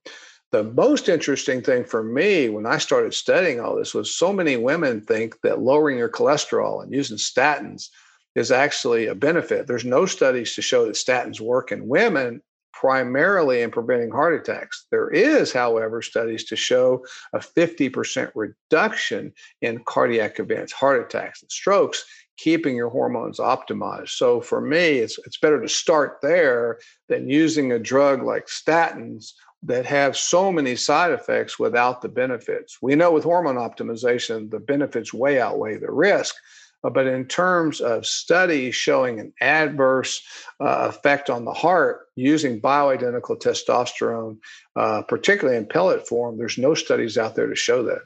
The 0.52 0.64
most 0.64 1.08
interesting 1.08 1.62
thing 1.62 1.84
for 1.84 2.02
me 2.02 2.48
when 2.48 2.66
I 2.66 2.78
started 2.78 3.14
studying 3.14 3.60
all 3.60 3.76
this 3.76 3.94
was 3.94 4.14
so 4.14 4.32
many 4.32 4.56
women 4.56 5.00
think 5.00 5.40
that 5.42 5.60
lowering 5.60 5.98
your 5.98 6.08
cholesterol 6.08 6.82
and 6.82 6.92
using 6.92 7.18
statins 7.18 7.88
is 8.34 8.50
actually 8.50 9.06
a 9.06 9.14
benefit. 9.14 9.66
There's 9.66 9.84
no 9.84 10.06
studies 10.06 10.54
to 10.54 10.62
show 10.62 10.86
that 10.86 10.94
statins 10.94 11.40
work 11.40 11.72
in 11.72 11.88
women 11.88 12.42
primarily 12.72 13.62
in 13.62 13.70
preventing 13.70 14.10
heart 14.10 14.34
attacks. 14.34 14.86
There 14.90 15.10
is, 15.10 15.52
however, 15.52 16.02
studies 16.02 16.44
to 16.44 16.56
show 16.56 17.04
a 17.32 17.38
50% 17.38 18.30
reduction 18.34 19.32
in 19.60 19.82
cardiac 19.84 20.38
events, 20.38 20.72
heart 20.72 21.02
attacks, 21.02 21.42
and 21.42 21.50
strokes, 21.50 22.04
keeping 22.36 22.74
your 22.74 22.88
hormones 22.88 23.38
optimized. 23.38 24.10
So 24.10 24.40
for 24.40 24.60
me, 24.60 24.98
it's 24.98 25.18
it's 25.26 25.38
better 25.38 25.60
to 25.60 25.68
start 25.68 26.18
there 26.22 26.78
than 27.08 27.28
using 27.28 27.72
a 27.72 27.78
drug 27.78 28.22
like 28.22 28.46
statins 28.46 29.32
that 29.62 29.84
have 29.84 30.16
so 30.16 30.50
many 30.50 30.74
side 30.74 31.12
effects 31.12 31.58
without 31.58 32.00
the 32.00 32.08
benefits. 32.08 32.78
We 32.80 32.94
know 32.94 33.12
with 33.12 33.24
hormone 33.24 33.56
optimization, 33.56 34.50
the 34.50 34.58
benefits 34.58 35.12
way 35.12 35.38
outweigh 35.38 35.76
the 35.76 35.92
risk. 35.92 36.34
Uh, 36.82 36.90
but 36.90 37.06
in 37.06 37.26
terms 37.26 37.80
of 37.80 38.06
studies 38.06 38.74
showing 38.74 39.20
an 39.20 39.32
adverse 39.40 40.22
uh, 40.60 40.88
effect 40.88 41.28
on 41.28 41.44
the 41.44 41.52
heart 41.52 42.08
using 42.16 42.60
bioidentical 42.60 43.38
testosterone, 43.40 44.38
uh, 44.76 45.02
particularly 45.02 45.58
in 45.58 45.66
pellet 45.66 46.06
form, 46.06 46.38
there's 46.38 46.58
no 46.58 46.74
studies 46.74 47.18
out 47.18 47.34
there 47.34 47.48
to 47.48 47.56
show 47.56 47.82
that. 47.82 48.00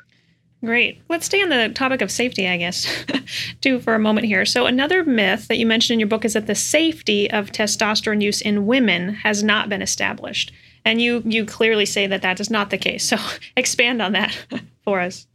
Great. 0.65 1.03
Let's 1.11 1.27
stay 1.27 1.43
on 1.43 1.51
the 1.51 1.69
topic 1.75 2.01
of 2.01 2.11
safety, 2.11 2.49
I 2.49 2.57
guess, 2.57 3.05
too, 3.61 3.81
for 3.81 3.95
a 3.95 3.99
moment 3.99 4.27
here. 4.27 4.47
So, 4.47 4.65
another 4.65 5.05
myth 5.05 5.47
that 5.49 5.59
you 5.59 5.67
mentioned 5.67 5.95
in 5.95 6.01
your 6.01 6.09
book 6.09 6.25
is 6.25 6.33
that 6.33 6.47
the 6.47 6.55
safety 6.55 7.31
of 7.31 7.53
testosterone 7.53 8.23
use 8.23 8.41
in 8.41 8.67
women 8.67 9.15
has 9.15 9.43
not 9.43 9.69
been 9.69 9.83
established. 9.83 10.53
And 10.87 11.03
you 11.03 11.23
you 11.27 11.45
clearly 11.45 11.85
say 11.85 12.07
that 12.07 12.23
that 12.23 12.41
is 12.41 12.51
not 12.51 12.71
the 12.71 12.79
case. 12.79 13.07
So, 13.07 13.19
expand 13.57 14.01
on 14.01 14.13
that 14.13 14.47
for 14.85 15.01
us. 15.01 15.27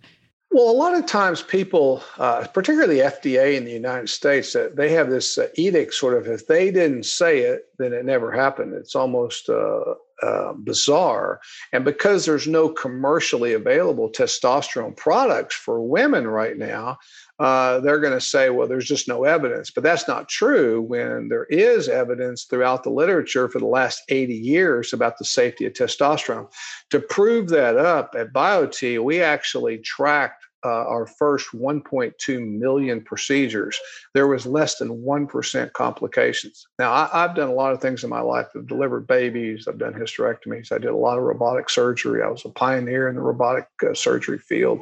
Well, 0.51 0.71
a 0.71 0.73
lot 0.73 0.95
of 0.95 1.05
times 1.05 1.43
people, 1.43 2.01
uh, 2.17 2.47
particularly 2.47 2.97
FDA 2.97 3.55
in 3.55 3.65
the 3.65 3.71
United 3.71 4.09
States, 4.09 4.55
uh, 4.55 4.69
they 4.73 4.89
have 4.93 5.09
this 5.11 5.37
uh, 5.37 5.47
edict 5.53 5.93
sort 5.93 6.17
of 6.17 6.27
if 6.27 6.47
they 6.47 6.71
didn't 6.71 7.03
say 7.03 7.41
it, 7.41 7.67
then 7.77 7.93
it 7.93 8.03
never 8.03 8.31
happened. 8.31 8.73
It's 8.73 8.95
almost 8.95 9.47
uh, 9.47 9.93
uh, 10.23 10.53
bizarre. 10.53 11.39
And 11.71 11.85
because 11.85 12.25
there's 12.25 12.47
no 12.47 12.67
commercially 12.67 13.53
available 13.53 14.09
testosterone 14.09 14.97
products 14.97 15.55
for 15.55 15.81
women 15.81 16.27
right 16.27 16.57
now, 16.57 16.97
uh, 17.39 17.79
they're 17.79 17.99
going 17.99 18.13
to 18.13 18.21
say, 18.21 18.49
well, 18.49 18.67
there's 18.67 18.87
just 18.87 19.07
no 19.07 19.23
evidence. 19.23 19.71
But 19.71 19.83
that's 19.83 20.07
not 20.07 20.27
true 20.27 20.81
when 20.81 21.29
there 21.29 21.45
is 21.45 21.87
evidence 21.87 22.43
throughout 22.43 22.83
the 22.83 22.89
literature 22.89 23.47
for 23.47 23.59
the 23.59 23.65
last 23.65 24.01
80 24.09 24.33
years 24.33 24.91
about 24.91 25.17
the 25.17 25.25
safety 25.25 25.65
of 25.65 25.73
testosterone. 25.73 26.51
To 26.89 26.99
prove 26.99 27.49
that 27.49 27.77
up 27.77 28.13
at 28.17 28.33
BioTE, 28.33 29.03
we 29.03 29.21
actually 29.21 29.77
tracked 29.79 30.45
uh, 30.65 30.85
our 30.87 31.05
first 31.05 31.49
1.2 31.53 32.45
million 32.45 33.01
procedures, 33.01 33.79
there 34.13 34.27
was 34.27 34.45
less 34.45 34.77
than 34.77 34.89
1% 34.89 35.73
complications. 35.73 36.67
Now, 36.77 36.91
I, 36.91 37.21
have 37.21 37.35
done 37.35 37.49
a 37.49 37.53
lot 37.53 37.71
of 37.71 37.81
things 37.81 38.03
in 38.03 38.09
my 38.09 38.19
life. 38.19 38.47
I've 38.55 38.67
delivered 38.67 39.07
babies, 39.07 39.67
I've 39.67 39.77
done 39.77 39.93
hysterectomies, 39.93 40.71
I 40.71 40.77
did 40.77 40.89
a 40.89 40.97
lot 40.97 41.17
of 41.17 41.23
robotic 41.23 41.69
surgery. 41.69 42.21
I 42.21 42.27
was 42.27 42.43
a 42.45 42.49
pioneer 42.49 43.07
in 43.07 43.15
the 43.15 43.21
robotic 43.21 43.67
uh, 43.87 43.93
surgery 43.93 44.39
field. 44.39 44.81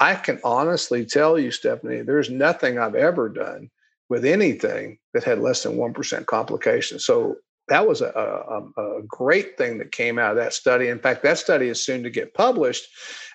I 0.00 0.14
can 0.16 0.40
honestly 0.42 1.04
tell 1.04 1.38
you, 1.38 1.50
Stephanie, 1.50 2.02
there's 2.02 2.30
nothing 2.30 2.78
I've 2.78 2.94
ever 2.94 3.28
done 3.28 3.70
with 4.08 4.24
anything 4.24 4.98
that 5.12 5.24
had 5.24 5.40
less 5.40 5.62
than 5.62 5.76
1% 5.76 6.26
complications. 6.26 7.06
So 7.06 7.36
that 7.68 7.86
was 7.86 8.02
a, 8.02 8.06
a, 8.06 8.80
a, 8.80 9.02
great 9.06 9.56
thing 9.56 9.78
that 9.78 9.92
came 9.92 10.18
out 10.18 10.32
of 10.32 10.36
that 10.36 10.52
study. 10.52 10.88
In 10.88 10.98
fact, 10.98 11.22
that 11.22 11.38
study 11.38 11.68
is 11.68 11.82
soon 11.82 12.02
to 12.02 12.10
get 12.10 12.34
published, 12.34 12.86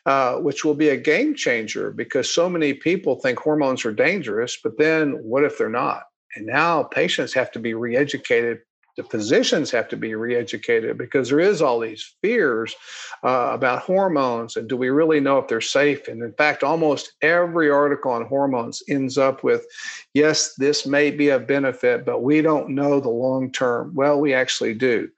uh, 0.06 0.36
which 0.36 0.64
will 0.64 0.76
be 0.76 0.90
a 0.90 0.98
game 0.98 1.34
changer 1.34 1.92
because 1.92 2.32
so 2.32 2.48
many 2.48 2.74
people 2.74 3.16
think 3.16 3.40
hormones 3.40 3.86
are 3.86 3.94
dangerous, 3.94 4.58
but 4.64 4.78
then 4.78 5.14
what 5.24 5.44
if 5.44 5.58
they're 5.58 5.70
not? 5.70 6.04
And 6.36 6.46
now 6.46 6.84
patients 6.84 7.34
have 7.34 7.52
to 7.54 7.60
be 7.60 7.74
re 7.74 7.98
educated 7.98 8.60
the 9.00 9.06
physicians 9.06 9.72
have 9.72 9.88
to 9.88 9.96
be 9.96 10.14
re-educated 10.14 10.98
because 10.98 11.30
there 11.30 11.40
is 11.40 11.62
all 11.62 11.80
these 11.80 12.16
fears 12.22 12.76
uh, 13.24 13.52
about 13.54 13.82
hormones 13.82 14.58
and 14.58 14.68
do 14.68 14.76
we 14.76 14.90
really 14.90 15.22
know 15.22 15.38
if 15.38 15.48
they're 15.48 15.62
safe? 15.62 16.10
And 16.10 16.22
in 16.22 16.34
fact 16.34 16.64
almost 16.64 17.14
every 17.22 17.70
article 17.70 18.12
on 18.12 18.26
hormones 18.26 18.84
ends 18.90 19.18
up 19.18 19.42
with 19.42 19.66
yes 20.14 20.56
this 20.56 20.86
may 20.86 21.12
be 21.12 21.30
a 21.30 21.40
benefit 21.40 22.04
but 22.06 22.24
we 22.24 22.42
don't 22.42 22.72
know 22.72 23.00
the 23.00 23.08
long 23.08 23.54
term. 23.54 23.96
Well 23.96 24.20
we 24.20 24.34
actually 24.34 24.74
do. 24.74 25.10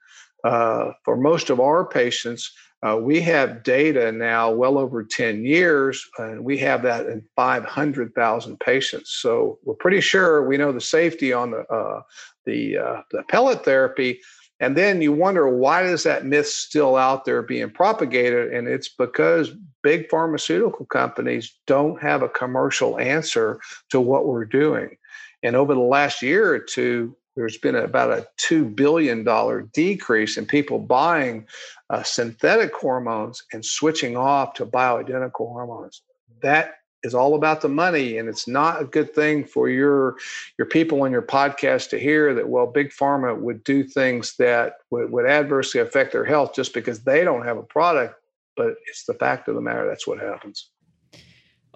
Uh, 0.44 0.92
for 1.04 1.16
most 1.16 1.50
of 1.50 1.58
our 1.58 1.84
patients 1.84 2.52
uh, 2.84 2.96
we 2.96 3.20
have 3.20 3.62
data 3.62 4.10
now 4.10 4.50
well 4.50 4.76
over 4.76 5.04
10 5.04 5.44
years, 5.44 6.04
and 6.18 6.44
we 6.44 6.58
have 6.58 6.82
that 6.82 7.06
in 7.06 7.22
500,000 7.36 8.58
patients. 8.58 9.10
So 9.10 9.60
we're 9.62 9.74
pretty 9.74 10.00
sure 10.00 10.44
we 10.44 10.56
know 10.56 10.72
the 10.72 10.80
safety 10.80 11.32
on 11.32 11.52
the 11.52 11.60
uh, 11.72 12.02
the, 12.46 12.78
uh, 12.78 13.02
the 13.10 13.22
pellet 13.24 13.64
therapy. 13.64 14.20
And 14.60 14.76
then 14.76 15.02
you 15.02 15.12
wonder 15.12 15.48
why 15.48 15.82
is 15.84 16.04
that 16.04 16.24
myth 16.24 16.46
still 16.46 16.96
out 16.96 17.24
there 17.24 17.42
being 17.42 17.70
propagated? 17.70 18.52
And 18.52 18.68
it's 18.68 18.88
because 18.88 19.50
big 19.82 20.08
pharmaceutical 20.08 20.86
companies 20.86 21.58
don't 21.66 22.00
have 22.00 22.22
a 22.22 22.28
commercial 22.28 22.98
answer 22.98 23.60
to 23.90 24.00
what 24.00 24.26
we're 24.26 24.44
doing. 24.44 24.96
And 25.42 25.56
over 25.56 25.74
the 25.74 25.80
last 25.80 26.22
year 26.22 26.54
or 26.54 26.60
two, 26.60 27.16
there's 27.34 27.58
been 27.58 27.74
about 27.74 28.10
a 28.10 28.26
$2 28.40 28.76
billion 28.76 29.26
decrease 29.72 30.36
in 30.36 30.46
people 30.46 30.78
buying 30.78 31.46
uh, 31.90 32.02
synthetic 32.02 32.74
hormones 32.74 33.42
and 33.52 33.64
switching 33.64 34.16
off 34.16 34.54
to 34.54 34.66
bioidentical 34.66 35.48
hormones. 35.48 36.02
That 36.42 36.74
is 37.02 37.14
all 37.14 37.34
about 37.34 37.60
the 37.60 37.68
money 37.68 38.18
and 38.18 38.28
it's 38.28 38.46
not 38.46 38.80
a 38.80 38.84
good 38.84 39.14
thing 39.14 39.44
for 39.44 39.68
your 39.68 40.16
your 40.58 40.66
people 40.66 41.02
on 41.02 41.12
your 41.12 41.22
podcast 41.22 41.90
to 41.90 41.98
hear 41.98 42.34
that 42.34 42.48
well 42.48 42.66
big 42.66 42.90
pharma 42.90 43.36
would 43.38 43.62
do 43.64 43.82
things 43.82 44.36
that 44.36 44.74
would, 44.90 45.10
would 45.10 45.26
adversely 45.26 45.80
affect 45.80 46.12
their 46.12 46.24
health 46.24 46.54
just 46.54 46.74
because 46.74 47.00
they 47.04 47.24
don't 47.24 47.44
have 47.44 47.56
a 47.56 47.62
product 47.62 48.14
but 48.56 48.74
it's 48.86 49.04
the 49.04 49.14
fact 49.14 49.48
of 49.48 49.54
the 49.54 49.60
matter 49.60 49.86
that's 49.86 50.06
what 50.06 50.18
happens 50.18 50.70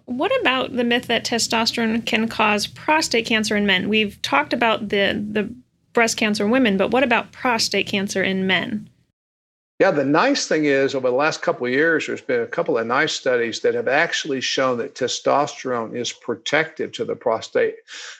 what 0.06 0.40
about 0.40 0.76
the 0.76 0.84
myth 0.84 1.08
that 1.08 1.24
testosterone 1.24 2.04
can 2.06 2.28
cause 2.28 2.66
prostate 2.68 3.26
cancer 3.26 3.56
in 3.56 3.66
men? 3.66 3.88
We've 3.88 4.20
talked 4.22 4.52
about 4.52 4.88
the 4.88 5.12
the 5.30 5.52
breast 5.92 6.16
cancer 6.16 6.44
in 6.44 6.50
women, 6.50 6.76
but 6.76 6.92
what 6.92 7.02
about 7.02 7.32
prostate 7.32 7.88
cancer 7.88 8.22
in 8.22 8.46
men? 8.46 8.88
Yeah, 9.78 9.90
the 9.90 10.06
nice 10.06 10.48
thing 10.48 10.64
is 10.64 10.94
over 10.94 11.10
the 11.10 11.14
last 11.14 11.42
couple 11.42 11.66
of 11.66 11.72
years, 11.72 12.06
there's 12.06 12.22
been 12.22 12.40
a 12.40 12.46
couple 12.46 12.78
of 12.78 12.86
nice 12.86 13.12
studies 13.12 13.60
that 13.60 13.74
have 13.74 13.88
actually 13.88 14.40
shown 14.40 14.78
that 14.78 14.94
testosterone 14.94 15.94
is 15.94 16.14
protective 16.14 16.92
to 16.92 17.04
the 17.04 17.14
prostate. 17.14 17.74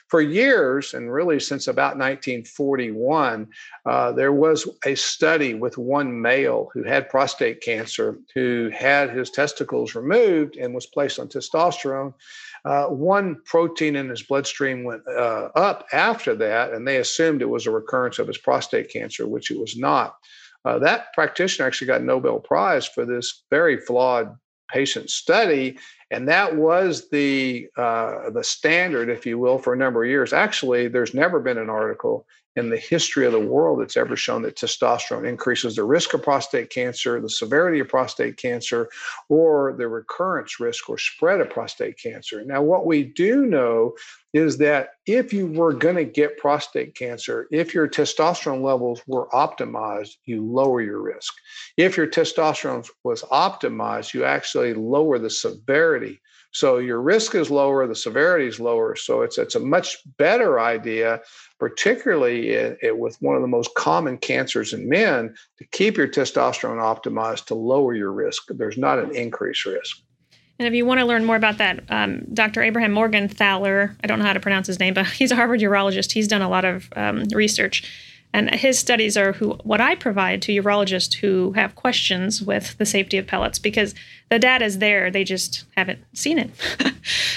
For 0.07 0.21
years, 0.21 0.93
and 0.93 1.11
really 1.11 1.39
since 1.39 1.67
about 1.67 1.97
1941, 1.97 3.47
uh, 3.87 4.11
there 4.11 4.33
was 4.33 4.69
a 4.85 4.93
study 4.93 5.55
with 5.55 5.79
one 5.79 6.21
male 6.21 6.69
who 6.75 6.83
had 6.83 7.09
prostate 7.09 7.61
cancer 7.61 8.19
who 8.35 8.69
had 8.71 9.09
his 9.09 9.31
testicles 9.31 9.95
removed 9.95 10.57
and 10.57 10.75
was 10.75 10.85
placed 10.85 11.17
on 11.17 11.27
testosterone. 11.27 12.13
Uh, 12.65 12.85
one 12.85 13.41
protein 13.45 13.95
in 13.95 14.09
his 14.09 14.21
bloodstream 14.21 14.83
went 14.83 15.01
uh, 15.07 15.49
up 15.55 15.87
after 15.91 16.35
that, 16.35 16.73
and 16.73 16.87
they 16.87 16.97
assumed 16.97 17.41
it 17.41 17.49
was 17.49 17.65
a 17.65 17.71
recurrence 17.71 18.19
of 18.19 18.27
his 18.27 18.37
prostate 18.37 18.91
cancer, 18.91 19.27
which 19.27 19.49
it 19.49 19.59
was 19.59 19.75
not. 19.75 20.17
Uh, 20.65 20.79
that 20.79 21.13
practitioner 21.13 21.67
actually 21.67 21.87
got 21.87 22.03
Nobel 22.03 22.39
Prize 22.39 22.85
for 22.85 23.05
this 23.05 23.43
very 23.49 23.77
flawed 23.77 24.35
patient 24.69 25.09
study, 25.09 25.77
and 26.11 26.27
that 26.27 26.55
was 26.55 27.09
the 27.09 27.67
uh, 27.77 28.29
the 28.31 28.43
standard, 28.43 29.09
if 29.09 29.25
you 29.25 29.39
will, 29.39 29.57
for 29.57 29.73
a 29.73 29.77
number 29.77 30.03
of 30.03 30.09
years. 30.09 30.33
Actually, 30.33 30.87
there's 30.87 31.13
never 31.13 31.39
been 31.39 31.57
an 31.57 31.69
article 31.69 32.25
in 32.57 32.71
the 32.71 32.77
history 32.77 33.25
of 33.27 33.31
the 33.31 33.39
world 33.39 33.79
that's 33.79 33.95
ever 33.95 34.15
shown 34.15 34.41
that 34.41 34.55
testosterone 34.55 35.29
increases 35.29 35.75
the 35.75 35.83
risk 35.83 36.15
of 36.15 36.23
prostate 36.23 36.71
cancer, 36.71 37.21
the 37.21 37.29
severity 37.29 37.79
of 37.79 37.87
prostate 37.87 38.35
cancer, 38.35 38.89
or 39.29 39.75
the 39.77 39.87
recurrence 39.87 40.59
risk 40.59 40.89
or 40.89 40.97
spread 40.97 41.39
of 41.39 41.51
prostate 41.51 41.99
cancer. 41.99 42.43
Now, 42.43 42.63
what 42.63 42.87
we 42.87 43.03
do 43.03 43.45
know 43.45 43.93
is 44.33 44.57
that 44.57 44.89
if 45.05 45.31
you 45.31 45.45
were 45.45 45.71
going 45.71 45.97
to 45.97 46.03
get 46.03 46.39
prostate 46.39 46.95
cancer, 46.95 47.47
if 47.51 47.75
your 47.75 47.87
testosterone 47.87 48.63
levels 48.63 49.01
were 49.05 49.27
optimized, 49.29 50.17
you 50.25 50.43
lower 50.43 50.81
your 50.81 51.01
risk. 51.01 51.33
If 51.77 51.95
your 51.95 52.07
testosterone 52.07 52.89
was 53.03 53.21
optimized, 53.23 54.15
you 54.15 54.23
actually 54.23 54.73
lower 54.73 55.19
the 55.19 55.29
severity 55.29 56.19
so 56.51 56.77
your 56.77 57.01
risk 57.01 57.35
is 57.35 57.51
lower, 57.51 57.85
the 57.87 57.95
severity 57.95 58.47
is 58.47 58.59
lower. 58.59 58.95
So 58.95 59.21
it's 59.21 59.37
it's 59.37 59.55
a 59.55 59.59
much 59.59 59.97
better 60.17 60.59
idea, 60.59 61.21
particularly 61.59 62.49
it, 62.49 62.77
it, 62.81 62.97
with 62.97 63.17
one 63.21 63.35
of 63.35 63.41
the 63.41 63.47
most 63.47 63.73
common 63.75 64.17
cancers 64.17 64.73
in 64.73 64.89
men, 64.89 65.35
to 65.57 65.65
keep 65.65 65.97
your 65.97 66.07
testosterone 66.07 66.81
optimized 66.81 67.45
to 67.45 67.55
lower 67.55 67.93
your 67.93 68.11
risk. 68.11 68.47
There's 68.49 68.77
not 68.77 68.99
an 68.99 69.15
increased 69.15 69.65
risk. 69.65 69.97
And 70.59 70.67
if 70.67 70.73
you 70.73 70.85
want 70.85 70.99
to 70.99 71.05
learn 71.05 71.23
more 71.23 71.35
about 71.35 71.59
that, 71.59 71.83
um, 71.89 72.23
Dr. 72.33 72.63
Abraham 72.63 72.93
Morgentaler, 72.93 73.95
I 74.03 74.07
don't 74.07 74.17
know 74.17 74.25
how 74.25 74.33
to 74.33 74.39
pronounce 74.39 74.65
his 74.65 74.79
name, 74.79 74.93
but 74.93 75.05
he's 75.11 75.31
a 75.31 75.35
Harvard 75.35 75.59
urologist. 75.59 76.11
He's 76.11 76.27
done 76.27 76.41
a 76.41 76.49
lot 76.49 76.65
of 76.65 76.89
um, 76.95 77.25
research 77.33 77.83
and 78.33 78.53
his 78.53 78.77
studies 78.77 79.17
are 79.17 79.33
who 79.33 79.53
what 79.63 79.81
I 79.81 79.95
provide 79.95 80.41
to 80.43 80.61
urologists 80.61 81.15
who 81.15 81.53
have 81.53 81.75
questions 81.75 82.41
with 82.41 82.77
the 82.77 82.85
safety 82.85 83.17
of 83.17 83.27
pellets 83.27 83.59
because 83.59 83.95
the 84.29 84.39
data 84.39 84.65
is 84.65 84.79
there, 84.79 85.09
they 85.09 85.23
just 85.23 85.65
haven't 85.75 85.99
seen 86.13 86.37
it. 86.37 86.51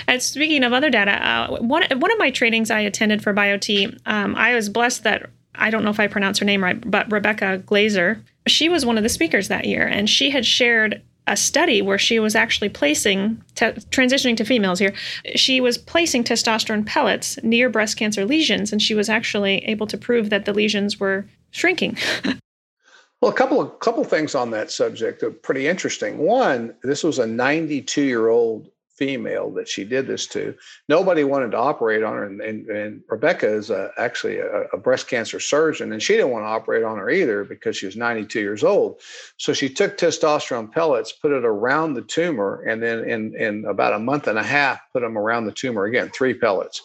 and 0.06 0.22
speaking 0.22 0.64
of 0.64 0.72
other 0.72 0.90
data, 0.90 1.12
uh, 1.12 1.58
one 1.58 1.84
one 1.98 2.12
of 2.12 2.18
my 2.18 2.30
trainings 2.30 2.70
I 2.70 2.80
attended 2.80 3.22
for 3.22 3.32
BioTE, 3.32 3.98
um, 4.06 4.34
I 4.34 4.54
was 4.54 4.68
blessed 4.68 5.04
that 5.04 5.30
I 5.54 5.70
don't 5.70 5.84
know 5.84 5.90
if 5.90 6.00
I 6.00 6.06
pronounce 6.06 6.38
her 6.38 6.44
name 6.44 6.62
right, 6.62 6.90
but 6.90 7.10
Rebecca 7.10 7.58
Glaser, 7.58 8.22
she 8.46 8.68
was 8.68 8.86
one 8.86 8.96
of 8.96 9.02
the 9.02 9.08
speakers 9.08 9.48
that 9.48 9.66
year, 9.66 9.86
and 9.86 10.08
she 10.08 10.30
had 10.30 10.46
shared 10.46 11.02
a 11.30 11.36
study 11.36 11.80
where 11.80 11.96
she 11.96 12.18
was 12.18 12.34
actually 12.34 12.68
placing, 12.68 13.42
te- 13.54 13.66
transitioning 13.90 14.36
to 14.36 14.44
females 14.44 14.80
here, 14.80 14.92
she 15.36 15.60
was 15.60 15.78
placing 15.78 16.24
testosterone 16.24 16.84
pellets 16.84 17.38
near 17.44 17.70
breast 17.70 17.96
cancer 17.96 18.24
lesions, 18.24 18.72
and 18.72 18.82
she 18.82 18.94
was 18.94 19.08
actually 19.08 19.58
able 19.64 19.86
to 19.86 19.96
prove 19.96 20.28
that 20.30 20.44
the 20.44 20.52
lesions 20.52 20.98
were 20.98 21.24
shrinking. 21.52 21.96
well, 23.22 23.30
a 23.30 23.34
couple 23.34 23.60
of 23.60 23.78
couple 23.78 24.02
things 24.02 24.34
on 24.34 24.50
that 24.50 24.72
subject 24.72 25.22
are 25.22 25.30
pretty 25.30 25.68
interesting. 25.68 26.18
One, 26.18 26.74
this 26.82 27.04
was 27.04 27.20
a 27.20 27.26
92 27.26 28.02
year 28.02 28.28
old 28.28 28.68
female 29.00 29.50
that 29.50 29.66
she 29.66 29.82
did 29.82 30.06
this 30.06 30.26
to. 30.26 30.54
Nobody 30.86 31.24
wanted 31.24 31.52
to 31.52 31.56
operate 31.56 32.02
on 32.02 32.12
her, 32.12 32.24
and, 32.26 32.40
and, 32.42 32.68
and 32.68 33.02
Rebecca 33.08 33.50
is 33.50 33.70
a, 33.70 33.90
actually 33.96 34.38
a, 34.38 34.64
a, 34.74 34.76
breast 34.76 35.08
cancer 35.08 35.40
surgeon, 35.40 35.90
and 35.90 36.02
she 36.02 36.12
didn't 36.12 36.32
want 36.32 36.44
to 36.44 36.48
operate 36.48 36.84
on 36.84 36.98
her 36.98 37.08
either 37.08 37.42
because 37.42 37.78
she 37.78 37.86
was 37.86 37.96
92 37.96 38.40
years 38.40 38.62
old. 38.62 39.00
So 39.38 39.54
she 39.54 39.70
took 39.70 39.96
testosterone 39.96 40.70
pellets, 40.70 41.12
put 41.12 41.32
it 41.32 41.46
around 41.46 41.94
the 41.94 42.02
tumor, 42.02 42.62
and 42.68 42.82
then 42.82 43.08
in, 43.08 43.34
in 43.34 43.64
about 43.64 43.94
a 43.94 43.98
month 43.98 44.26
and 44.26 44.38
a 44.38 44.42
half, 44.42 44.80
put 44.92 45.00
them 45.00 45.16
around 45.16 45.46
the 45.46 45.52
tumor 45.52 45.86
again, 45.86 46.10
three 46.10 46.34
pellets. 46.34 46.82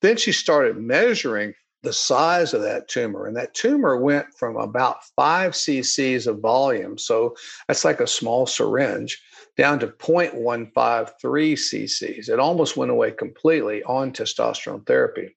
Then 0.00 0.16
she 0.16 0.32
started 0.32 0.78
measuring 0.78 1.52
the 1.82 1.92
size 1.92 2.54
of 2.54 2.62
that 2.62 2.88
tumor. 2.88 3.26
And 3.26 3.36
that 3.36 3.54
tumor 3.54 3.96
went 3.98 4.26
from 4.36 4.56
about 4.56 5.04
five 5.16 5.52
cc's 5.52 6.26
of 6.26 6.40
volume. 6.40 6.98
So 6.98 7.36
that's 7.68 7.84
like 7.84 8.00
a 8.00 8.06
small 8.06 8.46
syringe 8.46 9.20
down 9.58 9.80
to 9.80 9.88
0.153 9.88 10.72
cc's. 10.72 12.28
It 12.28 12.38
almost 12.38 12.76
went 12.76 12.92
away 12.92 13.10
completely 13.10 13.82
on 13.82 14.12
testosterone 14.12 14.86
therapy. 14.86 15.34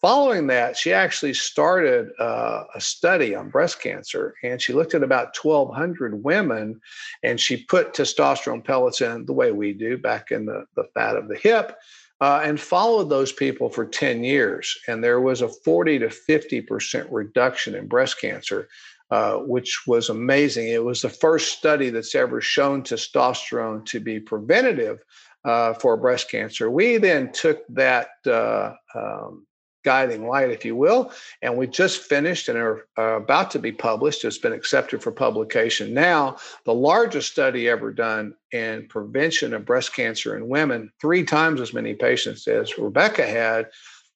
Following 0.00 0.46
that, 0.46 0.76
she 0.76 0.92
actually 0.92 1.34
started 1.34 2.10
uh, 2.20 2.62
a 2.72 2.80
study 2.80 3.34
on 3.34 3.50
breast 3.50 3.82
cancer 3.82 4.34
and 4.44 4.62
she 4.62 4.72
looked 4.72 4.94
at 4.94 5.02
about 5.02 5.36
1,200 5.36 6.22
women 6.22 6.80
and 7.24 7.40
she 7.40 7.64
put 7.64 7.92
testosterone 7.92 8.64
pellets 8.64 9.00
in 9.00 9.26
the 9.26 9.32
way 9.32 9.50
we 9.50 9.72
do 9.72 9.98
back 9.98 10.30
in 10.30 10.46
the, 10.46 10.64
the 10.76 10.84
fat 10.94 11.16
of 11.16 11.26
the 11.26 11.36
hip. 11.36 11.76
Uh, 12.20 12.40
and 12.44 12.60
followed 12.60 13.10
those 13.10 13.32
people 13.32 13.68
for 13.68 13.84
10 13.84 14.22
years. 14.22 14.78
And 14.86 15.02
there 15.02 15.20
was 15.20 15.42
a 15.42 15.48
40 15.48 15.98
to 15.98 16.06
50% 16.06 17.08
reduction 17.10 17.74
in 17.74 17.88
breast 17.88 18.20
cancer 18.20 18.68
uh, 19.10 19.36
which 19.36 19.82
was 19.86 20.08
amazing. 20.08 20.68
It 20.68 20.84
was 20.84 21.02
the 21.02 21.08
first 21.08 21.58
study 21.58 21.90
that's 21.90 22.14
ever 22.14 22.40
shown 22.40 22.82
testosterone 22.82 23.84
to 23.86 24.00
be 24.00 24.20
preventative 24.20 25.00
uh, 25.44 25.74
for 25.74 25.96
breast 25.96 26.30
cancer. 26.30 26.70
We 26.70 26.96
then 26.96 27.32
took 27.32 27.64
that 27.68 28.08
uh, 28.26 28.72
um, 28.94 29.46
guiding 29.84 30.26
light, 30.26 30.50
if 30.50 30.64
you 30.64 30.74
will, 30.74 31.12
and 31.42 31.56
we 31.56 31.66
just 31.66 32.00
finished 32.00 32.48
and 32.48 32.58
are 32.58 32.86
about 32.96 33.50
to 33.50 33.58
be 33.58 33.70
published. 33.70 34.24
It's 34.24 34.38
been 34.38 34.52
accepted 34.52 35.02
for 35.02 35.12
publication 35.12 35.92
now. 35.94 36.38
The 36.64 36.74
largest 36.74 37.30
study 37.30 37.68
ever 37.68 37.92
done 37.92 38.34
in 38.50 38.88
prevention 38.88 39.52
of 39.52 39.66
breast 39.66 39.94
cancer 39.94 40.36
in 40.36 40.48
women, 40.48 40.90
three 41.00 41.24
times 41.24 41.60
as 41.60 41.74
many 41.74 41.94
patients 41.94 42.48
as 42.48 42.78
Rebecca 42.78 43.26
had 43.26 43.68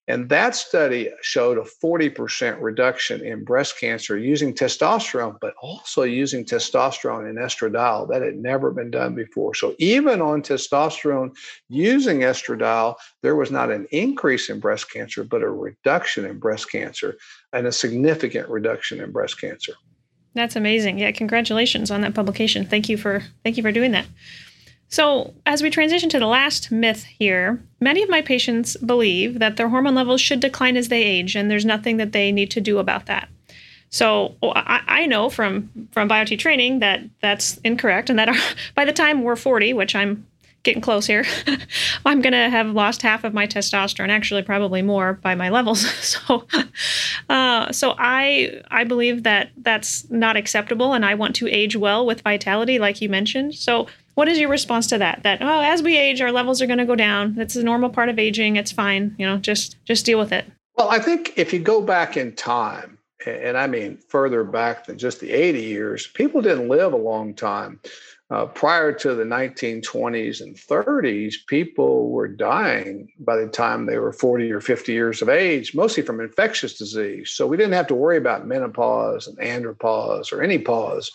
And 0.09 0.31
that 0.31 0.57
study 0.57 1.11
showed 1.21 1.59
a 1.59 1.63
40% 1.63 2.61
reduction 2.63 3.21
in 3.21 3.45
breast 3.45 3.79
cancer 3.79 4.17
using 4.17 4.55
testosterone, 4.55 5.37
but 5.39 5.55
also 5.61 6.03
using 6.03 6.47
testosterone 6.47 7.29
and 7.29 7.39
estradiol. 7.39 8.09
That 8.09 8.23
had 8.23 8.37
never 8.37 8.71
been 8.71 8.91
done 8.91 9.15
before. 9.15 9.55
So 9.55 9.75
even 9.79 10.23
on 10.23 10.41
testosterone 10.41 11.37
using 11.69 12.21
estradiol, 12.21 12.97
there 13.23 13.37
was 13.37 13.51
not 13.51 13.71
an 13.71 13.87
increase 13.91 14.49
in 14.49 14.61
breast 14.61 14.91
cancer, 14.91 15.25
but 15.25 15.43
a 15.43 15.51
reduction 15.51 16.25
in 16.25 16.39
breast 16.39 16.73
cancer 16.73 17.17
and 17.53 17.67
a 17.67 17.73
significant 17.73 18.49
reduction 18.49 19.01
in 19.01 19.13
breast 19.13 19.39
cancer. 19.39 19.75
That's 20.35 20.57
amazing. 20.57 20.99
Yeah, 20.99 21.13
congratulations 21.13 21.91
on 21.91 22.01
that 22.01 22.15
publication. 22.15 22.65
Thank 22.65 22.89
you 22.89 22.97
for 22.97 23.23
thank 23.45 23.57
you 23.59 23.63
for 23.63 23.73
doing 23.73 23.93
that. 23.93 24.07
So, 24.91 25.35
as 25.45 25.63
we 25.63 25.69
transition 25.69 26.09
to 26.11 26.19
the 26.19 26.27
last 26.27 26.73
myth 26.73 27.05
here, 27.05 27.63
many 27.81 28.03
of 28.03 28.09
my 28.09 28.23
patients 28.23 28.77
believe 28.79 29.39
that 29.39 29.57
their 29.57 29.69
hormone 29.69 29.95
levels 29.95 30.21
should 30.21 30.41
decline 30.41 30.77
as 30.79 30.89
they 30.89 31.03
age, 31.03 31.37
and 31.37 31.51
there's 31.51 31.67
nothing 31.67 31.99
that 31.99 32.13
they 32.13 32.33
need 32.33 32.51
to 32.53 32.61
do 32.61 32.79
about 32.79 33.07
that. 33.07 33.29
So, 33.91 34.35
I, 34.43 34.83
I 34.87 35.07
know 35.07 35.29
from 35.29 35.89
from 35.93 36.09
BioTE 36.09 36.39
training 36.39 36.79
that 36.79 37.03
that's 37.21 37.59
incorrect, 37.59 38.09
and 38.09 38.19
that 38.19 38.31
our, 38.31 38.37
by 38.75 38.87
the 38.87 38.93
time 38.93 39.23
we're 39.23 39.37
40, 39.37 39.75
which 39.75 39.95
I'm 39.95 40.27
getting 40.63 40.81
close 40.81 41.07
here, 41.07 41.25
I'm 42.07 42.23
gonna 42.23 42.49
have 42.49 42.69
lost 42.69 43.03
half 43.03 43.25
of 43.25 43.35
my 43.35 43.47
testosterone, 43.47 44.09
actually 44.09 44.43
probably 44.43 44.81
more 44.81 45.15
by 45.15 45.35
my 45.35 45.51
levels. 45.51 45.89
so, 46.01 46.47
uh, 47.29 47.71
so 47.73 47.95
I 47.99 48.63
I 48.71 48.85
believe 48.85 49.23
that 49.25 49.51
that's 49.59 50.09
not 50.11 50.39
acceptable, 50.39 50.95
and 50.95 51.05
I 51.05 51.15
want 51.15 51.37
to 51.37 51.49
age 51.49 51.77
well 51.77 52.07
with 52.07 52.23
vitality, 52.23 52.79
like 52.79 53.03
you 53.03 53.11
mentioned. 53.11 53.55
So 53.55 53.87
what 54.19 54.27
is 54.27 54.41
your 54.41 54.49
response 54.49 54.89
to 54.89 54.99
that? 54.99 55.23
That 55.23 55.41
oh, 55.41 55.61
as 55.61 55.81
we 55.81 55.97
age, 55.97 56.21
our 56.21 56.33
levels 56.33 56.61
are 56.61 56.67
going 56.67 56.81
to 56.81 56.85
go 56.85 56.97
down. 56.97 57.37
That's 57.37 57.55
a 57.55 57.63
normal 57.63 57.89
part 57.89 58.09
of 58.09 58.19
aging. 58.19 58.57
It's 58.57 58.73
fine. 58.73 59.15
You 59.17 59.25
know, 59.25 59.37
just 59.37 59.77
just 59.85 60.05
deal 60.05 60.19
with 60.19 60.33
it. 60.33 60.45
Well, 60.77 60.89
I 60.89 60.99
think 60.99 61.35
if 61.37 61.53
you 61.53 61.61
go 61.61 61.81
back 61.81 62.17
in 62.17 62.35
time, 62.35 62.99
and 63.25 63.57
I 63.57 63.69
mean 63.69 63.99
further 64.09 64.43
back 64.43 64.87
than 64.87 64.99
just 64.99 65.21
the 65.21 65.31
80 65.31 65.63
years, 65.63 66.09
people 66.09 66.43
didn't 66.43 66.69
live 66.69 66.93
a 66.93 66.97
long 66.97 67.33
time. 67.33 67.79
Uh, 68.31 68.45
prior 68.45 68.93
to 68.93 69.15
the 69.15 69.25
1920s 69.25 70.43
and 70.43 70.55
30s, 70.55 71.37
people 71.47 72.11
were 72.11 72.29
dying 72.29 73.11
by 73.21 73.37
the 73.37 73.47
time 73.47 73.87
they 73.87 73.99
were 73.99 74.13
40 74.13 74.53
or 74.53 74.61
50 74.61 74.93
years 74.93 75.23
of 75.23 75.31
age, 75.31 75.75
mostly 75.75 76.03
from 76.03 76.21
infectious 76.21 76.77
disease. 76.77 77.31
So 77.31 77.47
we 77.47 77.57
didn't 77.57 77.73
have 77.73 77.87
to 77.87 77.95
worry 77.95 78.19
about 78.19 78.47
menopause 78.47 79.27
and 79.29 79.39
andropause 79.39 80.31
or 80.31 80.43
any 80.43 80.59
pause. 80.59 81.11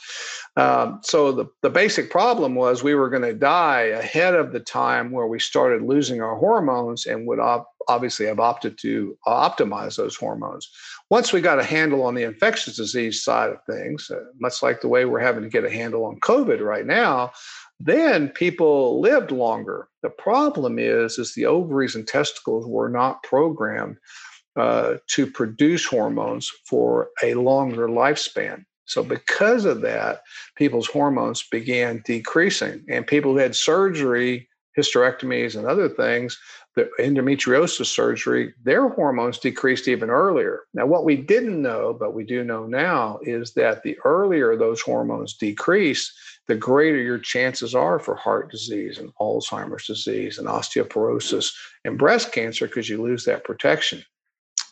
Um, 0.56 1.00
so 1.02 1.32
the, 1.32 1.46
the 1.64 1.70
basic 1.70 2.12
problem 2.12 2.54
was 2.54 2.84
we 2.84 2.94
were 2.94 3.10
going 3.10 3.24
to 3.24 3.34
die 3.34 3.82
ahead 3.82 4.36
of 4.36 4.52
the 4.52 4.60
time 4.60 5.12
where 5.12 5.26
we 5.26 5.40
started 5.40 5.82
losing 5.82 6.22
our 6.22 6.38
hormones 6.38 7.08
and 7.08 7.26
would 7.26 7.40
op- 7.40 7.72
obviously 7.88 8.28
have 8.28 8.40
opted 8.40 8.78
to 8.80 9.18
optimize 9.26 9.98
those 9.98 10.16
hormones. 10.16 10.70
Once 11.10 11.34
we 11.34 11.42
got 11.42 11.60
a 11.60 11.64
handle 11.64 12.04
on 12.04 12.14
the 12.14 12.24
infectious 12.24 12.76
disease 12.76 13.24
side 13.24 13.50
of 13.50 13.58
things, 13.68 14.12
uh, 14.12 14.20
much 14.40 14.62
like 14.62 14.82
the 14.82 14.88
way 14.88 15.06
we're 15.06 15.20
having 15.20 15.44
to 15.44 15.50
get 15.50 15.66
a 15.66 15.72
handle 15.72 16.06
on 16.06 16.20
COVID 16.20 16.62
right 16.62 16.86
now, 16.86 17.32
then 17.80 18.30
people 18.30 19.02
lived 19.02 19.32
longer. 19.32 19.88
The 20.04 20.12
problem 20.12 20.78
is, 20.78 21.18
is 21.18 21.34
the 21.34 21.48
ovaries 21.48 21.96
and 21.96 22.08
testicles 22.08 22.68
were 22.68 22.90
not 22.90 23.24
programmed 23.24 23.98
uh, 24.56 24.96
to 25.08 25.26
produce 25.26 25.84
hormones 25.86 26.52
for 26.66 27.10
a 27.24 27.34
longer 27.34 27.88
lifespan. 27.88 28.66
So, 28.86 29.04
because 29.04 29.66
of 29.66 29.82
that, 29.82 30.24
people's 30.56 30.88
hormones 30.88 31.44
began 31.44 32.02
decreasing, 32.06 32.84
and 32.90 33.08
people 33.08 33.32
who 33.32 33.38
had 33.38 33.56
surgery, 33.56 34.48
hysterectomies, 34.78 35.56
and 35.56 35.66
other 35.66 35.90
things 35.90 36.38
the 36.76 36.90
endometriosis 37.00 37.86
surgery, 37.86 38.54
their 38.64 38.90
hormones 38.90 39.38
decreased 39.38 39.88
even 39.88 40.10
earlier. 40.10 40.62
Now, 40.74 40.86
what 40.86 41.06
we 41.06 41.16
didn't 41.16 41.62
know, 41.62 41.96
but 41.98 42.16
we 42.16 42.24
do 42.24 42.44
know 42.44 42.66
now, 42.66 43.20
is 43.22 43.54
that 43.54 43.84
the 43.84 43.98
earlier 44.06 44.56
those 44.56 44.82
hormones 44.82 45.36
decrease, 45.36 46.12
the 46.48 46.56
greater 46.56 46.98
your 46.98 47.20
chances 47.20 47.76
are 47.76 48.00
for 48.00 48.16
heart 48.16 48.50
disease 48.50 48.98
and 48.98 49.14
Alzheimer's 49.16 49.86
disease 49.86 50.40
and 50.40 50.48
osteoporosis 50.48 51.54
and 51.86 51.98
breast 51.98 52.32
cancer 52.32 52.68
because 52.68 52.90
you 52.90 53.02
lose 53.02 53.24
that 53.26 53.44
protection. 53.44 54.04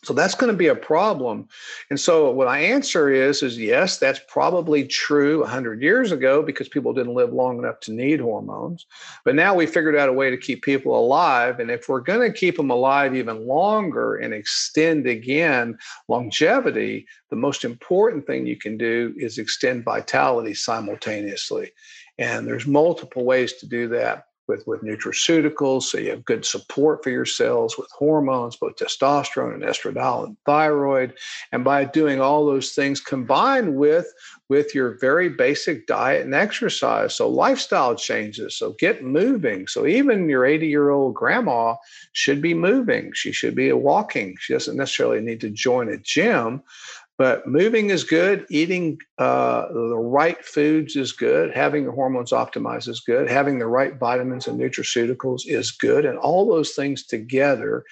So 0.03 0.13
that's 0.13 0.33
going 0.33 0.51
to 0.51 0.57
be 0.57 0.67
a 0.67 0.75
problem. 0.75 1.47
And 1.91 1.99
so 1.99 2.31
what 2.31 2.47
I 2.47 2.59
answer 2.59 3.09
is 3.09 3.43
is 3.43 3.59
yes, 3.59 3.99
that's 3.99 4.19
probably 4.27 4.85
true 4.85 5.41
100 5.41 5.81
years 5.81 6.11
ago 6.11 6.41
because 6.41 6.67
people 6.67 6.91
didn't 6.91 7.13
live 7.13 7.31
long 7.31 7.59
enough 7.59 7.79
to 7.81 7.91
need 7.91 8.19
hormones. 8.19 8.87
But 9.23 9.35
now 9.35 9.53
we 9.53 9.67
figured 9.67 9.95
out 9.95 10.09
a 10.09 10.13
way 10.13 10.31
to 10.31 10.37
keep 10.37 10.63
people 10.63 10.97
alive 10.97 11.59
and 11.59 11.69
if 11.69 11.87
we're 11.87 12.01
going 12.01 12.31
to 12.31 12.37
keep 12.37 12.57
them 12.57 12.71
alive 12.71 13.15
even 13.15 13.45
longer 13.45 14.15
and 14.15 14.33
extend 14.33 15.05
again 15.05 15.77
longevity, 16.07 17.05
the 17.29 17.35
most 17.35 17.63
important 17.63 18.25
thing 18.25 18.47
you 18.47 18.57
can 18.57 18.77
do 18.77 19.13
is 19.17 19.37
extend 19.37 19.85
vitality 19.85 20.55
simultaneously. 20.55 21.71
And 22.17 22.47
there's 22.47 22.65
multiple 22.65 23.23
ways 23.23 23.53
to 23.53 23.67
do 23.67 23.87
that 23.89 24.25
with, 24.47 24.65
with 24.67 24.81
nutraceuticals. 24.81 25.83
So 25.83 25.97
you 25.97 26.11
have 26.11 26.25
good 26.25 26.45
support 26.45 27.03
for 27.03 27.09
your 27.09 27.25
cells 27.25 27.77
with 27.77 27.89
hormones, 27.91 28.55
both 28.55 28.75
testosterone 28.75 29.53
and 29.53 29.63
estradiol 29.63 30.25
and 30.25 30.37
thyroid. 30.45 31.13
And 31.51 31.63
by 31.63 31.85
doing 31.85 32.19
all 32.19 32.45
those 32.45 32.71
things 32.71 32.99
combined 32.99 33.75
with, 33.75 34.11
with 34.49 34.75
your 34.75 34.97
very 34.99 35.29
basic 35.29 35.87
diet 35.87 36.25
and 36.25 36.35
exercise. 36.35 37.15
So 37.15 37.29
lifestyle 37.29 37.95
changes. 37.95 38.57
So 38.57 38.75
get 38.79 39.03
moving. 39.03 39.67
So 39.67 39.85
even 39.85 40.27
your 40.27 40.45
80 40.45 40.67
year 40.67 40.89
old 40.89 41.15
grandma 41.15 41.75
should 42.11 42.41
be 42.41 42.53
moving. 42.53 43.11
She 43.13 43.31
should 43.31 43.55
be 43.55 43.71
walking. 43.71 44.35
She 44.39 44.53
doesn't 44.53 44.75
necessarily 44.75 45.21
need 45.21 45.41
to 45.41 45.49
join 45.49 45.89
a 45.89 45.97
gym, 45.97 46.63
but 47.21 47.45
moving 47.45 47.91
is 47.91 48.03
good. 48.03 48.47
Eating 48.49 48.97
uh, 49.19 49.67
the 49.71 49.95
right 49.95 50.43
foods 50.43 50.95
is 50.95 51.11
good. 51.11 51.53
Having 51.53 51.85
the 51.85 51.91
hormones 51.91 52.31
optimized 52.31 52.87
is 52.87 52.99
good. 52.99 53.29
Having 53.29 53.59
the 53.59 53.67
right 53.67 53.95
vitamins 53.95 54.47
and 54.47 54.59
nutraceuticals 54.59 55.41
is 55.45 55.69
good. 55.69 56.03
And 56.03 56.17
all 56.17 56.47
those 56.47 56.71
things 56.71 57.05
together 57.05 57.83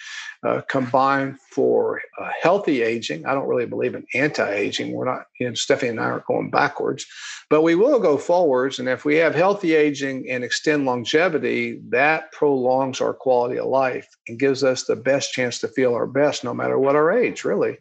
uh, 0.41 0.61
combine 0.67 1.37
for 1.51 2.01
uh, 2.19 2.31
healthy 2.41 2.81
aging. 2.81 3.27
I 3.27 3.35
don't 3.35 3.47
really 3.47 3.67
believe 3.67 3.93
in 3.93 4.03
anti 4.15 4.49
aging. 4.49 4.93
We're 4.93 5.05
not, 5.05 5.25
you 5.39 5.47
know, 5.47 5.53
Stephanie 5.53 5.91
and 5.91 5.99
I 5.99 6.05
aren't 6.05 6.25
going 6.25 6.49
backwards, 6.49 7.05
but 7.51 7.61
we 7.61 7.75
will 7.75 7.99
go 7.99 8.17
forwards. 8.17 8.79
And 8.79 8.89
if 8.89 9.05
we 9.05 9.17
have 9.17 9.35
healthy 9.35 9.75
aging 9.75 10.27
and 10.27 10.43
extend 10.43 10.85
longevity, 10.85 11.81
that 11.89 12.31
prolongs 12.31 12.99
our 12.99 13.13
quality 13.13 13.59
of 13.59 13.67
life 13.67 14.07
and 14.27 14.39
gives 14.39 14.63
us 14.63 14.85
the 14.85 14.95
best 14.95 15.33
chance 15.33 15.59
to 15.59 15.67
feel 15.67 15.93
our 15.93 16.07
best 16.07 16.43
no 16.43 16.55
matter 16.55 16.79
what 16.79 16.95
our 16.95 17.11
age, 17.11 17.43
really. 17.43 17.77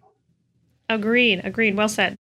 Agreed. 0.88 1.40
Agreed. 1.44 1.76
Well 1.76 1.88
said. 1.88 2.16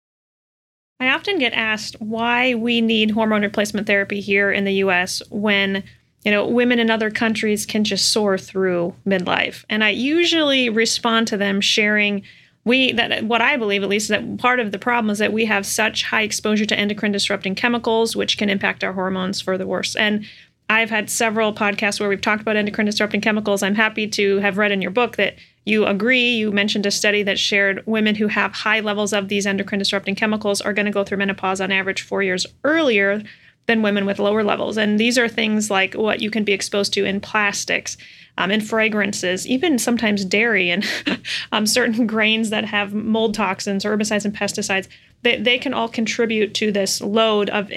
I 0.98 1.08
often 1.08 1.38
get 1.38 1.52
asked 1.52 2.00
why 2.00 2.54
we 2.54 2.80
need 2.80 3.10
hormone 3.10 3.42
replacement 3.42 3.86
therapy 3.86 4.20
here 4.20 4.50
in 4.50 4.64
the 4.64 4.74
US 4.74 5.22
when 5.30 5.84
you 6.24 6.30
know 6.30 6.46
women 6.46 6.78
in 6.78 6.90
other 6.90 7.10
countries 7.10 7.66
can 7.66 7.84
just 7.84 8.10
soar 8.10 8.38
through 8.38 8.94
midlife. 9.06 9.64
And 9.68 9.84
I 9.84 9.90
usually 9.90 10.70
respond 10.70 11.28
to 11.28 11.36
them 11.36 11.60
sharing 11.60 12.22
we 12.64 12.92
that 12.92 13.24
what 13.24 13.42
I 13.42 13.56
believe 13.56 13.82
at 13.82 13.88
least 13.88 14.08
that 14.08 14.38
part 14.38 14.58
of 14.58 14.72
the 14.72 14.78
problem 14.78 15.10
is 15.10 15.18
that 15.18 15.32
we 15.32 15.44
have 15.44 15.64
such 15.66 16.02
high 16.04 16.22
exposure 16.22 16.66
to 16.66 16.78
endocrine 16.78 17.12
disrupting 17.12 17.54
chemicals 17.54 18.16
which 18.16 18.38
can 18.38 18.50
impact 18.50 18.82
our 18.82 18.94
hormones 18.94 19.40
for 19.40 19.56
the 19.56 19.66
worse. 19.66 19.94
And 19.96 20.26
I've 20.68 20.90
had 20.90 21.08
several 21.08 21.52
podcasts 21.52 22.00
where 22.00 22.08
we've 22.08 22.20
talked 22.20 22.42
about 22.42 22.56
endocrine 22.56 22.86
disrupting 22.86 23.20
chemicals. 23.20 23.62
I'm 23.62 23.76
happy 23.76 24.08
to 24.08 24.38
have 24.38 24.58
read 24.58 24.72
in 24.72 24.82
your 24.82 24.90
book 24.90 25.16
that 25.16 25.36
you 25.66 25.84
agree. 25.84 26.36
You 26.36 26.52
mentioned 26.52 26.86
a 26.86 26.92
study 26.92 27.24
that 27.24 27.40
shared 27.40 27.82
women 27.86 28.14
who 28.14 28.28
have 28.28 28.52
high 28.52 28.80
levels 28.80 29.12
of 29.12 29.28
these 29.28 29.46
endocrine 29.46 29.80
disrupting 29.80 30.14
chemicals 30.14 30.60
are 30.60 30.72
going 30.72 30.86
to 30.86 30.92
go 30.92 31.02
through 31.02 31.18
menopause 31.18 31.60
on 31.60 31.72
average 31.72 32.02
four 32.02 32.22
years 32.22 32.46
earlier 32.62 33.22
than 33.66 33.82
women 33.82 34.06
with 34.06 34.20
lower 34.20 34.44
levels. 34.44 34.78
And 34.78 34.98
these 34.98 35.18
are 35.18 35.28
things 35.28 35.68
like 35.68 35.94
what 35.94 36.20
you 36.20 36.30
can 36.30 36.44
be 36.44 36.52
exposed 36.52 36.92
to 36.92 37.04
in 37.04 37.20
plastics, 37.20 37.96
um, 38.38 38.52
in 38.52 38.60
fragrances, 38.60 39.44
even 39.44 39.76
sometimes 39.80 40.24
dairy 40.24 40.70
and 40.70 40.86
um, 41.52 41.66
certain 41.66 42.06
grains 42.06 42.50
that 42.50 42.64
have 42.64 42.94
mold 42.94 43.34
toxins, 43.34 43.84
herbicides, 43.84 44.24
and 44.24 44.36
pesticides. 44.36 44.86
They, 45.22 45.40
they 45.40 45.58
can 45.58 45.74
all 45.74 45.88
contribute 45.88 46.54
to 46.54 46.70
this 46.70 47.00
load 47.00 47.50
of 47.50 47.72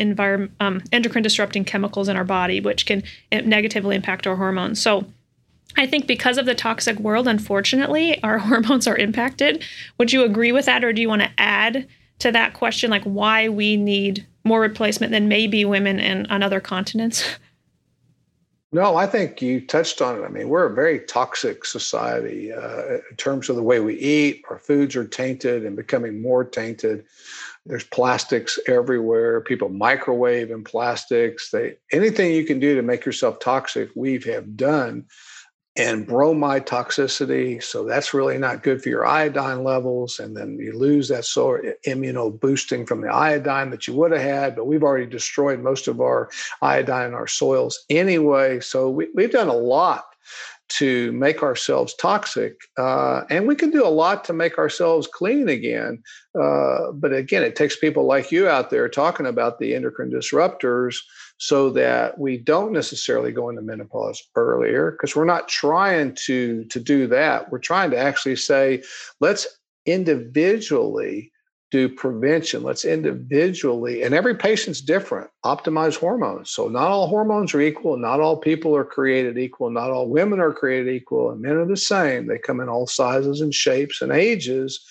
um, 0.59 0.83
endocrine 0.91 1.23
disrupting 1.23 1.65
chemicals 1.65 2.07
in 2.07 2.17
our 2.17 2.23
body, 2.23 2.59
which 2.59 2.85
can 2.85 3.01
negatively 3.31 3.95
impact 3.95 4.27
our 4.27 4.35
hormones. 4.35 4.79
So, 4.79 5.05
I 5.77 5.85
think 5.85 6.07
because 6.07 6.37
of 6.37 6.45
the 6.45 6.55
toxic 6.55 6.99
world, 6.99 7.27
unfortunately, 7.27 8.21
our 8.23 8.37
hormones 8.39 8.87
are 8.87 8.97
impacted. 8.97 9.63
Would 9.97 10.13
you 10.13 10.23
agree 10.23 10.51
with 10.51 10.65
that, 10.65 10.83
or 10.83 10.93
do 10.93 11.01
you 11.01 11.09
want 11.09 11.21
to 11.21 11.31
add 11.37 11.87
to 12.19 12.31
that 12.31 12.53
question, 12.53 12.91
like 12.91 13.03
why 13.03 13.49
we 13.49 13.77
need 13.77 14.25
more 14.43 14.59
replacement 14.59 15.11
than 15.11 15.27
maybe 15.27 15.63
women 15.65 15.99
in, 15.99 16.25
on 16.27 16.43
other 16.43 16.59
continents? 16.59 17.23
No, 18.71 18.97
I 18.97 19.07
think 19.07 19.41
you 19.41 19.65
touched 19.65 19.99
on 19.99 20.19
it. 20.19 20.23
I 20.23 20.27
mean, 20.27 20.47
we're 20.47 20.67
a 20.67 20.73
very 20.73 20.99
toxic 20.99 21.65
society 21.65 22.53
uh, 22.53 22.99
in 23.09 23.15
terms 23.17 23.49
of 23.49 23.55
the 23.55 23.63
way 23.63 23.79
we 23.79 23.95
eat. 23.95 24.43
Our 24.47 24.59
foods 24.59 24.95
are 24.95 25.07
tainted 25.07 25.65
and 25.65 25.75
becoming 25.75 26.21
more 26.21 26.43
tainted. 26.43 27.03
There's 27.65 27.83
plastics 27.83 28.59
everywhere. 28.67 29.41
People 29.41 29.69
microwave 29.69 30.51
in 30.51 30.63
plastics. 30.63 31.49
They 31.49 31.77
anything 31.91 32.33
you 32.33 32.45
can 32.45 32.59
do 32.59 32.75
to 32.75 32.83
make 32.83 33.05
yourself 33.05 33.39
toxic, 33.39 33.89
we 33.95 34.19
have 34.19 34.55
done 34.55 35.05
and 35.75 36.05
bromide 36.05 36.65
toxicity. 36.65 37.61
So 37.63 37.85
that's 37.85 38.13
really 38.13 38.37
not 38.37 38.63
good 38.63 38.81
for 38.81 38.89
your 38.89 39.05
iodine 39.05 39.63
levels. 39.63 40.19
And 40.19 40.35
then 40.35 40.57
you 40.59 40.77
lose 40.77 41.07
that 41.07 41.25
of 41.37 41.61
immuno 41.87 42.37
boosting 42.37 42.85
from 42.85 43.01
the 43.01 43.07
iodine 43.07 43.69
that 43.69 43.87
you 43.87 43.93
would 43.95 44.11
have 44.11 44.21
had. 44.21 44.55
But 44.55 44.65
we've 44.67 44.83
already 44.83 45.05
destroyed 45.05 45.61
most 45.61 45.87
of 45.87 46.01
our 46.01 46.29
iodine 46.61 47.07
in 47.07 47.13
our 47.13 47.27
soils 47.27 47.79
anyway. 47.89 48.59
So 48.59 48.89
we, 48.89 49.07
we've 49.13 49.31
done 49.31 49.47
a 49.47 49.53
lot 49.53 50.05
to 50.69 51.11
make 51.13 51.41
ourselves 51.41 51.93
toxic. 51.95 52.61
Uh, 52.77 53.23
and 53.29 53.47
we 53.47 53.55
can 53.55 53.71
do 53.71 53.85
a 53.85 53.89
lot 53.89 54.23
to 54.23 54.33
make 54.33 54.57
ourselves 54.57 55.07
clean 55.07 55.49
again. 55.49 56.01
Uh, 56.39 56.91
but 56.93 57.11
again, 57.11 57.41
it 57.41 57.55
takes 57.55 57.75
people 57.75 58.05
like 58.05 58.31
you 58.31 58.47
out 58.47 58.69
there 58.69 58.87
talking 58.87 59.25
about 59.25 59.59
the 59.59 59.73
endocrine 59.73 60.11
disruptors 60.11 60.97
so 61.39 61.69
that 61.69 62.19
we 62.19 62.37
don't 62.37 62.73
necessarily 62.73 63.31
go 63.31 63.49
into 63.49 63.61
menopause 63.61 64.21
earlier 64.35 64.91
because 64.91 65.15
we're 65.15 65.23
not 65.25 65.47
trying 65.47 66.13
to 66.13 66.65
to 66.65 66.79
do 66.79 67.07
that. 67.07 67.49
We're 67.49 67.59
trying 67.59 67.91
to 67.91 67.97
actually 67.97 68.35
say 68.35 68.83
let's 69.21 69.47
individually 69.85 71.31
do 71.71 71.87
prevention. 71.87 72.63
Let's 72.63 72.83
individually 72.83 74.03
and 74.03 74.13
every 74.13 74.35
patient's 74.35 74.81
different. 74.81 75.29
Optimize 75.45 75.95
hormones. 75.95 76.51
So 76.51 76.67
not 76.67 76.89
all 76.89 77.07
hormones 77.07 77.53
are 77.53 77.61
equal. 77.61 77.95
Not 77.95 78.19
all 78.19 78.35
people 78.35 78.75
are 78.75 78.83
created 78.83 79.37
equal. 79.37 79.69
Not 79.69 79.91
all 79.91 80.09
women 80.09 80.41
are 80.41 80.53
created 80.53 80.93
equal. 80.93 81.31
And 81.31 81.41
men 81.41 81.55
are 81.55 81.65
the 81.65 81.77
same. 81.77 82.27
They 82.27 82.37
come 82.37 82.59
in 82.59 82.67
all 82.67 82.87
sizes 82.87 83.39
and 83.39 83.53
shapes 83.53 84.01
and 84.01 84.11
ages. 84.11 84.83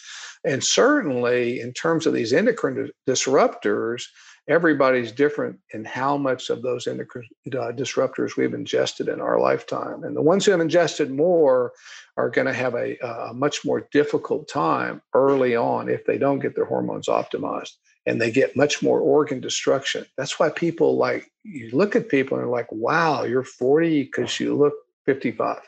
And 0.45 0.65
certainly 0.65 1.61
in 1.61 1.73
terms 1.75 2.07
of 2.07 2.15
these 2.15 2.33
endocrine 2.33 2.91
disruptors 3.07 4.05
everybody's 4.49 5.13
different 5.13 5.59
in 5.75 5.85
how 5.85 6.17
much 6.17 6.51
of 6.51 6.63
those 6.63 6.87
endocrine 6.87 7.29
uh, 7.49 7.73
disruptors 7.73 8.37
we've 8.37 8.55
ingested 8.55 9.09
in 9.09 9.21
our 9.21 9.39
lifetime. 9.39 10.03
And 10.05 10.17
the 10.17 10.23
ones 10.23 10.45
who 10.45 10.53
have 10.53 10.61
ingested 10.61 11.11
more 11.11 11.73
are 12.17 12.31
going 12.31 12.47
to 12.47 12.53
have 12.53 12.75
a, 12.75 12.97
a, 12.99 13.35
much 13.35 13.65
more 13.65 13.87
difficult 13.93 14.49
time 14.49 15.03
early 15.15 15.55
on 15.55 15.89
if 15.89 16.05
they 16.07 16.19
don't 16.19 16.39
get 16.39 16.55
their 16.57 16.65
hormones 16.65 17.07
optimized 17.07 17.73
and 18.07 18.21
they 18.21 18.31
get 18.31 18.57
much 18.57 18.83
more 18.83 19.01
organ 19.01 19.41
destruction. 19.41 20.07
That's 20.17 20.39
why 20.39 20.49
people 20.49 20.97
like, 20.97 21.31
you 21.43 21.71
look 21.73 21.95
at 21.95 22.09
people 22.09 22.39
and 22.39 22.45
they're 22.45 22.51
like, 22.51 22.73
wow, 22.73 23.25
you're 23.25 23.45
40 23.45 24.05
because 24.05 24.41
you 24.41 24.57
look 24.57 24.75
55 25.05 25.61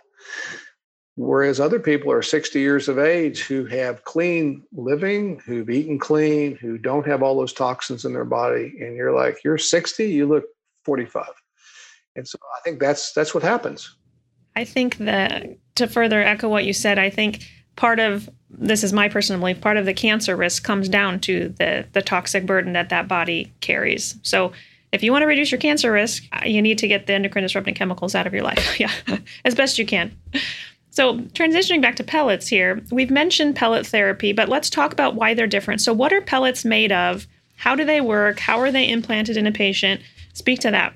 Whereas 1.17 1.61
other 1.61 1.81
people 1.81 2.11
are 2.13 2.23
60 2.23 2.59
years 2.59 2.89
of 2.89 2.99
age 2.99 3.43
who 3.43 3.67
have 3.67 4.05
clean 4.05 4.63
living, 4.73 5.41
who've 5.45 5.69
eaten 5.69 5.99
clean, 5.99 6.57
who 6.57 6.79
don't 6.79 7.07
have 7.07 7.23
all 7.23 7.37
those 7.37 7.53
toxins 7.53 8.05
in 8.05 8.13
their 8.13 8.25
body. 8.25 8.75
And 8.81 8.97
you're 8.97 9.15
like, 9.15 9.39
you're 9.45 9.59
60, 9.59 10.09
you 10.09 10.27
look 10.27 10.45
45. 10.85 11.27
And 12.17 12.27
so 12.27 12.39
I 12.57 12.61
think 12.63 12.81
that's 12.81 13.13
that's 13.13 13.35
what 13.35 13.43
happens. 13.43 13.95
I 14.57 14.65
think 14.65 14.99
that 14.99 15.47
to 15.77 15.87
further 15.87 16.23
echo 16.23 16.49
what 16.49 16.65
you 16.65 16.73
said, 16.73 16.99
I 16.99 17.11
think 17.11 17.45
part 17.77 18.01
of 18.01 18.29
this 18.49 18.83
is 18.83 18.93
my 18.93 19.09
personal 19.09 19.41
belief, 19.41 19.61
part 19.61 19.77
of 19.77 19.87
the 19.87 19.95
cancer 19.95 20.37
risk 20.37 20.65
comes 20.65 20.89
down 20.89 21.21
to 21.21 21.51
the 21.59 21.87
the 21.93 22.03
toxic 22.03 22.47
burden 22.47 22.73
that 22.73 22.89
that 22.89 23.09
body 23.09 23.53
carries. 23.61 24.17
So 24.23 24.53
if 24.93 25.03
you 25.05 25.13
want 25.13 25.23
to 25.23 25.27
reduce 25.27 25.53
your 25.53 25.61
cancer 25.61 25.93
risk, 25.93 26.25
you 26.45 26.61
need 26.61 26.79
to 26.79 26.89
get 26.89 27.07
the 27.07 27.13
endocrine 27.13 27.45
disrupting 27.45 27.75
chemicals 27.75 28.15
out 28.15 28.27
of 28.27 28.35
your 28.35 28.43
life. 28.43 28.81
yeah, 28.81 28.91
as 29.45 29.55
best 29.55 29.79
you 29.79 29.87
can. 29.87 30.17
So, 30.91 31.19
transitioning 31.19 31.81
back 31.81 31.97
to 31.97 32.05
pellets 32.05 32.49
here, 32.49 32.81
we've 32.91 33.11
mentioned 33.11 33.57
pellet 33.57 33.87
therapy, 33.87 34.33
but 34.33 34.49
let's 34.49 34.69
talk 34.69 34.93
about 34.93 35.15
why 35.15 35.35
they're 35.35 35.47
different. 35.47 35.81
So, 35.81 35.93
what 35.93 36.13
are 36.13 36.21
pellets 36.21 36.65
made 36.65 36.91
of? 36.91 37.27
How 37.57 37.77
do 37.77 37.85
they 37.85 38.01
work? 38.01 38.41
How 38.41 38.59
are 38.59 38.73
they 38.73 38.89
implanted 38.89 39.37
in 39.37 39.47
a 39.47 39.53
patient? 39.53 40.01
Speak 40.33 40.61
to 40.61 40.71
that. 40.73 40.95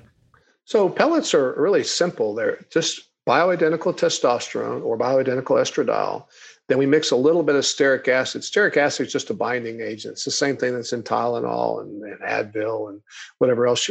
So, 0.65 0.89
pellets 0.89 1.33
are 1.33 1.55
really 1.57 1.83
simple. 1.83 2.35
They're 2.35 2.65
just 2.71 3.01
bioidentical 3.27 3.97
testosterone 3.97 4.83
or 4.83 4.97
bioidentical 4.97 5.57
estradiol. 5.57 6.25
Then 6.67 6.77
we 6.77 6.85
mix 6.85 7.11
a 7.11 7.15
little 7.15 7.43
bit 7.43 7.55
of 7.55 7.63
stearic 7.63 8.07
acid. 8.07 8.41
Stearic 8.41 8.75
acid 8.75 9.07
is 9.07 9.13
just 9.13 9.29
a 9.29 9.33
binding 9.33 9.81
agent. 9.81 10.13
It's 10.13 10.25
the 10.25 10.31
same 10.31 10.57
thing 10.57 10.73
that's 10.73 10.93
in 10.93 11.03
Tylenol 11.03 11.81
and, 11.81 12.03
and 12.03 12.21
Advil 12.21 12.89
and 12.89 13.01
whatever 13.37 13.67
else 13.67 13.89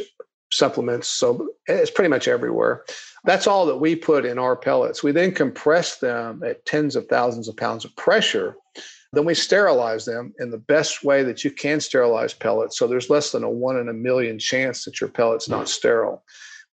supplements. 0.50 1.08
So 1.08 1.48
it's 1.66 1.90
pretty 1.90 2.08
much 2.08 2.28
everywhere. 2.28 2.84
That's 3.24 3.46
all 3.46 3.66
that 3.66 3.76
we 3.76 3.96
put 3.96 4.26
in 4.26 4.38
our 4.38 4.54
pellets. 4.54 5.02
We 5.02 5.12
then 5.12 5.32
compress 5.32 5.98
them 5.98 6.42
at 6.44 6.64
tens 6.66 6.94
of 6.94 7.06
thousands 7.08 7.48
of 7.48 7.56
pounds 7.56 7.84
of 7.84 7.96
pressure. 7.96 8.56
Then 9.12 9.24
we 9.24 9.34
sterilize 9.34 10.04
them 10.04 10.34
in 10.38 10.50
the 10.50 10.58
best 10.58 11.04
way 11.04 11.22
that 11.22 11.44
you 11.44 11.50
can 11.50 11.80
sterilize 11.80 12.34
pellets. 12.34 12.78
So 12.78 12.86
there's 12.86 13.10
less 13.10 13.32
than 13.32 13.44
a 13.44 13.50
one 13.50 13.78
in 13.78 13.88
a 13.88 13.94
million 13.94 14.38
chance 14.38 14.84
that 14.84 15.00
your 15.00 15.08
pellet's 15.08 15.48
not 15.48 15.68
sterile. 15.68 16.22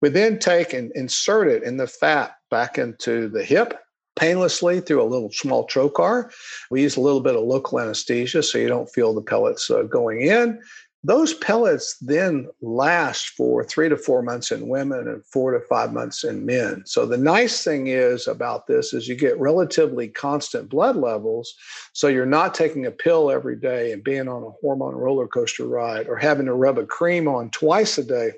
We 0.02 0.10
then 0.10 0.40
take 0.40 0.74
and 0.74 0.92
insert 0.96 1.48
it 1.48 1.64
in 1.64 1.78
the 1.78 1.88
fat 1.88 2.36
back 2.50 2.78
into 2.78 3.30
the 3.30 3.44
hip 3.44 3.80
painlessly 4.16 4.82
through 4.82 5.02
a 5.02 5.06
little 5.06 5.32
small 5.32 5.68
trocar. 5.68 6.32
We 6.70 6.82
use 6.82 6.98
a 6.98 7.02
little 7.02 7.22
bit 7.22 7.36
of 7.36 7.44
local 7.44 7.80
anesthesia 7.80 8.44
so 8.44 8.58
you 8.58 8.68
don't 8.68 8.92
feel 8.92 9.14
the 9.14 9.22
pellets 9.22 9.70
uh, 9.70 9.84
going 9.84 10.22
in. 10.22 10.62
Those 11.04 11.34
pellets 11.34 11.98
then 12.00 12.48
last 12.62 13.30
for 13.30 13.64
three 13.64 13.90
to 13.90 13.98
four 13.98 14.22
months 14.22 14.52
in 14.52 14.68
women 14.68 15.08
and 15.08 15.26
four 15.26 15.52
to 15.52 15.60
five 15.62 15.94
months 15.94 16.24
in 16.24 16.46
men. 16.46 16.84
So 16.86 17.08
the 17.08 17.18
nice 17.18 17.64
thing 17.64 17.88
is 17.88 18.28
about 18.28 18.68
this 18.68 18.94
is 18.94 19.08
you 19.08 19.16
get 19.16 19.40
relatively 19.40 20.08
constant 20.08 20.70
blood 20.70 20.96
levels. 20.96 21.56
So 21.94 22.08
you're 22.08 22.28
not 22.28 22.54
taking 22.54 22.86
a 22.86 22.92
pill 22.92 23.32
every 23.32 23.56
day 23.56 23.92
and 23.92 24.04
being 24.04 24.28
on 24.28 24.44
a 24.44 24.52
hormone 24.62 24.94
roller 24.94 25.28
coaster 25.28 25.66
ride 25.66 26.08
or 26.08 26.18
having 26.18 26.46
to 26.46 26.54
rub 26.54 26.78
a 26.78 26.86
cream 26.86 27.28
on 27.28 27.50
twice 27.50 27.98
a 27.98 28.04
day 28.04 28.34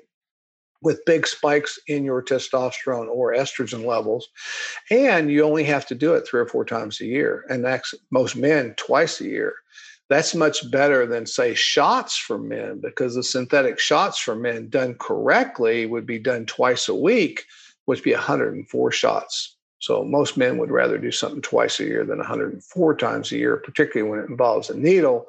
with 0.80 1.04
big 1.04 1.26
spikes 1.26 1.78
in 1.86 2.02
your 2.04 2.22
testosterone 2.22 3.08
or 3.08 3.34
estrogen 3.34 3.84
levels. 3.84 4.28
And 4.90 5.30
you 5.30 5.42
only 5.42 5.64
have 5.64 5.86
to 5.86 5.94
do 5.94 6.14
it 6.14 6.26
three 6.26 6.40
or 6.40 6.46
four 6.46 6.64
times 6.64 7.00
a 7.00 7.06
year. 7.06 7.44
And 7.50 7.62
that's 7.62 7.94
most 8.10 8.36
men 8.36 8.74
twice 8.76 9.20
a 9.20 9.24
year 9.24 9.54
that's 10.08 10.34
much 10.34 10.70
better 10.70 11.06
than 11.06 11.26
say 11.26 11.54
shots 11.54 12.16
for 12.16 12.38
men 12.38 12.80
because 12.80 13.14
the 13.14 13.22
synthetic 13.22 13.78
shots 13.78 14.18
for 14.18 14.34
men 14.34 14.68
done 14.68 14.94
correctly 14.94 15.86
would 15.86 16.06
be 16.06 16.18
done 16.18 16.46
twice 16.46 16.88
a 16.88 16.94
week 16.94 17.44
which 17.86 17.98
would 17.98 18.04
be 18.04 18.14
104 18.14 18.92
shots. 18.92 19.56
So 19.78 20.04
most 20.04 20.38
men 20.38 20.56
would 20.56 20.70
rather 20.70 20.96
do 20.96 21.12
something 21.12 21.42
twice 21.42 21.80
a 21.80 21.84
year 21.84 22.04
than 22.04 22.18
104 22.18 22.96
times 22.96 23.32
a 23.32 23.36
year 23.36 23.56
particularly 23.58 24.10
when 24.10 24.20
it 24.20 24.30
involves 24.30 24.70
a 24.70 24.76
needle. 24.76 25.26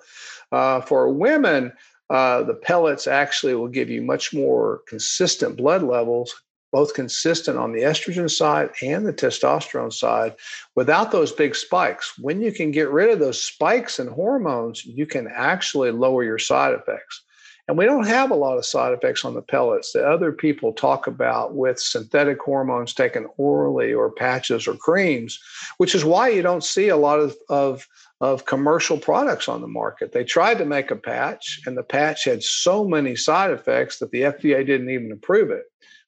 Uh, 0.51 0.81
for 0.81 1.11
women 1.11 1.73
uh, 2.09 2.43
the 2.43 2.53
pellets 2.53 3.07
actually 3.07 3.55
will 3.55 3.67
give 3.67 3.89
you 3.89 4.01
much 4.01 4.33
more 4.33 4.81
consistent 4.87 5.57
blood 5.57 5.81
levels 5.81 6.43
both 6.75 6.93
consistent 6.93 7.57
on 7.57 7.71
the 7.71 7.83
estrogen 7.83 8.29
side 8.29 8.69
and 8.81 9.07
the 9.07 9.13
testosterone 9.13 9.93
side 9.93 10.35
without 10.75 11.09
those 11.09 11.31
big 11.31 11.55
spikes. 11.55 12.17
When 12.19 12.41
you 12.41 12.51
can 12.51 12.71
get 12.71 12.89
rid 12.89 13.09
of 13.09 13.19
those 13.19 13.41
spikes 13.41 13.97
in 13.97 14.07
hormones, 14.07 14.83
you 14.83 15.05
can 15.05 15.29
actually 15.33 15.91
lower 15.91 16.21
your 16.25 16.37
side 16.37 16.73
effects. 16.73 17.23
And 17.69 17.77
we 17.77 17.85
don't 17.85 18.05
have 18.05 18.29
a 18.29 18.35
lot 18.35 18.57
of 18.57 18.65
side 18.65 18.91
effects 18.91 19.23
on 19.23 19.35
the 19.35 19.41
pellets 19.41 19.93
that 19.93 20.03
other 20.03 20.33
people 20.33 20.73
talk 20.73 21.07
about 21.07 21.55
with 21.55 21.79
synthetic 21.79 22.41
hormones 22.41 22.93
taken 22.93 23.25
orally 23.37 23.93
or 23.93 24.11
patches 24.11 24.67
or 24.67 24.75
creams, 24.75 25.39
which 25.77 25.95
is 25.95 26.03
why 26.03 26.27
you 26.27 26.41
don't 26.41 26.61
see 26.61 26.89
a 26.89 26.97
lot 26.97 27.21
of, 27.21 27.37
of, 27.47 27.87
of 28.19 28.45
commercial 28.45 28.97
products 28.97 29.47
on 29.47 29.61
the 29.61 29.67
market. 29.67 30.11
They 30.11 30.25
tried 30.25 30.57
to 30.57 30.65
make 30.65 30.91
a 30.91 30.97
patch, 30.97 31.61
and 31.65 31.77
the 31.77 31.83
patch 31.83 32.25
had 32.25 32.43
so 32.43 32.85
many 32.85 33.15
side 33.15 33.51
effects 33.51 33.99
that 33.99 34.11
the 34.11 34.23
FDA 34.23 34.65
didn't 34.65 34.89
even 34.89 35.13
approve 35.13 35.51
it. 35.51 35.63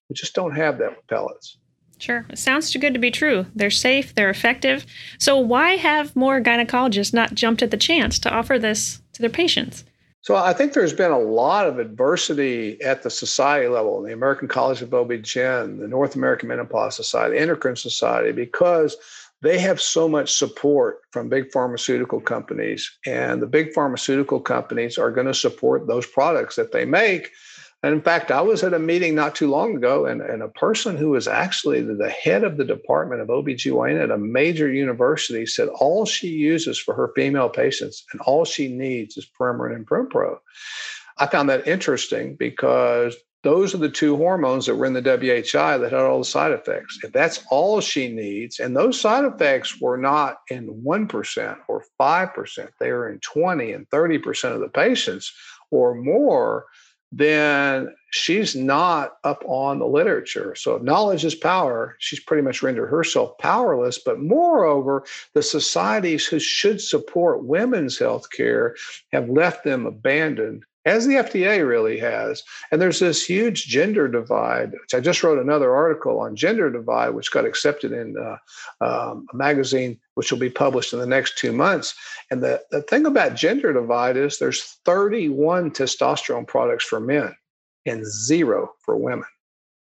We 0.10 0.14
just 0.14 0.34
don't 0.34 0.55
have 0.55 0.78
that 0.80 0.95
with 0.95 1.08
pellets. 1.08 1.58
Sure. 1.99 2.26
It 2.30 2.38
sounds 2.38 2.70
too 2.70 2.80
good 2.80 2.93
to 2.93 2.99
be 2.99 3.12
true. 3.12 3.47
They're 3.55 3.72
safe, 3.72 4.14
they're 4.14 4.30
effective. 4.30 4.86
So, 5.18 5.38
why 5.38 5.78
have 5.78 6.16
more 6.16 6.39
gynecologists 6.39 7.14
not 7.14 7.34
jumped 7.34 7.64
at 7.64 7.72
the 7.72 7.78
chance 7.78 8.20
to 8.20 8.32
offer 8.32 8.60
this 8.60 9.01
to 9.14 9.22
their 9.22 9.32
patients? 9.32 9.84
So, 10.22 10.36
I 10.36 10.53
think 10.53 10.74
there's 10.74 10.93
been 10.93 11.12
a 11.12 11.20
lot 11.20 11.66
of 11.66 11.80
adversity 11.80 12.80
at 12.84 13.01
the 13.01 13.10
society 13.10 13.68
level, 13.68 14.01
the 14.03 14.14
American 14.14 14.47
College 14.47 14.82
of 14.84 14.93
OB-GYN, 14.93 15.80
the 15.80 15.88
North 15.88 16.16
American 16.16 16.49
Menopause 16.49 16.95
Society, 16.95 17.38
Endocrine 17.38 17.76
Society, 17.76 18.32
because 18.32 18.95
they 19.41 19.60
have 19.60 19.80
so 19.82 20.08
much 20.08 20.34
support 20.34 21.01
from 21.12 21.30
big 21.30 21.51
pharmaceutical 21.51 22.20
companies. 22.20 22.91
And 23.05 23.41
the 23.41 23.47
big 23.47 23.74
pharmaceutical 23.74 24.39
companies 24.39 24.97
are 24.97 25.12
going 25.12 25.28
to 25.28 25.34
support 25.34 25.88
those 25.88 26.08
products 26.08 26.55
that 26.55 26.72
they 26.72 26.86
make 26.86 27.32
and 27.84 27.94
in 27.94 28.02
fact, 28.02 28.32
I 28.32 28.42
was 28.42 28.64
at 28.64 28.74
a 28.74 28.80
meeting 28.80 29.14
not 29.14 29.36
too 29.36 29.50
long 29.50 29.76
ago, 29.76 30.08
and, 30.08 30.20
and 30.20 30.42
a 30.42 30.48
person 30.48 30.98
who 30.98 31.12
was 31.12 31.28
actually 31.28 31.82
the 31.82 32.10
head 32.10 32.44
of 32.44 32.58
the 32.58 32.66
department 32.66 33.22
of 33.22 33.28
OBGYN 33.28 34.02
at 34.02 34.10
a 34.10 34.18
major 34.18 34.72
university 34.72 35.46
said 35.46 35.68
all 35.70 36.06
she 36.06 36.28
uses 36.28 36.80
for 36.80 36.96
her 36.96 37.12
female 37.16 37.50
patients 37.50 38.04
and 38.12 38.22
all 38.22 38.46
she 38.46 38.68
needs 38.68 39.16
is 39.16 39.30
Premarin 39.40 39.76
and 39.76 39.86
Prempro. 39.86 40.40
I 41.20 41.28
found 41.28 41.50
that 41.50 41.68
interesting 41.68 42.36
because 42.36 43.16
those 43.44 43.76
are 43.76 43.80
the 43.80 43.90
two 43.90 44.18
hormones 44.18 44.66
that 44.66 44.76
were 44.76 44.88
in 44.88 44.94
the 44.94 45.02
WHI 45.02 45.78
that 45.78 45.92
had 45.92 46.02
all 46.02 46.20
the 46.20 46.26
side 46.26 46.52
effects. 46.52 47.00
If 47.04 47.14
that's 47.14 47.44
all 47.52 47.80
she 47.80 48.10
needs, 48.10 48.60
and 48.60 48.76
those 48.76 49.00
side 49.00 49.24
effects 49.24 49.80
were 49.80 49.98
not 49.98 50.40
in 50.50 50.68
1% 50.84 51.58
or 51.68 51.84
5%, 52.02 52.70
they 52.80 52.92
were 52.92 53.10
in 53.10 53.20
20 53.20 53.72
and 53.72 53.88
30% 53.90 54.54
of 54.54 54.62
the 54.62 54.70
patients 54.70 55.32
or 55.70 55.94
more 55.94 56.66
then 57.12 57.93
she's 58.12 58.55
not 58.55 59.18
up 59.24 59.43
on 59.47 59.80
the 59.80 59.88
literature. 59.88 60.55
So 60.55 60.78
knowledge 60.78 61.26
is 61.26 61.36
power, 61.36 61.95
she's 61.99 62.20
pretty 62.20 62.43
much 62.43 62.62
rendered 62.62 62.88
herself 62.88 63.38
powerless. 63.38 63.99
But 63.99 64.20
moreover, 64.20 65.03
the 65.34 65.43
societies 65.43 66.26
who 66.26 66.39
should 66.39 66.82
support 66.82 67.45
women's 67.45 67.97
health 67.97 68.30
care 68.32 68.76
have 69.12 69.30
left 69.30 69.64
them 69.64 69.86
abandoned 69.86 70.66
as 70.88 71.06
the 71.06 71.16
FDA 71.16 71.68
really 71.68 72.00
has. 72.00 72.44
And 72.72 72.82
there's 72.82 73.00
this 73.00 73.26
huge 73.26 73.68
gender 73.68 74.08
divide, 74.08 74.72
which 74.72 74.94
I 74.94 75.02
just 75.02 75.22
wrote 75.22 75.38
another 75.38 75.76
article 75.76 76.20
on 76.20 76.36
gender 76.36 76.72
divide, 76.72 77.10
which 77.10 77.32
got 77.32 77.46
accepted 77.46 77.92
in 77.92 78.16
uh, 78.18 78.38
um, 78.84 79.28
a 79.34 79.36
magazine, 79.36 80.00
which 80.16 80.32
will 80.32 80.40
be 80.40 80.50
published 80.50 80.94
in 80.94 81.00
the 81.00 81.06
next 81.06 81.38
two 81.38 81.52
months. 81.52 81.94
And 82.32 82.42
the, 82.42 82.62
the 82.72 82.82
thing 82.84 83.06
about 83.06 83.36
gender 83.36 83.74
divide 83.74 84.16
is 84.16 84.40
there's 84.40 84.80
31 84.86 85.72
testosterone 85.72 86.48
products 86.48 86.86
for 86.86 87.02
men 87.02 87.36
and 87.86 88.06
zero 88.06 88.72
for 88.80 88.96
women. 88.96 89.28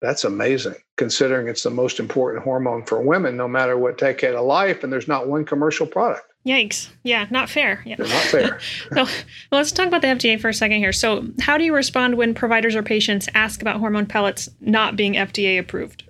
That's 0.01 0.25
amazing, 0.25 0.77
considering 0.97 1.49
it's 1.49 1.63
the 1.63 1.71
most 1.71 2.01
important 2.01 2.45
hormone 2.45 2.85
for 2.85 3.01
women, 3.01 3.37
no 3.37 3.49
matter 3.49 3.77
what 3.77 3.99
decade 3.99 4.35
of 4.35 4.45
life, 4.45 4.83
and 4.83 4.93
there's 4.93 5.09
not 5.09 5.29
one 5.29 5.45
commercial 5.45 5.87
product. 5.87 6.27
Yikes. 6.47 6.91
Yeah, 7.03 7.27
not 7.31 7.49
fair. 7.49 7.83
Yeah. 7.87 7.97
They're 7.97 8.07
not 8.07 8.25
fair. 8.25 8.61
so 8.93 9.07
let's 9.51 9.73
talk 9.73 9.87
about 9.87 10.03
the 10.03 10.09
FDA 10.09 10.39
for 10.39 10.51
a 10.51 10.55
second 10.55 10.79
here. 10.79 10.93
So, 10.93 11.27
how 11.41 11.57
do 11.57 11.65
you 11.65 11.75
respond 11.75 12.17
when 12.17 12.35
providers 12.35 12.77
or 12.77 12.83
patients 12.83 13.29
ask 13.35 13.63
about 13.63 13.81
hormone 13.81 14.07
pellets 14.07 14.51
not 14.61 14.95
being 14.95 15.15
FDA 15.15 15.59
approved? 15.59 16.05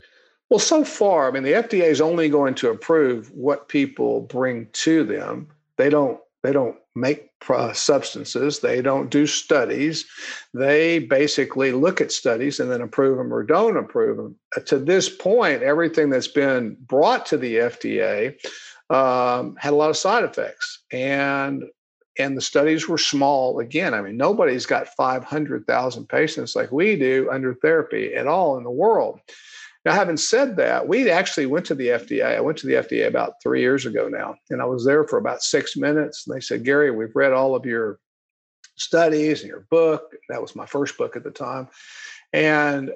Well, 0.51 0.59
so 0.59 0.85
far, 0.85 1.29
I 1.29 1.31
mean, 1.31 1.45
the 1.45 1.53
FDA 1.53 1.85
is 1.85 2.01
only 2.01 2.29
going 2.29 2.55
to 2.57 2.71
approve 2.71 3.31
what 3.33 3.69
people 3.69 4.23
bring 4.23 4.69
to 4.73 5.05
them. 5.05 5.49
They 5.77 5.89
don't. 5.89 6.21
They 6.43 6.53
don't 6.53 6.77
make 6.95 7.31
uh, 7.49 7.73
substances. 7.73 8.61
They 8.61 8.83
don't 8.83 9.11
do 9.11 9.27
studies. 9.27 10.05
They 10.53 10.99
basically 10.99 11.73
look 11.73 12.01
at 12.01 12.13
studies 12.13 12.61
and 12.61 12.71
then 12.71 12.81
approve 12.83 13.19
them 13.19 13.33
or 13.33 13.43
don't 13.43 13.77
approve 13.77 14.17
them. 14.17 14.37
Uh, 14.57 14.61
to 14.61 14.79
this 14.79 15.09
point, 15.09 15.63
everything 15.63 16.11
that's 16.11 16.29
been 16.29 16.77
brought 16.87 17.27
to 17.27 17.37
the 17.37 17.57
FDA 17.57 18.37
um, 18.91 19.57
had 19.57 19.73
a 19.73 19.77
lot 19.77 19.91
of 19.91 19.97
side 19.97 20.25
effects. 20.25 20.83
And 20.93 21.65
and 22.17 22.37
the 22.37 22.41
studies 22.41 22.89
were 22.89 22.99
small. 22.99 23.59
Again 23.59 23.95
i 23.95 24.01
mean 24.01 24.17
nobody's 24.17 24.67
got 24.67 24.89
500000 24.89 26.09
patients 26.09 26.55
like 26.55 26.71
we 26.71 26.97
do 26.97 27.29
under 27.31 27.55
therapy 27.55 28.15
at 28.15 28.27
all 28.27 28.57
in 28.57 28.65
the 28.65 28.71
world. 28.71 29.21
Now 29.85 29.93
having 29.93 30.17
said 30.17 30.57
that 30.57 30.89
we 30.89 31.11
actually 31.11 31.47
went 31.47 31.67
to 31.67 31.75
the 31.75 31.89
fda 31.89 32.37
i 32.37 32.41
went 32.41 32.59
to 32.59 32.67
the 32.67 32.75
fda 32.75 33.07
about 33.07 33.35
three 33.43 33.61
years 33.61 33.85
ago 33.85 34.09
now 34.09 34.37
and 34.51 34.63
i 34.63 34.65
was 34.65 34.85
there 34.85 35.05
for 35.05 35.19
about 35.19 35.43
six 35.43 35.77
minutes. 35.77 36.27
And 36.27 36.35
they 36.35 36.41
said 36.41 36.65
gary 36.65 36.91
we've 36.91 37.17
read 37.17 37.33
all 37.33 37.55
of 37.55 37.67
your 37.67 37.99
studies 38.77 39.41
and 39.41 39.49
your 39.49 39.67
book. 39.71 40.15
That 40.29 40.43
was 40.43 40.57
my 40.57 40.67
first 40.67 40.97
book 40.99 41.17
at 41.17 41.25
the 41.25 41.31
time. 41.31 41.69
And 42.33 42.93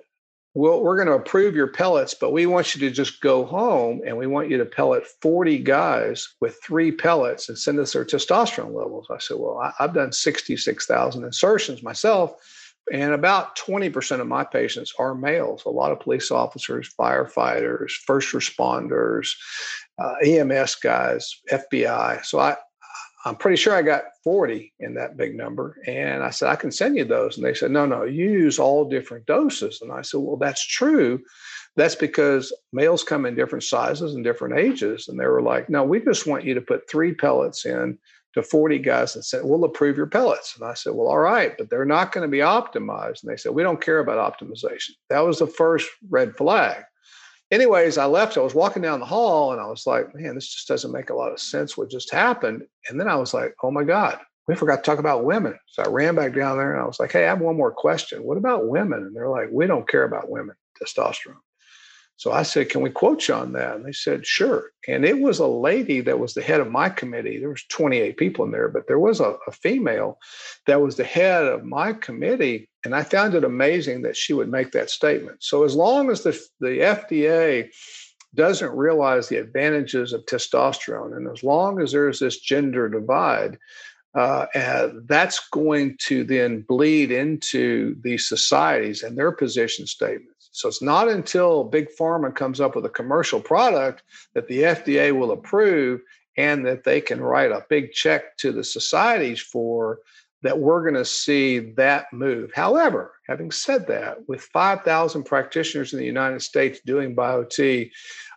well, 0.55 0.83
we're 0.83 0.97
going 0.97 1.09
to 1.09 1.15
approve 1.15 1.55
your 1.55 1.69
pellets, 1.69 2.15
but 2.15 2.33
we 2.33 2.47
want 2.47 2.75
you 2.75 2.81
to 2.81 2.91
just 2.95 3.21
go 3.21 3.45
home 3.45 4.01
and 4.07 4.17
we 4.17 4.27
want 4.27 4.51
you 4.51 4.59
to 4.59 4.65
pellet 4.65 5.07
40 5.21 5.59
guys 5.59 6.27
with 6.41 6.59
three 6.65 6.91
pellets 6.91 7.49
and 7.49 7.59
send 7.59 7.79
us 7.79 7.93
their 7.93 8.05
testosterone 8.05 8.75
levels. 8.75 9.07
I 9.11 9.19
said, 9.19 9.37
Well, 9.39 9.59
I, 9.59 9.73
have 9.79 9.95
done 9.95 10.11
66,000 10.11 11.25
insertions 11.25 11.83
myself, 11.83 12.33
and 12.93 13.13
about 13.13 13.57
20% 13.59 14.21
of 14.21 14.27
my 14.27 14.45
patients 14.45 14.93
are 14.99 15.15
males. 15.15 15.65
A 15.67 15.71
lot 15.71 15.93
of 15.93 16.01
police 16.01 16.31
officers, 16.31 16.93
firefighters, 16.99 17.93
first 18.07 18.33
responders, 18.33 19.31
uh, 19.99 20.15
EMS 20.25 20.77
guys, 20.77 21.41
FBI. 21.53 22.25
So 22.25 22.41
I, 22.41 22.57
I'm 23.29 23.37
pretty 23.37 23.57
sure 23.57 23.75
I 23.75 23.83
got 23.83 24.05
40 24.25 24.73
in 24.81 24.95
that 24.95 25.17
big 25.17 25.37
number. 25.37 25.77
And 25.87 26.23
I 26.23 26.31
said, 26.31 26.49
I 26.49 26.57
can 26.57 26.73
send 26.73 26.97
you 26.97 27.05
those. 27.05 27.37
And 27.37 27.45
they 27.45 27.55
said, 27.55 27.71
no, 27.71 27.87
no, 27.87 28.05
use 28.05 28.59
all 28.59 28.89
different 28.89 29.27
doses. 29.27 29.81
And 29.83 29.93
I 29.93 30.03
said, 30.03 30.21
well, 30.21 30.37
that's 30.37 30.67
true. 30.67 31.21
That's 31.77 31.95
because 31.95 32.53
males 32.73 33.05
come 33.05 33.27
in 33.27 33.35
different 33.35 33.65
sizes 33.65 34.15
and 34.15 34.25
different 34.25 34.59
ages. 34.59 35.09
And 35.09 35.21
they 35.21 35.27
were 35.27 35.43
like, 35.43 35.69
no, 35.69 35.85
we 35.85 36.01
just 36.01 36.27
want 36.27 36.45
you 36.45 36.55
to 36.55 36.61
put 36.61 36.89
three 36.89 37.15
pellets 37.15 37.67
in 37.67 37.99
to 38.35 38.43
40 38.43 38.79
guys 38.79 39.15
and 39.15 39.25
said, 39.25 39.45
we'll 39.45 39.65
approve 39.65 39.97
your 39.97 40.07
pellets. 40.07 40.57
And 40.57 40.65
I 40.69 40.75
said, 40.75 40.95
well, 40.95 41.09
all 41.09 41.19
right, 41.19 41.57
but 41.57 41.71
they're 41.71 41.85
not 41.85 42.13
going 42.13 42.23
to 42.23 42.31
be 42.31 42.39
optimized. 42.39 43.23
And 43.23 43.31
they 43.31 43.37
said, 43.37 43.53
we 43.53 43.63
don't 43.63 43.81
care 43.81 44.01
about 44.01 44.39
optimization. 44.39 44.91
That 45.11 45.21
was 45.21 45.39
the 45.39 45.47
first 45.47 45.89
red 46.09 46.37
flag 46.37 46.85
anyways, 47.51 47.99
I 47.99 48.07
left. 48.07 48.37
I 48.37 48.41
was 48.41 48.55
walking 48.55 48.83
down 48.83 49.01
the 49.01 49.07
hall 49.07 49.53
and 49.53 49.61
I 49.61 49.67
was 49.67 49.87
like, 49.87 50.15
man, 50.15 50.35
this 50.35 50.49
just 50.49 50.69
doesn't 50.69 50.93
make 50.93 51.11
a 51.11 51.15
lot 51.15 51.33
of 51.33 51.41
sense 51.41 51.77
what 51.77 51.91
just 51.91 52.13
happened. 52.13 52.63
And 52.89 53.01
then 53.01 53.09
I 53.09 53.17
was 53.17 53.35
like, 53.35 53.55
oh 53.63 53.71
my 53.71 53.85
God, 53.85 54.19
we 54.47 54.55
forgot 54.55 54.77
to 54.77 54.83
talk 54.83 54.99
about 54.99 55.25
women. 55.25 55.59
So 55.67 55.83
I 55.83 55.89
ran 55.89 56.15
back 56.15 56.35
down 56.35 56.57
there 56.57 56.73
and 56.73 56.83
I 56.83 56.87
was 56.87 57.01
like, 57.01 57.13
hey, 57.13 57.25
I 57.25 57.29
have 57.29 57.41
one 57.41 57.57
more 57.57 57.73
question. 57.73 58.23
What 58.23 58.39
about 58.39 58.69
women? 58.69 59.01
And 59.01 59.15
they're 59.15 59.29
like, 59.29 59.49
we 59.53 59.67
don't 59.67 59.89
care 59.89 60.05
about 60.05 60.31
women, 60.31 60.57
testosterone. 60.83 61.37
So 62.19 62.33
I 62.33 62.43
said, 62.43 62.69
"Can 62.69 62.81
we 62.81 62.91
quote 62.91 63.29
you 63.29 63.35
on 63.35 63.53
that?" 63.53 63.77
And 63.77 63.87
they 63.87 63.93
said, 63.93 64.27
"Sure." 64.27 64.73
And 64.89 65.05
it 65.05 65.21
was 65.21 65.39
a 65.39 65.47
lady 65.47 66.01
that 66.01 66.19
was 66.19 66.35
the 66.35 66.43
head 66.43 66.61
of 66.61 66.69
my 66.69 66.89
committee. 66.89 67.39
There 67.39 67.49
was 67.49 67.63
28 67.69 68.17
people 68.17 68.45
in 68.45 68.51
there, 68.51 68.69
but 68.69 68.89
there 68.89 68.99
was 68.99 69.21
a, 69.21 69.37
a 69.47 69.53
female 69.53 70.19
that 70.67 70.81
was 70.81 70.97
the 70.97 71.05
head 71.05 71.45
of 71.45 71.65
my 71.65 71.93
committee, 71.93 72.69
and 72.85 72.93
I 72.93 73.05
found 73.05 73.37
it 73.37 73.45
amazing 73.45 74.03
that 74.03 74.17
she 74.17 74.33
would 74.33 74.51
make 74.51 74.73
that 74.73 74.91
statement. 74.91 75.45
So 75.45 75.63
as 75.63 75.77
long 75.77 76.11
as 76.11 76.25
the 76.25 76.33
the 76.59 76.81
FDA 76.81 77.71
doesn't 78.35 78.77
realize 78.77 79.29
the 79.29 79.37
advantages 79.37 80.13
of 80.13 80.27
testosterone, 80.27 81.17
and 81.17 81.29
as 81.31 81.45
long 81.45 81.81
as 81.81 81.93
there's 81.93 82.19
this 82.19 82.41
gender 82.41 82.89
divide, 82.89 83.59
uh, 84.17 84.47
and 84.55 85.07
that's 85.07 85.49
going 85.51 85.97
to 86.07 86.25
then 86.25 86.63
bleed 86.63 87.13
into 87.13 87.95
these 88.03 88.29
societies 88.29 89.05
and 89.05 89.17
their 89.17 89.31
position 89.31 89.87
statements. 89.87 90.38
So 90.59 90.67
it's 90.67 90.83
not 90.83 91.09
until 91.09 91.63
Big 91.63 91.89
Pharma 91.97 92.35
comes 92.35 92.61
up 92.61 92.75
with 92.75 92.85
a 92.85 92.91
commercial 92.91 93.41
product 93.41 94.03
that 94.35 94.49
the 94.49 94.63
FDA 94.63 95.17
will 95.17 95.31
approve 95.31 96.01
and 96.37 96.67
that 96.67 96.83
they 96.83 97.01
can 97.01 97.21
write 97.21 97.53
a 97.53 97.65
big 97.69 97.93
check 97.93 98.37
to 98.39 98.51
the 98.51 98.65
societies 98.65 99.41
for 99.41 100.01
that 100.43 100.59
we're 100.59 100.83
going 100.83 100.95
to 100.95 101.05
see 101.05 101.61
that 101.75 102.13
move. 102.13 102.51
However, 102.53 103.15
having 103.29 103.53
said 103.53 103.87
that, 103.87 104.29
with 104.29 104.43
5,000 104.43 105.23
practitioners 105.23 105.93
in 105.93 106.01
the 106.01 106.05
United 106.05 106.43
States 106.43 106.81
doing 106.85 107.15
BioTE 107.15 107.93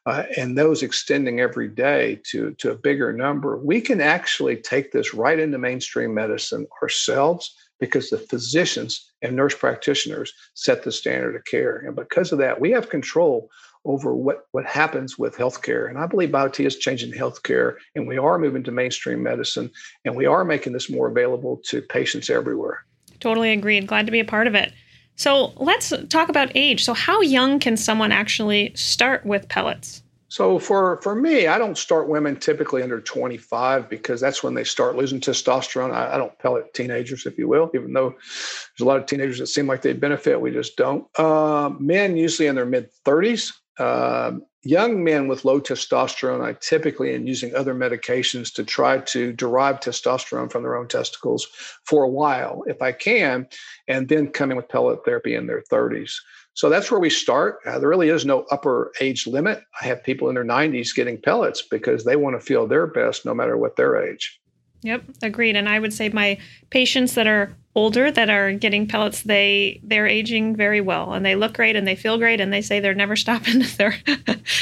uh, 0.06 0.24
and 0.38 0.56
those 0.56 0.84
extending 0.84 1.40
every 1.40 1.70
day 1.70 2.22
to, 2.30 2.54
to 2.60 2.72
a 2.72 2.78
bigger 2.78 3.12
number, 3.12 3.58
we 3.58 3.82
can 3.82 4.00
actually 4.00 4.58
take 4.58 4.92
this 4.92 5.16
right 5.16 5.40
into 5.40 5.58
mainstream 5.58 6.14
medicine 6.14 6.68
ourselves 6.84 7.56
because 7.82 8.10
the 8.10 8.18
physicians 8.18 9.12
and 9.22 9.36
nurse 9.36 9.56
practitioners 9.56 10.32
set 10.54 10.84
the 10.84 10.92
standard 10.92 11.36
of 11.36 11.44
care. 11.44 11.78
And 11.80 11.96
because 11.96 12.32
of 12.32 12.38
that, 12.38 12.62
we 12.62 12.72
have 12.72 12.90
control 12.90 13.50
over 13.84 14.16
what, 14.16 14.48
what 14.52 14.66
happens 14.66 15.18
with 15.18 15.36
healthcare. 15.36 15.90
And 15.90 15.98
I 15.98 16.06
believe 16.06 16.30
BioTE 16.30 16.66
is 16.66 16.78
changing 16.78 17.12
healthcare, 17.12 17.76
and 17.96 18.08
we 18.08 18.20
are 18.20 18.38
moving 18.38 18.64
to 18.64 18.72
mainstream 18.72 19.24
medicine, 19.24 19.72
and 20.06 20.16
we 20.16 20.28
are 20.28 20.46
making 20.46 20.74
this 20.74 20.90
more 20.90 21.08
available 21.08 21.60
to 21.66 21.82
patients 21.82 22.30
everywhere. 22.30 22.86
Totally 23.20 23.52
agreed. 23.52 23.88
Glad 23.88 24.06
to 24.06 24.12
be 24.12 24.20
a 24.20 24.26
part 24.26 24.46
of 24.46 24.54
it. 24.54 24.72
So 25.16 25.54
let's 25.58 25.92
talk 26.10 26.30
about 26.30 26.52
age. 26.54 26.84
So, 26.84 26.94
how 26.94 27.22
young 27.22 27.60
can 27.60 27.76
someone 27.76 28.12
actually 28.12 28.72
start 28.76 29.26
with 29.26 29.50
pellets? 29.50 30.04
So 30.32 30.60
for 30.60 31.02
for 31.02 31.14
me, 31.14 31.48
I 31.48 31.58
don't 31.58 31.78
start 31.78 32.08
women 32.08 32.38
typically 32.38 32.82
under 32.82 33.02
25 33.02 33.90
because 33.90 34.22
that's 34.22 34.42
when 34.42 34.54
they 34.54 34.64
start 34.64 34.96
losing 34.96 35.20
testosterone. 35.20 35.94
I, 35.94 36.14
I, 36.14 36.18
don't 36.18 36.40
pellet 36.40 36.74
teenagers, 36.74 37.26
if 37.26 37.38
you 37.38 37.50
will, 37.50 37.70
even 37.76 37.92
though 37.92 38.12
there's 38.12 38.80
a 38.80 38.86
lot 38.86 38.98
of 38.98 39.06
teenagers 39.08 39.40
that 39.40 39.48
seem 39.48 39.68
like 39.68 39.82
they 39.82 39.92
benefit. 39.92 40.40
We 40.40 40.52
just 40.52 40.78
don't. 40.78 41.06
Uh, 41.20 41.72
men 41.78 42.16
usually 42.16 42.48
in 42.48 42.56
their 42.56 42.66
mid 42.66 42.92
30s. 43.06 43.52
Uh, 43.78 44.30
um, 44.32 44.46
young 44.64 45.04
men 45.04 45.28
with 45.28 45.46
low 45.46 45.60
testosterone, 45.60 46.44
I 46.44 46.54
typically 46.54 47.16
am 47.16 47.28
using 47.28 47.56
other 47.56 47.74
medications 47.74 48.54
to 48.56 48.64
try 48.64 49.00
to 49.00 49.34
derive 49.34 49.80
testosterone 49.80 50.52
from 50.52 50.64
their 50.64 50.76
own 50.76 50.88
testicles 50.88 51.48
for 51.84 52.04
a 52.04 52.10
while, 52.10 52.64
if 52.68 52.82
I 52.82 52.92
can, 52.92 53.48
and 53.88 54.08
then 54.08 54.28
come 54.28 54.52
in 54.52 54.58
with 54.58 54.70
pellet 54.70 55.04
therapy 55.06 55.36
in 55.36 55.48
their 55.48 55.64
30s. 55.72 56.14
So 56.54 56.70
that's 56.70 56.92
where 56.92 57.00
we 57.00 57.10
start. 57.10 57.60
Uh, 57.66 57.80
there 57.80 57.90
really 57.90 58.10
is 58.10 58.26
no 58.26 58.46
upper 58.52 58.92
age 59.00 59.26
limit. 59.26 59.64
I 59.82 59.86
have 59.86 60.04
people 60.04 60.28
in 60.28 60.36
their 60.36 60.44
90s 60.44 60.94
getting 60.94 61.22
pellets 61.22 61.62
because 61.62 62.04
they 62.04 62.18
want 62.18 62.40
to 62.40 62.46
feel 62.46 62.68
their 62.68 62.88
best 62.88 63.26
no 63.26 63.34
matter 63.34 63.58
what 63.58 63.78
their 63.78 63.96
age. 63.96 64.41
Yep, 64.84 65.04
agreed. 65.22 65.56
And 65.56 65.70
I 65.70 65.80
would 65.80 65.94
say 65.94 66.10
my 66.10 66.38
patients 66.70 67.14
that 67.14 67.28
are 67.28 67.56
older 67.76 68.12
that 68.12 68.30
are 68.30 68.52
getting 68.52 68.88
pellets, 68.88 69.22
they 69.24 69.80
they're 69.84 70.08
aging 70.08 70.56
very 70.56 70.82
well 70.82 71.14
and 71.14 71.26
they 71.26 71.36
look 71.36 71.54
great 71.54 71.76
and 71.76 71.88
they 71.88 71.96
feel 71.96 72.18
great 72.18 72.42
and 72.42 72.52
they 72.52 72.62
say 72.62 72.80
they're 72.80 72.94
never 72.94 73.16
stopping 73.16 73.64
their 73.78 73.96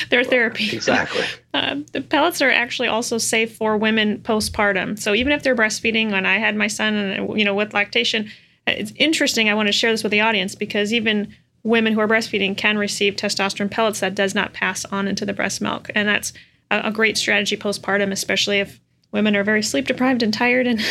their 0.09 0.24
therapy. 0.24 0.70
Exactly. 0.72 1.24
Uh, 1.53 1.78
the 1.93 2.01
pellets 2.01 2.41
are 2.41 2.51
actually 2.51 2.88
also 2.88 3.17
safe 3.17 3.55
for 3.55 3.78
women 3.78 4.20
postpartum. 4.20 4.99
So 4.99 5.13
even 5.13 5.32
if 5.32 5.43
they're 5.43 5.55
breastfeeding, 5.55 6.11
when 6.11 6.26
I 6.26 6.38
had 6.38 6.55
my 6.55 6.67
son, 6.67 6.93
and 6.95 7.39
you 7.39 7.45
know, 7.45 7.55
with 7.55 7.74
lactation, 7.74 8.30
it's 8.67 8.91
interesting. 8.95 9.49
I 9.49 9.53
want 9.53 9.67
to 9.67 9.74
share 9.74 9.91
this 9.91 10.03
with 10.03 10.11
the 10.11 10.22
audience 10.22 10.53
because 10.55 10.93
even 10.93 11.34
women 11.63 11.93
who 11.93 11.99
are 11.99 12.07
breastfeeding 12.07 12.55
can 12.55 12.78
receive 12.78 13.15
testosterone 13.15 13.72
pellets 13.72 13.99
that 13.99 14.15
does 14.15 14.34
not 14.36 14.53
pass 14.53 14.86
on 14.86 15.07
into 15.07 15.26
the 15.26 15.34
breast 15.34 15.61
milk. 15.61 15.89
And 15.95 16.07
that's 16.07 16.34
a, 16.72 16.82
a 16.86 16.91
great 16.91 17.17
strategy 17.17 17.57
postpartum, 17.57 18.11
especially 18.11 18.59
if 18.59 18.80
women 19.12 19.36
are 19.36 19.43
very 19.43 19.64
sleep 19.64 19.88
deprived 19.88 20.24
and 20.24 20.34
tired 20.34 20.68
and 20.68 20.82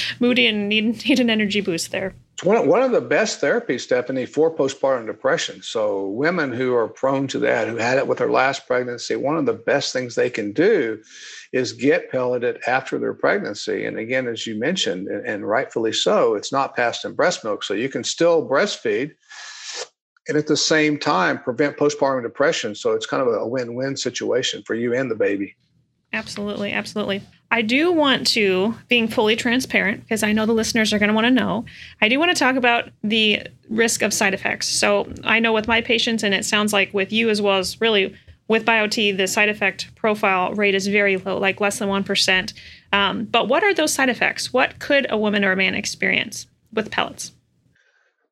moody 0.20 0.46
and 0.46 0.68
need, 0.68 1.04
need 1.06 1.20
an 1.20 1.30
energy 1.30 1.60
boost 1.60 1.90
there. 1.90 2.14
one, 2.42 2.66
one 2.66 2.82
of 2.82 2.92
the 2.92 3.00
best 3.00 3.40
therapies, 3.40 3.80
Stephanie, 3.80 4.26
for 4.26 4.54
postpartum 4.54 5.06
depression. 5.06 5.62
So, 5.62 6.06
women 6.08 6.52
who 6.52 6.74
are 6.74 6.88
prone 6.88 7.28
to 7.28 7.38
that, 7.40 7.68
who 7.68 7.76
had 7.76 7.98
it 7.98 8.06
with 8.06 8.18
their 8.18 8.30
last 8.30 8.66
pregnancy, 8.66 9.16
one 9.16 9.36
of 9.36 9.46
the 9.46 9.52
best 9.52 9.92
things 9.92 10.14
they 10.14 10.30
can 10.30 10.52
do 10.52 11.02
is 11.52 11.72
get 11.72 12.10
pelleted 12.10 12.60
after 12.66 12.98
their 12.98 13.14
pregnancy. 13.14 13.84
And 13.84 13.98
again, 13.98 14.26
as 14.26 14.46
you 14.46 14.58
mentioned, 14.58 15.08
and, 15.08 15.26
and 15.26 15.46
rightfully 15.46 15.92
so, 15.92 16.34
it's 16.34 16.52
not 16.52 16.74
passed 16.74 17.04
in 17.04 17.14
breast 17.14 17.44
milk. 17.44 17.62
So, 17.62 17.74
you 17.74 17.88
can 17.88 18.04
still 18.04 18.48
breastfeed 18.48 19.12
and 20.28 20.36
at 20.36 20.46
the 20.46 20.56
same 20.56 20.98
time 20.98 21.38
prevent 21.38 21.76
postpartum 21.76 22.22
depression. 22.22 22.74
So, 22.74 22.92
it's 22.92 23.06
kind 23.06 23.22
of 23.22 23.32
a 23.32 23.46
win 23.46 23.74
win 23.74 23.96
situation 23.96 24.62
for 24.66 24.74
you 24.74 24.94
and 24.94 25.10
the 25.10 25.16
baby. 25.16 25.54
Absolutely. 26.12 26.72
Absolutely. 26.72 27.22
I 27.50 27.60
do 27.62 27.92
want 27.92 28.26
to, 28.28 28.74
being 28.88 29.08
fully 29.08 29.36
transparent, 29.36 30.02
because 30.02 30.22
I 30.22 30.32
know 30.32 30.46
the 30.46 30.54
listeners 30.54 30.92
are 30.92 30.98
going 30.98 31.08
to 31.08 31.14
want 31.14 31.26
to 31.26 31.30
know, 31.30 31.66
I 32.00 32.08
do 32.08 32.18
want 32.18 32.30
to 32.30 32.38
talk 32.38 32.56
about 32.56 32.90
the 33.02 33.46
risk 33.68 34.02
of 34.02 34.14
side 34.14 34.32
effects. 34.32 34.68
So 34.68 35.12
I 35.24 35.38
know 35.38 35.52
with 35.52 35.68
my 35.68 35.82
patients, 35.82 36.22
and 36.22 36.34
it 36.34 36.44
sounds 36.44 36.72
like 36.72 36.94
with 36.94 37.12
you 37.12 37.28
as 37.28 37.42
well 37.42 37.58
as 37.58 37.80
really 37.80 38.14
with 38.48 38.64
BioTE, 38.64 39.16
the 39.16 39.26
side 39.26 39.48
effect 39.48 39.94
profile 39.94 40.54
rate 40.54 40.74
is 40.74 40.86
very 40.86 41.16
low, 41.18 41.38
like 41.38 41.60
less 41.60 41.78
than 41.78 41.88
1%. 41.88 42.52
Um, 42.92 43.24
but 43.24 43.48
what 43.48 43.62
are 43.62 43.74
those 43.74 43.92
side 43.92 44.08
effects? 44.08 44.52
What 44.52 44.78
could 44.78 45.06
a 45.10 45.16
woman 45.16 45.44
or 45.44 45.52
a 45.52 45.56
man 45.56 45.74
experience 45.74 46.46
with 46.72 46.90
pellets? 46.90 47.32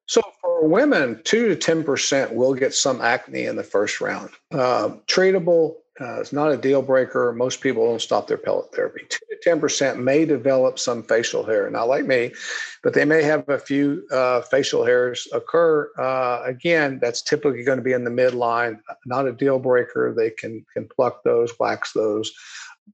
So 0.07 0.23
for 0.41 0.67
women, 0.67 1.21
two 1.25 1.49
to 1.49 1.55
ten 1.55 1.85
percent 1.85 2.35
will 2.35 2.53
get 2.53 2.75
some 2.75 3.01
acne 3.01 3.45
in 3.45 3.55
the 3.55 3.63
first 3.63 4.01
round. 4.01 4.31
Uh, 4.51 4.97
treatable, 5.07 5.77
uh, 6.01 6.21
it's 6.21 6.33
not 6.33 6.51
a 6.51 6.57
deal 6.57 6.83
breaker. 6.83 7.33
Most 7.33 7.61
people 7.61 7.87
don't 7.87 8.01
stop 8.01 8.27
their 8.27 8.39
pellet 8.39 8.75
therapy. 8.75 9.03
Two 9.09 9.25
to 9.31 9.37
ten 9.43 9.61
percent 9.61 9.99
may 9.99 10.25
develop 10.25 10.79
some 10.79 11.03
facial 11.03 11.45
hair, 11.45 11.69
not 11.71 11.89
like 11.89 12.07
me, 12.07 12.33
but 12.83 12.95
they 12.95 13.05
may 13.05 13.23
have 13.23 13.49
a 13.49 13.59
few 13.59 14.07
uh, 14.11 14.41
facial 14.43 14.85
hairs 14.85 15.29
occur. 15.33 15.91
Uh, 15.99 16.43
again, 16.45 16.99
that's 17.01 17.23
typically 17.23 17.65
going 17.65 17.79
to 17.79 17.85
be 17.85 17.93
in 17.93 18.05
the 18.05 18.11
midline. 18.11 18.81
Not 19.07 19.27
a 19.27 19.33
deal 19.33 19.59
breaker. 19.59 20.15
They 20.17 20.31
can 20.31 20.65
can 20.73 20.89
pluck 20.89 21.23
those, 21.23 21.59
wax 21.59 21.93
those 21.93 22.33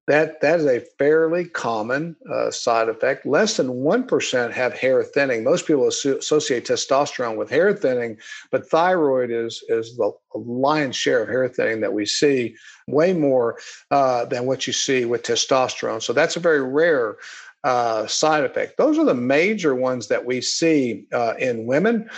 that 0.06 0.40
that 0.40 0.60
is 0.60 0.66
a 0.66 0.80
fairly 0.98 1.44
common 1.44 2.16
uh, 2.32 2.50
side 2.50 2.88
effect. 2.88 3.26
Less 3.26 3.56
than 3.56 3.72
one 3.72 4.06
percent 4.06 4.52
have 4.52 4.72
hair 4.72 5.02
thinning. 5.02 5.44
Most 5.44 5.66
people 5.66 5.88
associate 5.88 6.66
testosterone 6.66 7.36
with 7.36 7.50
hair 7.50 7.74
thinning, 7.74 8.18
but 8.50 8.68
thyroid 8.68 9.30
is 9.30 9.62
is 9.68 9.96
the 9.96 10.12
lion's 10.34 10.96
share 10.96 11.22
of 11.22 11.28
hair 11.28 11.48
thinning 11.48 11.80
that 11.80 11.92
we 11.92 12.06
see, 12.06 12.56
way 12.86 13.12
more 13.12 13.58
uh, 13.90 14.24
than 14.26 14.46
what 14.46 14.66
you 14.66 14.72
see 14.72 15.04
with 15.04 15.22
testosterone. 15.22 16.02
So 16.02 16.12
that's 16.12 16.36
a 16.36 16.40
very 16.40 16.62
rare 16.62 17.16
uh, 17.64 18.06
side 18.06 18.44
effect. 18.44 18.76
Those 18.76 18.96
are 18.96 19.04
the 19.04 19.14
major 19.14 19.74
ones 19.74 20.06
that 20.08 20.24
we 20.24 20.40
see 20.40 21.06
uh, 21.12 21.34
in 21.38 21.66
women 21.66 22.08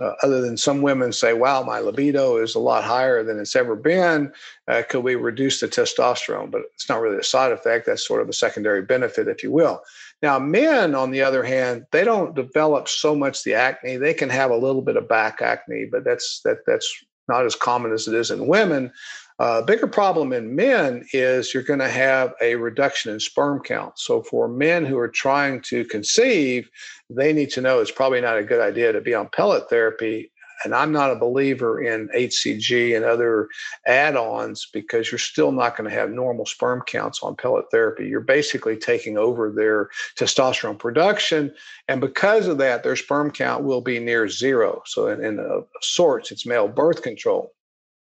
uh, 0.00 0.14
other 0.22 0.40
than 0.40 0.56
some 0.56 0.82
women 0.82 1.12
say, 1.12 1.34
wow, 1.34 1.62
my 1.62 1.78
libido 1.78 2.36
is 2.38 2.54
a 2.54 2.58
lot 2.58 2.84
higher 2.84 3.22
than 3.22 3.38
it's 3.38 3.56
ever 3.56 3.76
been. 3.76 4.32
Uh, 4.68 4.82
could 4.88 5.04
we 5.04 5.14
reduce 5.14 5.60
the 5.60 5.68
testosterone? 5.68 6.50
But 6.50 6.62
it's 6.74 6.88
not 6.88 7.00
really 7.00 7.18
a 7.18 7.22
side 7.22 7.52
effect. 7.52 7.86
That's 7.86 8.06
sort 8.06 8.22
of 8.22 8.28
a 8.28 8.32
secondary 8.32 8.82
benefit, 8.82 9.28
if 9.28 9.42
you 9.42 9.52
will. 9.52 9.82
Now, 10.22 10.38
men, 10.38 10.94
on 10.94 11.10
the 11.10 11.22
other 11.22 11.42
hand, 11.42 11.86
they 11.90 12.04
don't 12.04 12.34
develop 12.34 12.88
so 12.88 13.14
much 13.14 13.42
the 13.42 13.54
acne. 13.54 13.96
They 13.96 14.14
can 14.14 14.30
have 14.30 14.50
a 14.50 14.56
little 14.56 14.82
bit 14.82 14.96
of 14.96 15.08
back 15.08 15.42
acne, 15.42 15.88
but 15.90 16.04
that's 16.04 16.40
that 16.44 16.58
that's 16.66 16.90
not 17.28 17.44
as 17.44 17.56
common 17.56 17.92
as 17.92 18.08
it 18.08 18.14
is 18.14 18.30
in 18.30 18.46
women. 18.46 18.92
A 19.38 19.44
uh, 19.44 19.62
bigger 19.62 19.86
problem 19.86 20.32
in 20.32 20.54
men 20.54 21.06
is 21.12 21.54
you're 21.54 21.62
going 21.62 21.78
to 21.78 21.88
have 21.88 22.34
a 22.40 22.54
reduction 22.56 23.12
in 23.12 23.18
sperm 23.18 23.60
count. 23.60 23.98
So, 23.98 24.22
for 24.22 24.46
men 24.46 24.84
who 24.84 24.98
are 24.98 25.08
trying 25.08 25.62
to 25.62 25.84
conceive, 25.86 26.68
they 27.08 27.32
need 27.32 27.50
to 27.50 27.62
know 27.62 27.80
it's 27.80 27.90
probably 27.90 28.20
not 28.20 28.38
a 28.38 28.44
good 28.44 28.60
idea 28.60 28.92
to 28.92 29.00
be 29.00 29.14
on 29.14 29.30
pellet 29.30 29.70
therapy. 29.70 30.30
And 30.64 30.74
I'm 30.74 30.92
not 30.92 31.10
a 31.10 31.16
believer 31.16 31.82
in 31.82 32.08
HCG 32.14 32.94
and 32.94 33.04
other 33.04 33.48
add 33.86 34.16
ons 34.16 34.68
because 34.72 35.10
you're 35.10 35.18
still 35.18 35.50
not 35.50 35.76
going 35.76 35.90
to 35.90 35.96
have 35.96 36.10
normal 36.10 36.46
sperm 36.46 36.82
counts 36.86 37.20
on 37.22 37.34
pellet 37.34 37.64
therapy. 37.72 38.06
You're 38.06 38.20
basically 38.20 38.76
taking 38.76 39.16
over 39.16 39.50
their 39.50 39.88
testosterone 40.16 40.78
production. 40.78 41.52
And 41.88 42.00
because 42.00 42.46
of 42.46 42.58
that, 42.58 42.84
their 42.84 42.96
sperm 42.96 43.32
count 43.32 43.64
will 43.64 43.80
be 43.80 43.98
near 43.98 44.28
zero. 44.28 44.82
So, 44.84 45.08
in, 45.08 45.24
in 45.24 45.38
a, 45.40 45.62
sorts, 45.80 46.30
it's 46.30 46.46
male 46.46 46.68
birth 46.68 47.02
control 47.02 47.52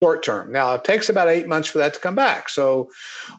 short 0.02 0.22
term. 0.22 0.52
Now, 0.52 0.74
it 0.74 0.84
takes 0.84 1.08
about 1.08 1.28
eight 1.28 1.48
months 1.48 1.68
for 1.68 1.78
that 1.78 1.94
to 1.94 2.00
come 2.00 2.14
back. 2.14 2.48
So, 2.48 2.88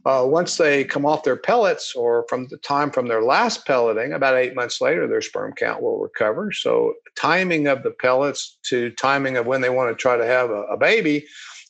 uh, 0.06 0.26
once 0.28 0.58
they 0.58 0.84
come 0.84 1.06
off 1.06 1.24
their 1.24 1.38
pellets 1.38 1.96
or 1.96 2.26
from 2.28 2.48
the 2.48 2.58
time 2.58 2.92
from 2.92 3.08
their 3.08 3.24
last 3.24 3.66
pelleting, 3.66 4.14
about 4.14 4.36
eight 4.36 4.56
months 4.56 4.82
later, 4.82 5.08
their 5.08 5.22
sperm 5.22 5.54
count 5.54 5.82
will 5.82 6.00
recover. 6.00 6.52
So, 6.52 6.96
timing 7.16 7.68
of 7.68 7.84
the 7.84 7.92
pellets 7.92 8.58
to 8.70 8.92
timing 8.92 9.38
of 9.38 9.46
when 9.46 9.62
they 9.62 9.70
want 9.70 9.90
to 9.90 10.02
try 10.02 10.18
to 10.18 10.26
have 10.26 10.50
a, 10.50 10.64
a 10.64 10.78
baby 10.78 11.26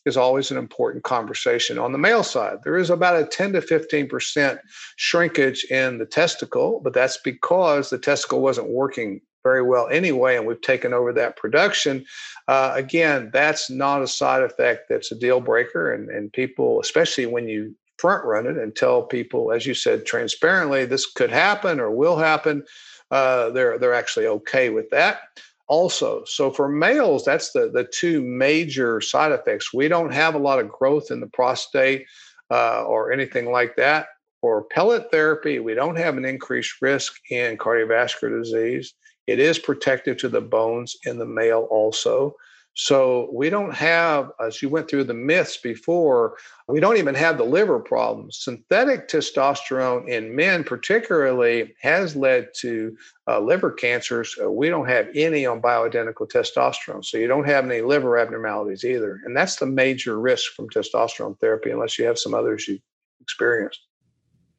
is 0.06 0.18
always 0.18 0.50
an 0.50 0.58
important 0.58 1.04
conversation. 1.04 1.78
On 1.78 1.92
the 1.92 1.98
male 1.98 2.24
side, 2.24 2.58
there 2.64 2.78
is 2.78 2.90
about 2.90 3.22
a 3.22 3.26
10 3.26 3.54
to 3.54 3.62
15% 3.62 4.58
shrinkage 4.96 5.66
in 5.66 6.00
the 6.00 6.06
testicle, 6.06 6.82
but 6.84 6.94
that's 6.94 7.20
because 7.24 7.90
the 7.90 8.00
testicle 8.00 8.42
wasn't 8.42 8.70
working 8.70 9.22
very 9.44 9.62
well 9.62 9.88
anyway, 9.90 10.38
and 10.38 10.46
we've 10.46 10.62
taken 10.62 10.94
over 10.94 11.14
that 11.14 11.38
production. 11.38 12.06
Uh, 12.48 12.72
again, 12.76 13.30
that's 13.32 13.70
not 13.70 14.02
a 14.02 14.08
side 14.08 14.44
effect 14.44 14.88
that's 14.90 15.12
a 15.12 15.20
deal 15.20 15.40
breaker. 15.40 15.94
And, 15.94 16.10
and 16.10 16.32
people, 16.34 16.80
especially 16.80 17.26
when 17.26 17.48
you 17.48 17.76
front 17.98 18.26
run 18.26 18.48
it 18.48 18.58
and 18.58 18.76
tell 18.76 19.04
people, 19.04 19.52
as 19.52 19.66
you 19.66 19.74
said, 19.74 20.06
transparently, 20.06 20.86
this 20.86 21.12
could 21.12 21.30
happen 21.30 21.80
or 21.80 21.92
will 21.92 22.18
happen, 22.18 22.64
uh, 23.12 23.50
they're, 23.50 23.78
they're 23.78 23.94
actually 23.94 24.28
okay 24.28 24.70
with 24.70 24.90
that. 24.90 25.22
Also, 25.68 26.24
so 26.26 26.50
for 26.50 26.68
males, 26.68 27.24
that's 27.24 27.52
the, 27.52 27.70
the 27.70 27.84
two 27.84 28.22
major 28.22 29.00
side 29.02 29.32
effects. 29.32 29.74
We 29.74 29.88
don't 29.88 30.12
have 30.12 30.34
a 30.34 30.40
lot 30.40 30.60
of 30.60 30.70
growth 30.70 31.12
in 31.12 31.20
the 31.20 31.28
prostate 31.28 32.08
uh, 32.50 32.84
or 32.86 33.12
anything 33.12 33.52
like 33.52 33.76
that. 33.76 34.08
For 34.42 34.64
pellet 34.64 35.12
therapy, 35.12 35.60
we 35.60 35.74
don't 35.74 35.98
have 35.98 36.18
an 36.18 36.26
increased 36.26 36.82
risk 36.82 37.14
in 37.30 37.58
cardiovascular 37.58 38.42
disease. 38.42 38.94
It 39.30 39.40
is 39.40 39.60
protective 39.60 40.18
to 40.18 40.30
the 40.30 40.42
bones 40.42 40.98
in 41.06 41.18
the 41.20 41.26
male 41.26 41.68
also. 41.70 42.36
So 42.76 43.30
we 43.34 43.50
don't 43.50 43.74
have, 43.74 44.32
as 44.40 44.62
you 44.62 44.70
went 44.70 44.90
through 44.90 45.04
the 45.04 45.14
myths 45.14 45.58
before, 45.58 46.38
we 46.70 46.80
don't 46.80 46.96
even 46.96 47.16
have 47.16 47.38
the 47.38 47.44
liver 47.44 47.80
problems. 47.80 48.40
Synthetic 48.42 49.10
testosterone 49.10 50.08
in 50.08 50.34
men, 50.34 50.64
particularly, 50.64 51.76
has 51.82 52.16
led 52.16 52.50
to 52.60 52.96
uh, 53.28 53.40
liver 53.42 53.72
cancers. 53.72 54.34
Uh, 54.42 54.50
we 54.50 54.70
don't 54.70 54.88
have 54.88 55.10
any 55.14 55.46
on 55.46 55.62
bioidentical 55.62 56.30
testosterone. 56.30 57.04
So 57.04 57.18
you 57.18 57.28
don't 57.28 57.48
have 57.48 57.66
any 57.66 57.82
liver 57.82 58.18
abnormalities 58.18 58.86
either. 58.86 59.20
And 59.26 59.36
that's 59.36 59.58
the 59.58 59.66
major 59.66 60.18
risk 60.20 60.54
from 60.54 60.70
testosterone 60.70 61.38
therapy, 61.40 61.72
unless 61.72 62.00
you 62.00 62.06
have 62.06 62.18
some 62.18 62.34
others 62.34 62.68
you've 62.68 62.82
experienced. 63.20 63.82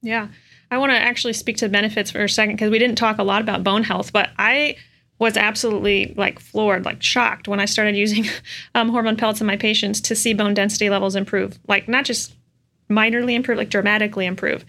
Yeah. 0.02 0.28
I 0.70 0.78
want 0.78 0.92
to 0.92 0.98
actually 0.98 1.32
speak 1.32 1.56
to 1.58 1.66
the 1.66 1.72
benefits 1.72 2.10
for 2.10 2.22
a 2.22 2.28
second 2.28 2.56
because 2.56 2.70
we 2.70 2.78
didn't 2.78 2.96
talk 2.96 3.18
a 3.18 3.24
lot 3.24 3.42
about 3.42 3.64
bone 3.64 3.82
health, 3.82 4.12
but 4.12 4.30
I 4.38 4.76
was 5.18 5.36
absolutely 5.36 6.14
like 6.16 6.38
floored, 6.38 6.84
like 6.84 7.02
shocked 7.02 7.48
when 7.48 7.60
I 7.60 7.64
started 7.64 7.96
using 7.96 8.26
um, 8.74 8.88
hormone 8.88 9.16
pellets 9.16 9.40
in 9.40 9.46
my 9.46 9.56
patients 9.56 10.00
to 10.02 10.16
see 10.16 10.34
bone 10.34 10.54
density 10.54 10.90
levels 10.90 11.16
improve, 11.16 11.58
like 11.68 11.88
not 11.88 12.04
just 12.04 12.34
minorly 12.88 13.34
improve, 13.34 13.58
like 13.58 13.70
dramatically 13.70 14.26
improve. 14.26 14.64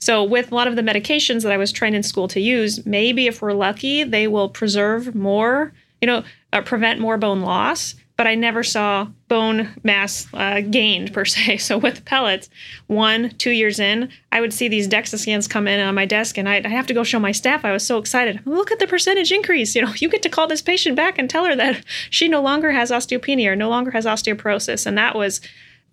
So, 0.00 0.22
with 0.22 0.52
a 0.52 0.54
lot 0.54 0.68
of 0.68 0.76
the 0.76 0.82
medications 0.82 1.44
that 1.44 1.52
I 1.52 1.56
was 1.56 1.72
trained 1.72 1.96
in 1.96 2.02
school 2.02 2.28
to 2.28 2.40
use, 2.40 2.84
maybe 2.84 3.26
if 3.26 3.40
we're 3.40 3.54
lucky, 3.54 4.04
they 4.04 4.26
will 4.26 4.50
preserve 4.50 5.14
more, 5.14 5.72
you 6.02 6.06
know, 6.06 6.24
uh, 6.52 6.60
prevent 6.60 7.00
more 7.00 7.16
bone 7.16 7.40
loss 7.40 7.94
but 8.16 8.26
I 8.26 8.34
never 8.36 8.62
saw 8.62 9.08
bone 9.28 9.74
mass 9.82 10.28
uh, 10.34 10.60
gained 10.60 11.12
per 11.12 11.24
se. 11.24 11.58
So 11.58 11.78
with 11.78 12.04
pellets, 12.04 12.48
one, 12.86 13.30
two 13.30 13.50
years 13.50 13.80
in, 13.80 14.10
I 14.30 14.40
would 14.40 14.52
see 14.52 14.68
these 14.68 14.88
DEXA 14.88 15.18
scans 15.18 15.48
come 15.48 15.66
in 15.66 15.80
on 15.80 15.94
my 15.94 16.06
desk, 16.06 16.38
and 16.38 16.48
I'd, 16.48 16.66
have 16.66 16.86
to 16.88 16.94
go 16.94 17.04
show 17.04 17.18
my 17.18 17.32
staff. 17.32 17.64
I 17.64 17.72
was 17.72 17.86
so 17.86 17.98
excited. 17.98 18.40
Look 18.46 18.70
at 18.70 18.78
the 18.78 18.86
percentage 18.86 19.32
increase. 19.32 19.74
You 19.74 19.82
know, 19.82 19.92
you 19.96 20.08
get 20.08 20.22
to 20.22 20.28
call 20.28 20.46
this 20.46 20.62
patient 20.62 20.96
back 20.96 21.18
and 21.18 21.28
tell 21.28 21.44
her 21.44 21.56
that 21.56 21.84
she 22.10 22.28
no 22.28 22.42
longer 22.42 22.70
has 22.70 22.90
osteopenia 22.90 23.48
or 23.48 23.56
no 23.56 23.68
longer 23.68 23.90
has 23.90 24.06
osteoporosis, 24.06 24.86
and 24.86 24.96
that 24.96 25.16
was 25.16 25.40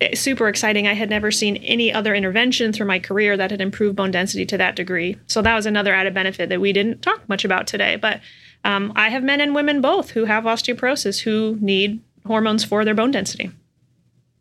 eh, 0.00 0.14
super 0.14 0.48
exciting. 0.48 0.86
I 0.86 0.94
had 0.94 1.10
never 1.10 1.32
seen 1.32 1.56
any 1.56 1.92
other 1.92 2.14
intervention 2.14 2.72
through 2.72 2.86
my 2.86 3.00
career 3.00 3.36
that 3.36 3.50
had 3.50 3.60
improved 3.60 3.96
bone 3.96 4.12
density 4.12 4.46
to 4.46 4.58
that 4.58 4.76
degree. 4.76 5.16
So 5.26 5.42
that 5.42 5.56
was 5.56 5.66
another 5.66 5.92
added 5.92 6.14
benefit 6.14 6.48
that 6.50 6.60
we 6.60 6.72
didn't 6.72 7.02
talk 7.02 7.28
much 7.28 7.44
about 7.44 7.66
today, 7.66 7.96
but. 7.96 8.20
Um, 8.64 8.92
I 8.94 9.08
have 9.08 9.24
men 9.24 9.40
and 9.40 9.56
women 9.56 9.80
both 9.80 10.10
who 10.10 10.26
have 10.26 10.44
osteoporosis 10.44 11.22
who 11.22 11.58
need 11.60 12.00
hormones 12.26 12.64
for 12.64 12.84
their 12.84 12.94
bone 12.94 13.10
density. 13.10 13.50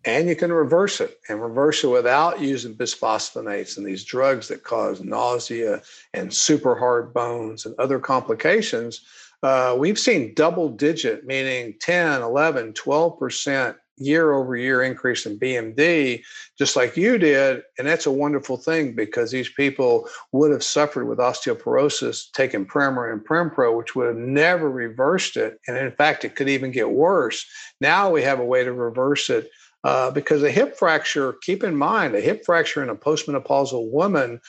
And 0.04 0.28
you 0.28 0.36
can 0.36 0.52
reverse 0.52 1.00
it 1.00 1.20
and 1.30 1.42
reverse 1.42 1.84
it 1.84 1.88
without 1.88 2.42
using 2.42 2.74
bisphosphonates 2.74 3.78
and 3.78 3.86
these 3.86 4.04
drugs 4.04 4.48
that 4.48 4.64
cause 4.64 5.04
nausea 5.04 5.82
and 6.14 6.34
super 6.34 6.76
hard 6.76 7.14
bones 7.14 7.66
and 7.66 7.76
other 7.78 8.00
complications. 8.00 9.02
Uh, 9.44 9.76
we've 9.78 10.00
seen 10.00 10.34
double 10.34 10.70
digit, 10.70 11.26
meaning 11.26 11.76
10, 11.80 12.22
11, 12.22 12.74
12% 12.74 13.76
year 14.02 14.34
over 14.34 14.56
year 14.56 14.82
increase 14.82 15.26
in 15.26 15.40
BMD, 15.40 16.24
just 16.58 16.76
like 16.76 16.98
you 16.98 17.18
did. 17.18 17.62
And 17.78 17.88
that's 17.88 18.06
a 18.06 18.12
wonderful 18.12 18.58
thing 18.58 18.94
because 18.94 19.32
these 19.32 19.50
people 19.50 20.08
would 20.32 20.52
have 20.52 20.64
suffered 20.64 21.06
with 21.06 21.20
osteoporosis 21.20 22.32
taking 22.34 22.66
Premarin 22.66 23.14
and 23.14 23.26
Prempro, 23.26 23.78
which 23.78 23.96
would 23.96 24.08
have 24.08 24.18
never 24.18 24.70
reversed 24.70 25.38
it. 25.38 25.60
And 25.68 25.78
in 25.78 25.92
fact, 25.92 26.26
it 26.26 26.36
could 26.36 26.50
even 26.50 26.72
get 26.72 26.92
worse. 26.92 27.46
Now 27.80 28.10
we 28.10 28.22
have 28.24 28.40
a 28.40 28.46
way 28.46 28.64
to 28.64 28.74
reverse 28.74 29.30
it. 29.30 29.50
Uh, 29.84 30.12
because 30.12 30.44
a 30.44 30.52
hip 30.52 30.78
fracture, 30.78 31.34
keep 31.42 31.64
in 31.64 31.76
mind, 31.76 32.14
a 32.14 32.22
hip 32.22 32.46
fracture 32.46 32.84
in 32.84 32.90
a 32.90 32.96
postmenopausal 32.96 33.90
woman, 33.90 34.40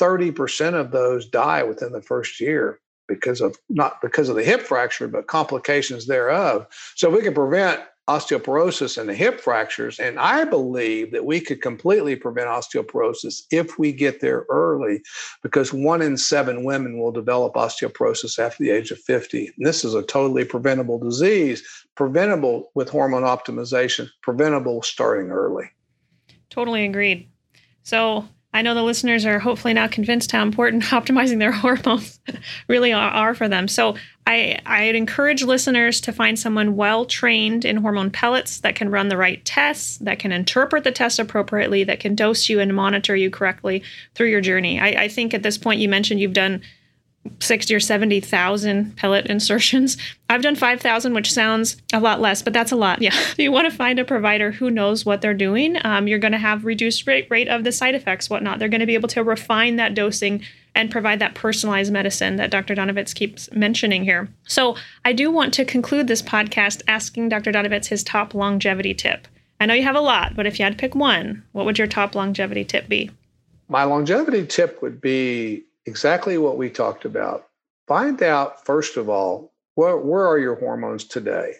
30% 0.00 0.74
of 0.74 0.92
those 0.92 1.28
die 1.28 1.64
within 1.64 1.90
the 1.90 2.00
first 2.00 2.40
year 2.40 2.78
because 3.08 3.40
of 3.40 3.56
not 3.68 4.00
because 4.00 4.28
of 4.28 4.36
the 4.36 4.44
hip 4.44 4.60
fracture, 4.60 5.08
but 5.08 5.26
complications 5.26 6.06
thereof. 6.06 6.66
So 6.94 7.10
we 7.10 7.22
can 7.22 7.34
prevent 7.34 7.80
osteoporosis 8.08 8.96
and 8.96 9.08
the 9.08 9.14
hip 9.14 9.38
fractures. 9.38 10.00
And 10.00 10.18
I 10.18 10.44
believe 10.44 11.12
that 11.12 11.26
we 11.26 11.40
could 11.40 11.60
completely 11.60 12.16
prevent 12.16 12.48
osteoporosis 12.48 13.42
if 13.50 13.78
we 13.78 13.92
get 13.92 14.20
there 14.20 14.46
early, 14.48 15.02
because 15.42 15.74
one 15.74 16.00
in 16.00 16.16
seven 16.16 16.64
women 16.64 16.98
will 16.98 17.12
develop 17.12 17.54
osteoporosis 17.54 18.38
after 18.38 18.64
the 18.64 18.70
age 18.70 18.90
of 18.90 18.98
50. 19.00 19.52
And 19.56 19.66
this 19.66 19.84
is 19.84 19.94
a 19.94 20.02
totally 20.02 20.46
preventable 20.46 20.98
disease, 20.98 21.62
preventable 21.96 22.70
with 22.74 22.88
hormone 22.88 23.24
optimization, 23.24 24.08
preventable 24.22 24.82
starting 24.82 25.30
early. 25.30 25.70
Totally 26.48 26.86
agreed. 26.86 27.28
So 27.82 28.26
I 28.54 28.62
know 28.62 28.74
the 28.74 28.82
listeners 28.82 29.26
are 29.26 29.38
hopefully 29.38 29.74
now 29.74 29.88
convinced 29.88 30.32
how 30.32 30.42
important 30.42 30.82
optimizing 30.84 31.38
their 31.38 31.52
hormones 31.52 32.18
really 32.68 32.92
are, 32.92 33.10
are, 33.10 33.34
for 33.34 33.48
them. 33.48 33.68
So 33.68 33.96
I, 34.26 34.58
I'd 34.64 34.94
encourage 34.94 35.42
listeners 35.42 36.00
to 36.02 36.12
find 36.12 36.38
someone 36.38 36.76
well 36.76 37.04
trained 37.04 37.64
in 37.64 37.76
hormone 37.78 38.10
pellets 38.10 38.60
that 38.60 38.74
can 38.74 38.90
run 38.90 39.08
the 39.08 39.16
right 39.16 39.44
tests, 39.44 39.98
that 39.98 40.18
can 40.18 40.32
interpret 40.32 40.84
the 40.84 40.92
test 40.92 41.18
appropriately, 41.18 41.84
that 41.84 42.00
can 42.00 42.14
dose 42.14 42.48
you 42.48 42.60
and 42.60 42.74
monitor 42.74 43.14
you 43.14 43.30
correctly 43.30 43.82
through 44.14 44.28
your 44.28 44.40
journey. 44.40 44.80
I, 44.80 45.04
I 45.04 45.08
think 45.08 45.34
at 45.34 45.42
this 45.42 45.58
point 45.58 45.80
you 45.80 45.88
mentioned 45.88 46.20
you've 46.20 46.32
done 46.32 46.62
60 47.40 47.74
or 47.74 47.80
70,000 47.80 48.96
pellet 48.96 49.26
insertions. 49.26 49.96
I've 50.28 50.42
done 50.42 50.56
5,000, 50.56 51.14
which 51.14 51.32
sounds 51.32 51.76
a 51.92 52.00
lot 52.00 52.20
less, 52.20 52.42
but 52.42 52.52
that's 52.52 52.72
a 52.72 52.76
lot. 52.76 53.00
Yeah. 53.00 53.14
you 53.36 53.50
want 53.50 53.70
to 53.70 53.76
find 53.76 53.98
a 53.98 54.04
provider 54.04 54.50
who 54.50 54.70
knows 54.70 55.06
what 55.06 55.20
they're 55.20 55.34
doing. 55.34 55.76
Um, 55.84 56.08
you're 56.08 56.18
going 56.18 56.32
to 56.32 56.38
have 56.38 56.64
reduced 56.64 57.06
rate, 57.06 57.26
rate 57.30 57.48
of 57.48 57.64
the 57.64 57.72
side 57.72 57.94
effects, 57.94 58.28
whatnot. 58.28 58.58
They're 58.58 58.68
going 58.68 58.80
to 58.80 58.86
be 58.86 58.94
able 58.94 59.08
to 59.10 59.22
refine 59.22 59.76
that 59.76 59.94
dosing 59.94 60.42
and 60.74 60.90
provide 60.90 61.18
that 61.18 61.34
personalized 61.34 61.92
medicine 61.92 62.36
that 62.36 62.50
Dr. 62.50 62.74
Donovitz 62.74 63.14
keeps 63.14 63.50
mentioning 63.52 64.04
here. 64.04 64.28
So 64.46 64.76
I 65.04 65.12
do 65.12 65.30
want 65.30 65.52
to 65.54 65.64
conclude 65.64 66.06
this 66.06 66.22
podcast 66.22 66.82
asking 66.86 67.30
Dr. 67.30 67.50
Donovitz 67.50 67.88
his 67.88 68.04
top 68.04 68.34
longevity 68.34 68.94
tip. 68.94 69.26
I 69.60 69.66
know 69.66 69.74
you 69.74 69.82
have 69.82 69.96
a 69.96 70.00
lot, 70.00 70.36
but 70.36 70.46
if 70.46 70.58
you 70.58 70.64
had 70.64 70.74
to 70.74 70.78
pick 70.78 70.94
one, 70.94 71.42
what 71.52 71.66
would 71.66 71.78
your 71.78 71.88
top 71.88 72.14
longevity 72.14 72.64
tip 72.64 72.88
be? 72.88 73.10
My 73.68 73.84
longevity 73.84 74.46
tip 74.46 74.80
would 74.82 75.00
be 75.00 75.64
exactly 75.88 76.36
what 76.36 76.58
we 76.58 76.68
talked 76.68 77.06
about. 77.06 77.48
Find 77.86 78.22
out, 78.22 78.64
first 78.66 78.98
of 78.98 79.08
all, 79.08 79.52
where, 79.74 79.96
where 79.96 80.26
are 80.26 80.38
your 80.38 80.56
hormones 80.56 81.04
today? 81.04 81.54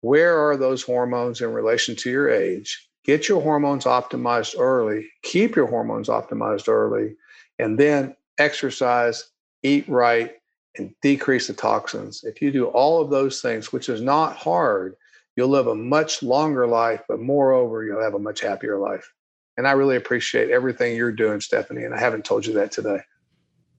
Where 0.00 0.38
are 0.48 0.56
those 0.56 0.82
hormones 0.82 1.42
in 1.42 1.52
relation 1.52 1.94
to 1.96 2.10
your 2.10 2.30
age? 2.30 2.88
Get 3.04 3.28
your 3.28 3.42
hormones 3.42 3.84
optimized 3.84 4.58
early, 4.58 5.08
keep 5.22 5.54
your 5.54 5.66
hormones 5.66 6.08
optimized 6.08 6.68
early, 6.68 7.14
and 7.58 7.78
then 7.78 8.16
exercise, 8.38 9.28
eat 9.62 9.86
right, 9.88 10.32
and 10.78 10.94
decrease 11.02 11.48
the 11.48 11.52
toxins. 11.52 12.24
If 12.24 12.40
you 12.40 12.50
do 12.50 12.66
all 12.66 13.02
of 13.02 13.10
those 13.10 13.42
things, 13.42 13.72
which 13.72 13.90
is 13.90 14.00
not 14.00 14.36
hard, 14.36 14.94
you'll 15.36 15.48
live 15.48 15.66
a 15.66 15.74
much 15.74 16.22
longer 16.22 16.66
life, 16.66 17.02
but 17.06 17.20
moreover, 17.20 17.84
you'll 17.84 18.02
have 18.02 18.14
a 18.14 18.18
much 18.18 18.40
happier 18.40 18.78
life. 18.78 19.12
And 19.58 19.68
I 19.68 19.72
really 19.72 19.96
appreciate 19.96 20.50
everything 20.50 20.96
you're 20.96 21.12
doing, 21.12 21.40
Stephanie. 21.42 21.84
And 21.84 21.94
I 21.94 22.00
haven't 22.00 22.24
told 22.24 22.46
you 22.46 22.54
that 22.54 22.72
today. 22.72 23.00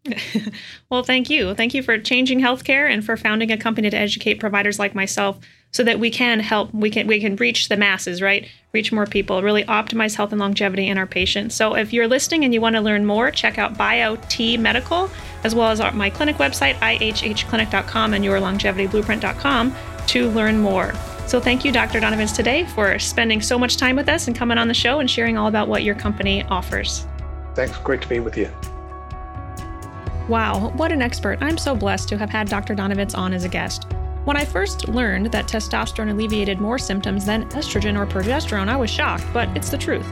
well, 0.89 1.03
thank 1.03 1.29
you. 1.29 1.53
Thank 1.53 1.73
you 1.73 1.81
for 1.81 1.97
changing 1.97 2.41
healthcare 2.41 2.91
and 2.91 3.05
for 3.05 3.15
founding 3.15 3.51
a 3.51 3.57
company 3.57 3.89
to 3.89 3.97
educate 3.97 4.35
providers 4.35 4.79
like 4.79 4.93
myself 4.93 5.39
so 5.71 5.83
that 5.83 5.99
we 5.99 6.09
can 6.11 6.39
help 6.39 6.73
we 6.73 6.89
can 6.89 7.07
we 7.07 7.19
can 7.19 7.35
reach 7.37 7.69
the 7.69 7.77
masses, 7.77 8.21
right? 8.21 8.47
Reach 8.73 8.91
more 8.91 9.05
people, 9.05 9.41
really 9.41 9.63
optimize 9.63 10.15
health 10.15 10.31
and 10.31 10.39
longevity 10.39 10.87
in 10.87 10.97
our 10.97 11.07
patients. 11.07 11.55
So 11.55 11.75
if 11.75 11.93
you're 11.93 12.07
listening 12.07 12.43
and 12.43 12.53
you 12.53 12.61
want 12.61 12.75
to 12.75 12.81
learn 12.81 13.05
more, 13.05 13.31
check 13.31 13.57
out 13.57 13.75
BioTE 13.75 14.59
Medical 14.59 15.09
as 15.43 15.55
well 15.55 15.69
as 15.69 15.79
our, 15.79 15.91
my 15.93 16.09
clinic 16.09 16.37
website 16.37 16.75
ihhclinic.com 16.75 18.13
and 18.13 18.23
yourlongevityblueprint.com 18.23 19.75
to 20.07 20.29
learn 20.31 20.59
more. 20.59 20.93
So 21.27 21.39
thank 21.39 21.63
you 21.63 21.71
Dr. 21.71 21.99
Donovitz 21.99 22.35
today 22.35 22.65
for 22.65 22.99
spending 22.99 23.41
so 23.41 23.57
much 23.57 23.77
time 23.77 23.95
with 23.95 24.09
us 24.09 24.27
and 24.27 24.35
coming 24.35 24.57
on 24.57 24.67
the 24.67 24.73
show 24.73 24.99
and 24.99 25.09
sharing 25.09 25.37
all 25.37 25.47
about 25.47 25.69
what 25.69 25.83
your 25.83 25.95
company 25.95 26.43
offers. 26.43 27.07
Thanks, 27.55 27.77
great 27.77 28.01
to 28.01 28.09
be 28.09 28.19
with 28.19 28.37
you. 28.37 28.51
Wow, 30.29 30.71
what 30.77 30.93
an 30.93 31.01
expert. 31.01 31.39
I'm 31.41 31.57
so 31.57 31.75
blessed 31.75 32.07
to 32.09 32.17
have 32.17 32.29
had 32.29 32.47
Dr. 32.47 32.75
Donovitz 32.75 33.17
on 33.17 33.33
as 33.33 33.43
a 33.43 33.49
guest. 33.49 33.85
When 34.23 34.37
I 34.37 34.45
first 34.45 34.87
learned 34.87 35.25
that 35.33 35.47
testosterone 35.47 36.11
alleviated 36.11 36.61
more 36.61 36.79
symptoms 36.79 37.25
than 37.25 37.49
estrogen 37.49 37.99
or 37.99 38.05
progesterone, 38.05 38.69
I 38.69 38.77
was 38.77 38.89
shocked, 38.89 39.25
but 39.33 39.49
it's 39.55 39.69
the 39.69 39.77
truth. 39.77 40.07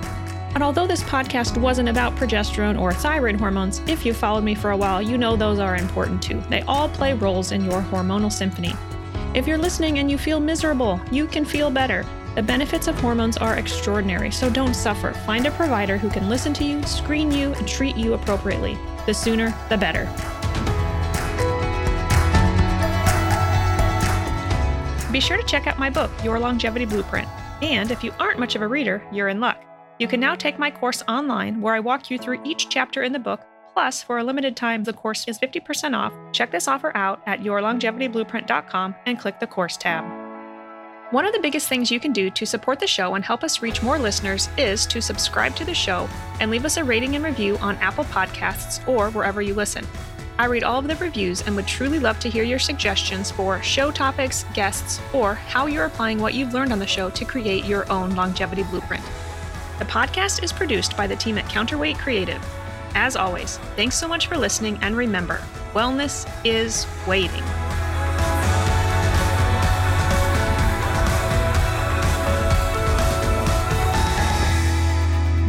And 0.54 0.62
although 0.62 0.86
this 0.86 1.04
podcast 1.04 1.58
wasn't 1.58 1.88
about 1.88 2.18
progesterone 2.18 2.78
or 2.78 2.92
thyroid 2.92 3.40
hormones, 3.40 3.80
if 3.88 4.06
you've 4.06 4.18
followed 4.18 4.44
me 4.44 4.54
for 4.54 4.72
a 4.72 4.78
while, 4.78 5.02
you 5.02 5.18
know 5.18 5.38
those 5.38 5.60
are 5.60 5.78
important 5.78 6.22
too. 6.22 6.44
They 6.50 6.62
all 6.64 6.90
play 6.90 7.14
roles 7.14 7.54
in 7.54 7.64
your 7.64 7.82
hormonal 7.82 8.32
symphony. 8.32 8.74
If 9.34 9.48
you're 9.48 9.58
listening 9.58 10.00
and 10.00 10.12
you 10.12 10.18
feel 10.18 10.42
miserable, 10.42 11.00
you 11.10 11.26
can 11.26 11.46
feel 11.46 11.72
better. 11.72 12.06
The 12.36 12.44
benefits 12.44 12.88
of 12.88 13.00
hormones 13.00 13.38
are 13.38 13.56
extraordinary, 13.56 14.30
so 14.30 14.50
don't 14.50 14.74
suffer. 14.74 15.14
Find 15.26 15.46
a 15.46 15.52
provider 15.52 15.98
who 15.98 16.10
can 16.10 16.28
listen 16.28 16.54
to 16.56 16.66
you, 16.66 16.84
screen 16.84 17.32
you, 17.32 17.54
and 17.54 17.66
treat 17.66 17.96
you 17.96 18.14
appropriately. 18.14 18.78
The 19.06 19.14
sooner, 19.14 19.54
the 19.70 19.78
better. 19.78 20.06
Be 25.12 25.20
sure 25.20 25.38
to 25.38 25.44
check 25.44 25.68
out 25.68 25.78
my 25.78 25.90
book, 25.90 26.10
Your 26.24 26.40
Longevity 26.40 26.86
Blueprint. 26.86 27.28
And 27.62 27.92
if 27.92 28.04
you 28.04 28.14
aren't 28.20 28.40
much 28.40 28.56
of 28.56 28.62
a 28.62 28.68
reader, 28.68 29.04
you're 29.12 29.28
in 29.28 29.40
luck. 29.40 29.62
You 30.00 30.08
can 30.08 30.20
now 30.20 30.36
take 30.36 30.58
my 30.58 30.72
course 30.72 31.04
online 31.08 31.62
where 31.62 31.76
I 31.76 31.80
walk 31.80 32.10
you 32.10 32.18
through 32.18 32.42
each 32.44 32.70
chapter 32.70 33.04
in 33.04 33.12
the 33.12 33.20
book. 33.20 33.42
Plus, 33.74 34.02
for 34.02 34.18
a 34.18 34.24
limited 34.24 34.56
time, 34.56 34.84
the 34.84 34.94
course 34.94 35.26
is 35.28 35.38
50% 35.38 35.96
off. 35.96 36.14
Check 36.32 36.52
this 36.52 36.68
offer 36.68 36.96
out 36.96 37.22
at 37.28 37.42
yourlongevityblueprint.com 37.42 38.96
and 39.06 39.20
click 39.20 39.40
the 39.40 39.48
course 39.48 39.78
tab. 39.78 40.21
One 41.12 41.26
of 41.26 41.34
the 41.34 41.40
biggest 41.40 41.68
things 41.68 41.92
you 41.92 42.00
can 42.00 42.14
do 42.14 42.30
to 42.30 42.46
support 42.46 42.80
the 42.80 42.88
show 42.88 43.16
and 43.16 43.26
help 43.26 43.44
us 43.44 43.62
reach 43.62 43.84
more 43.84 44.00
listeners 44.00 44.48
is 44.58 44.86
to 44.86 45.02
subscribe 45.02 45.58
to 45.58 45.66
the 45.66 45.74
show 45.74 46.08
and 46.40 46.50
leave 46.50 46.64
us 46.64 46.78
a 46.78 46.86
rating 46.86 47.18
and 47.18 47.26
review 47.26 47.58
on 47.58 47.76
Apple 47.80 48.06
Podcasts 48.06 48.88
or 48.88 49.10
wherever 49.10 49.42
you 49.42 49.54
listen. 49.54 49.86
I 50.40 50.46
read 50.46 50.64
all 50.64 50.80
of 50.80 50.88
the 50.88 50.96
reviews 50.96 51.42
and 51.42 51.54
would 51.58 51.68
truly 51.68 52.00
love 52.00 52.18
to 52.22 52.30
hear 52.30 52.46
your 52.46 52.60
suggestions 52.60 53.30
for 53.30 53.62
show 53.62 53.92
topics, 53.92 54.46
guests, 54.54 55.02
or 55.12 55.34
how 55.34 55.66
you're 55.66 55.84
applying 55.84 56.18
what 56.22 56.34
you've 56.34 56.54
learned 56.54 56.72
on 56.72 56.80
the 56.80 56.88
show 56.88 57.10
to 57.10 57.26
create 57.26 57.66
your 57.66 57.92
own 57.92 58.16
longevity 58.16 58.64
blueprint. 58.64 59.04
The 59.80 59.86
podcast 59.86 60.44
is 60.44 60.54
produced 60.54 60.96
by 60.96 61.08
the 61.08 61.18
team 61.18 61.38
at 61.38 61.50
Counterweight 61.50 61.98
Creative. 61.98 62.42
As 62.96 63.18
always, 63.18 63.58
thanks 63.76 63.98
so 63.98 64.08
much 64.08 64.28
for 64.28 64.38
listening, 64.38 64.80
and 64.82 64.96
remember, 64.96 65.42
wellness 65.74 66.26
is 66.46 66.88
waiting. 67.06 67.44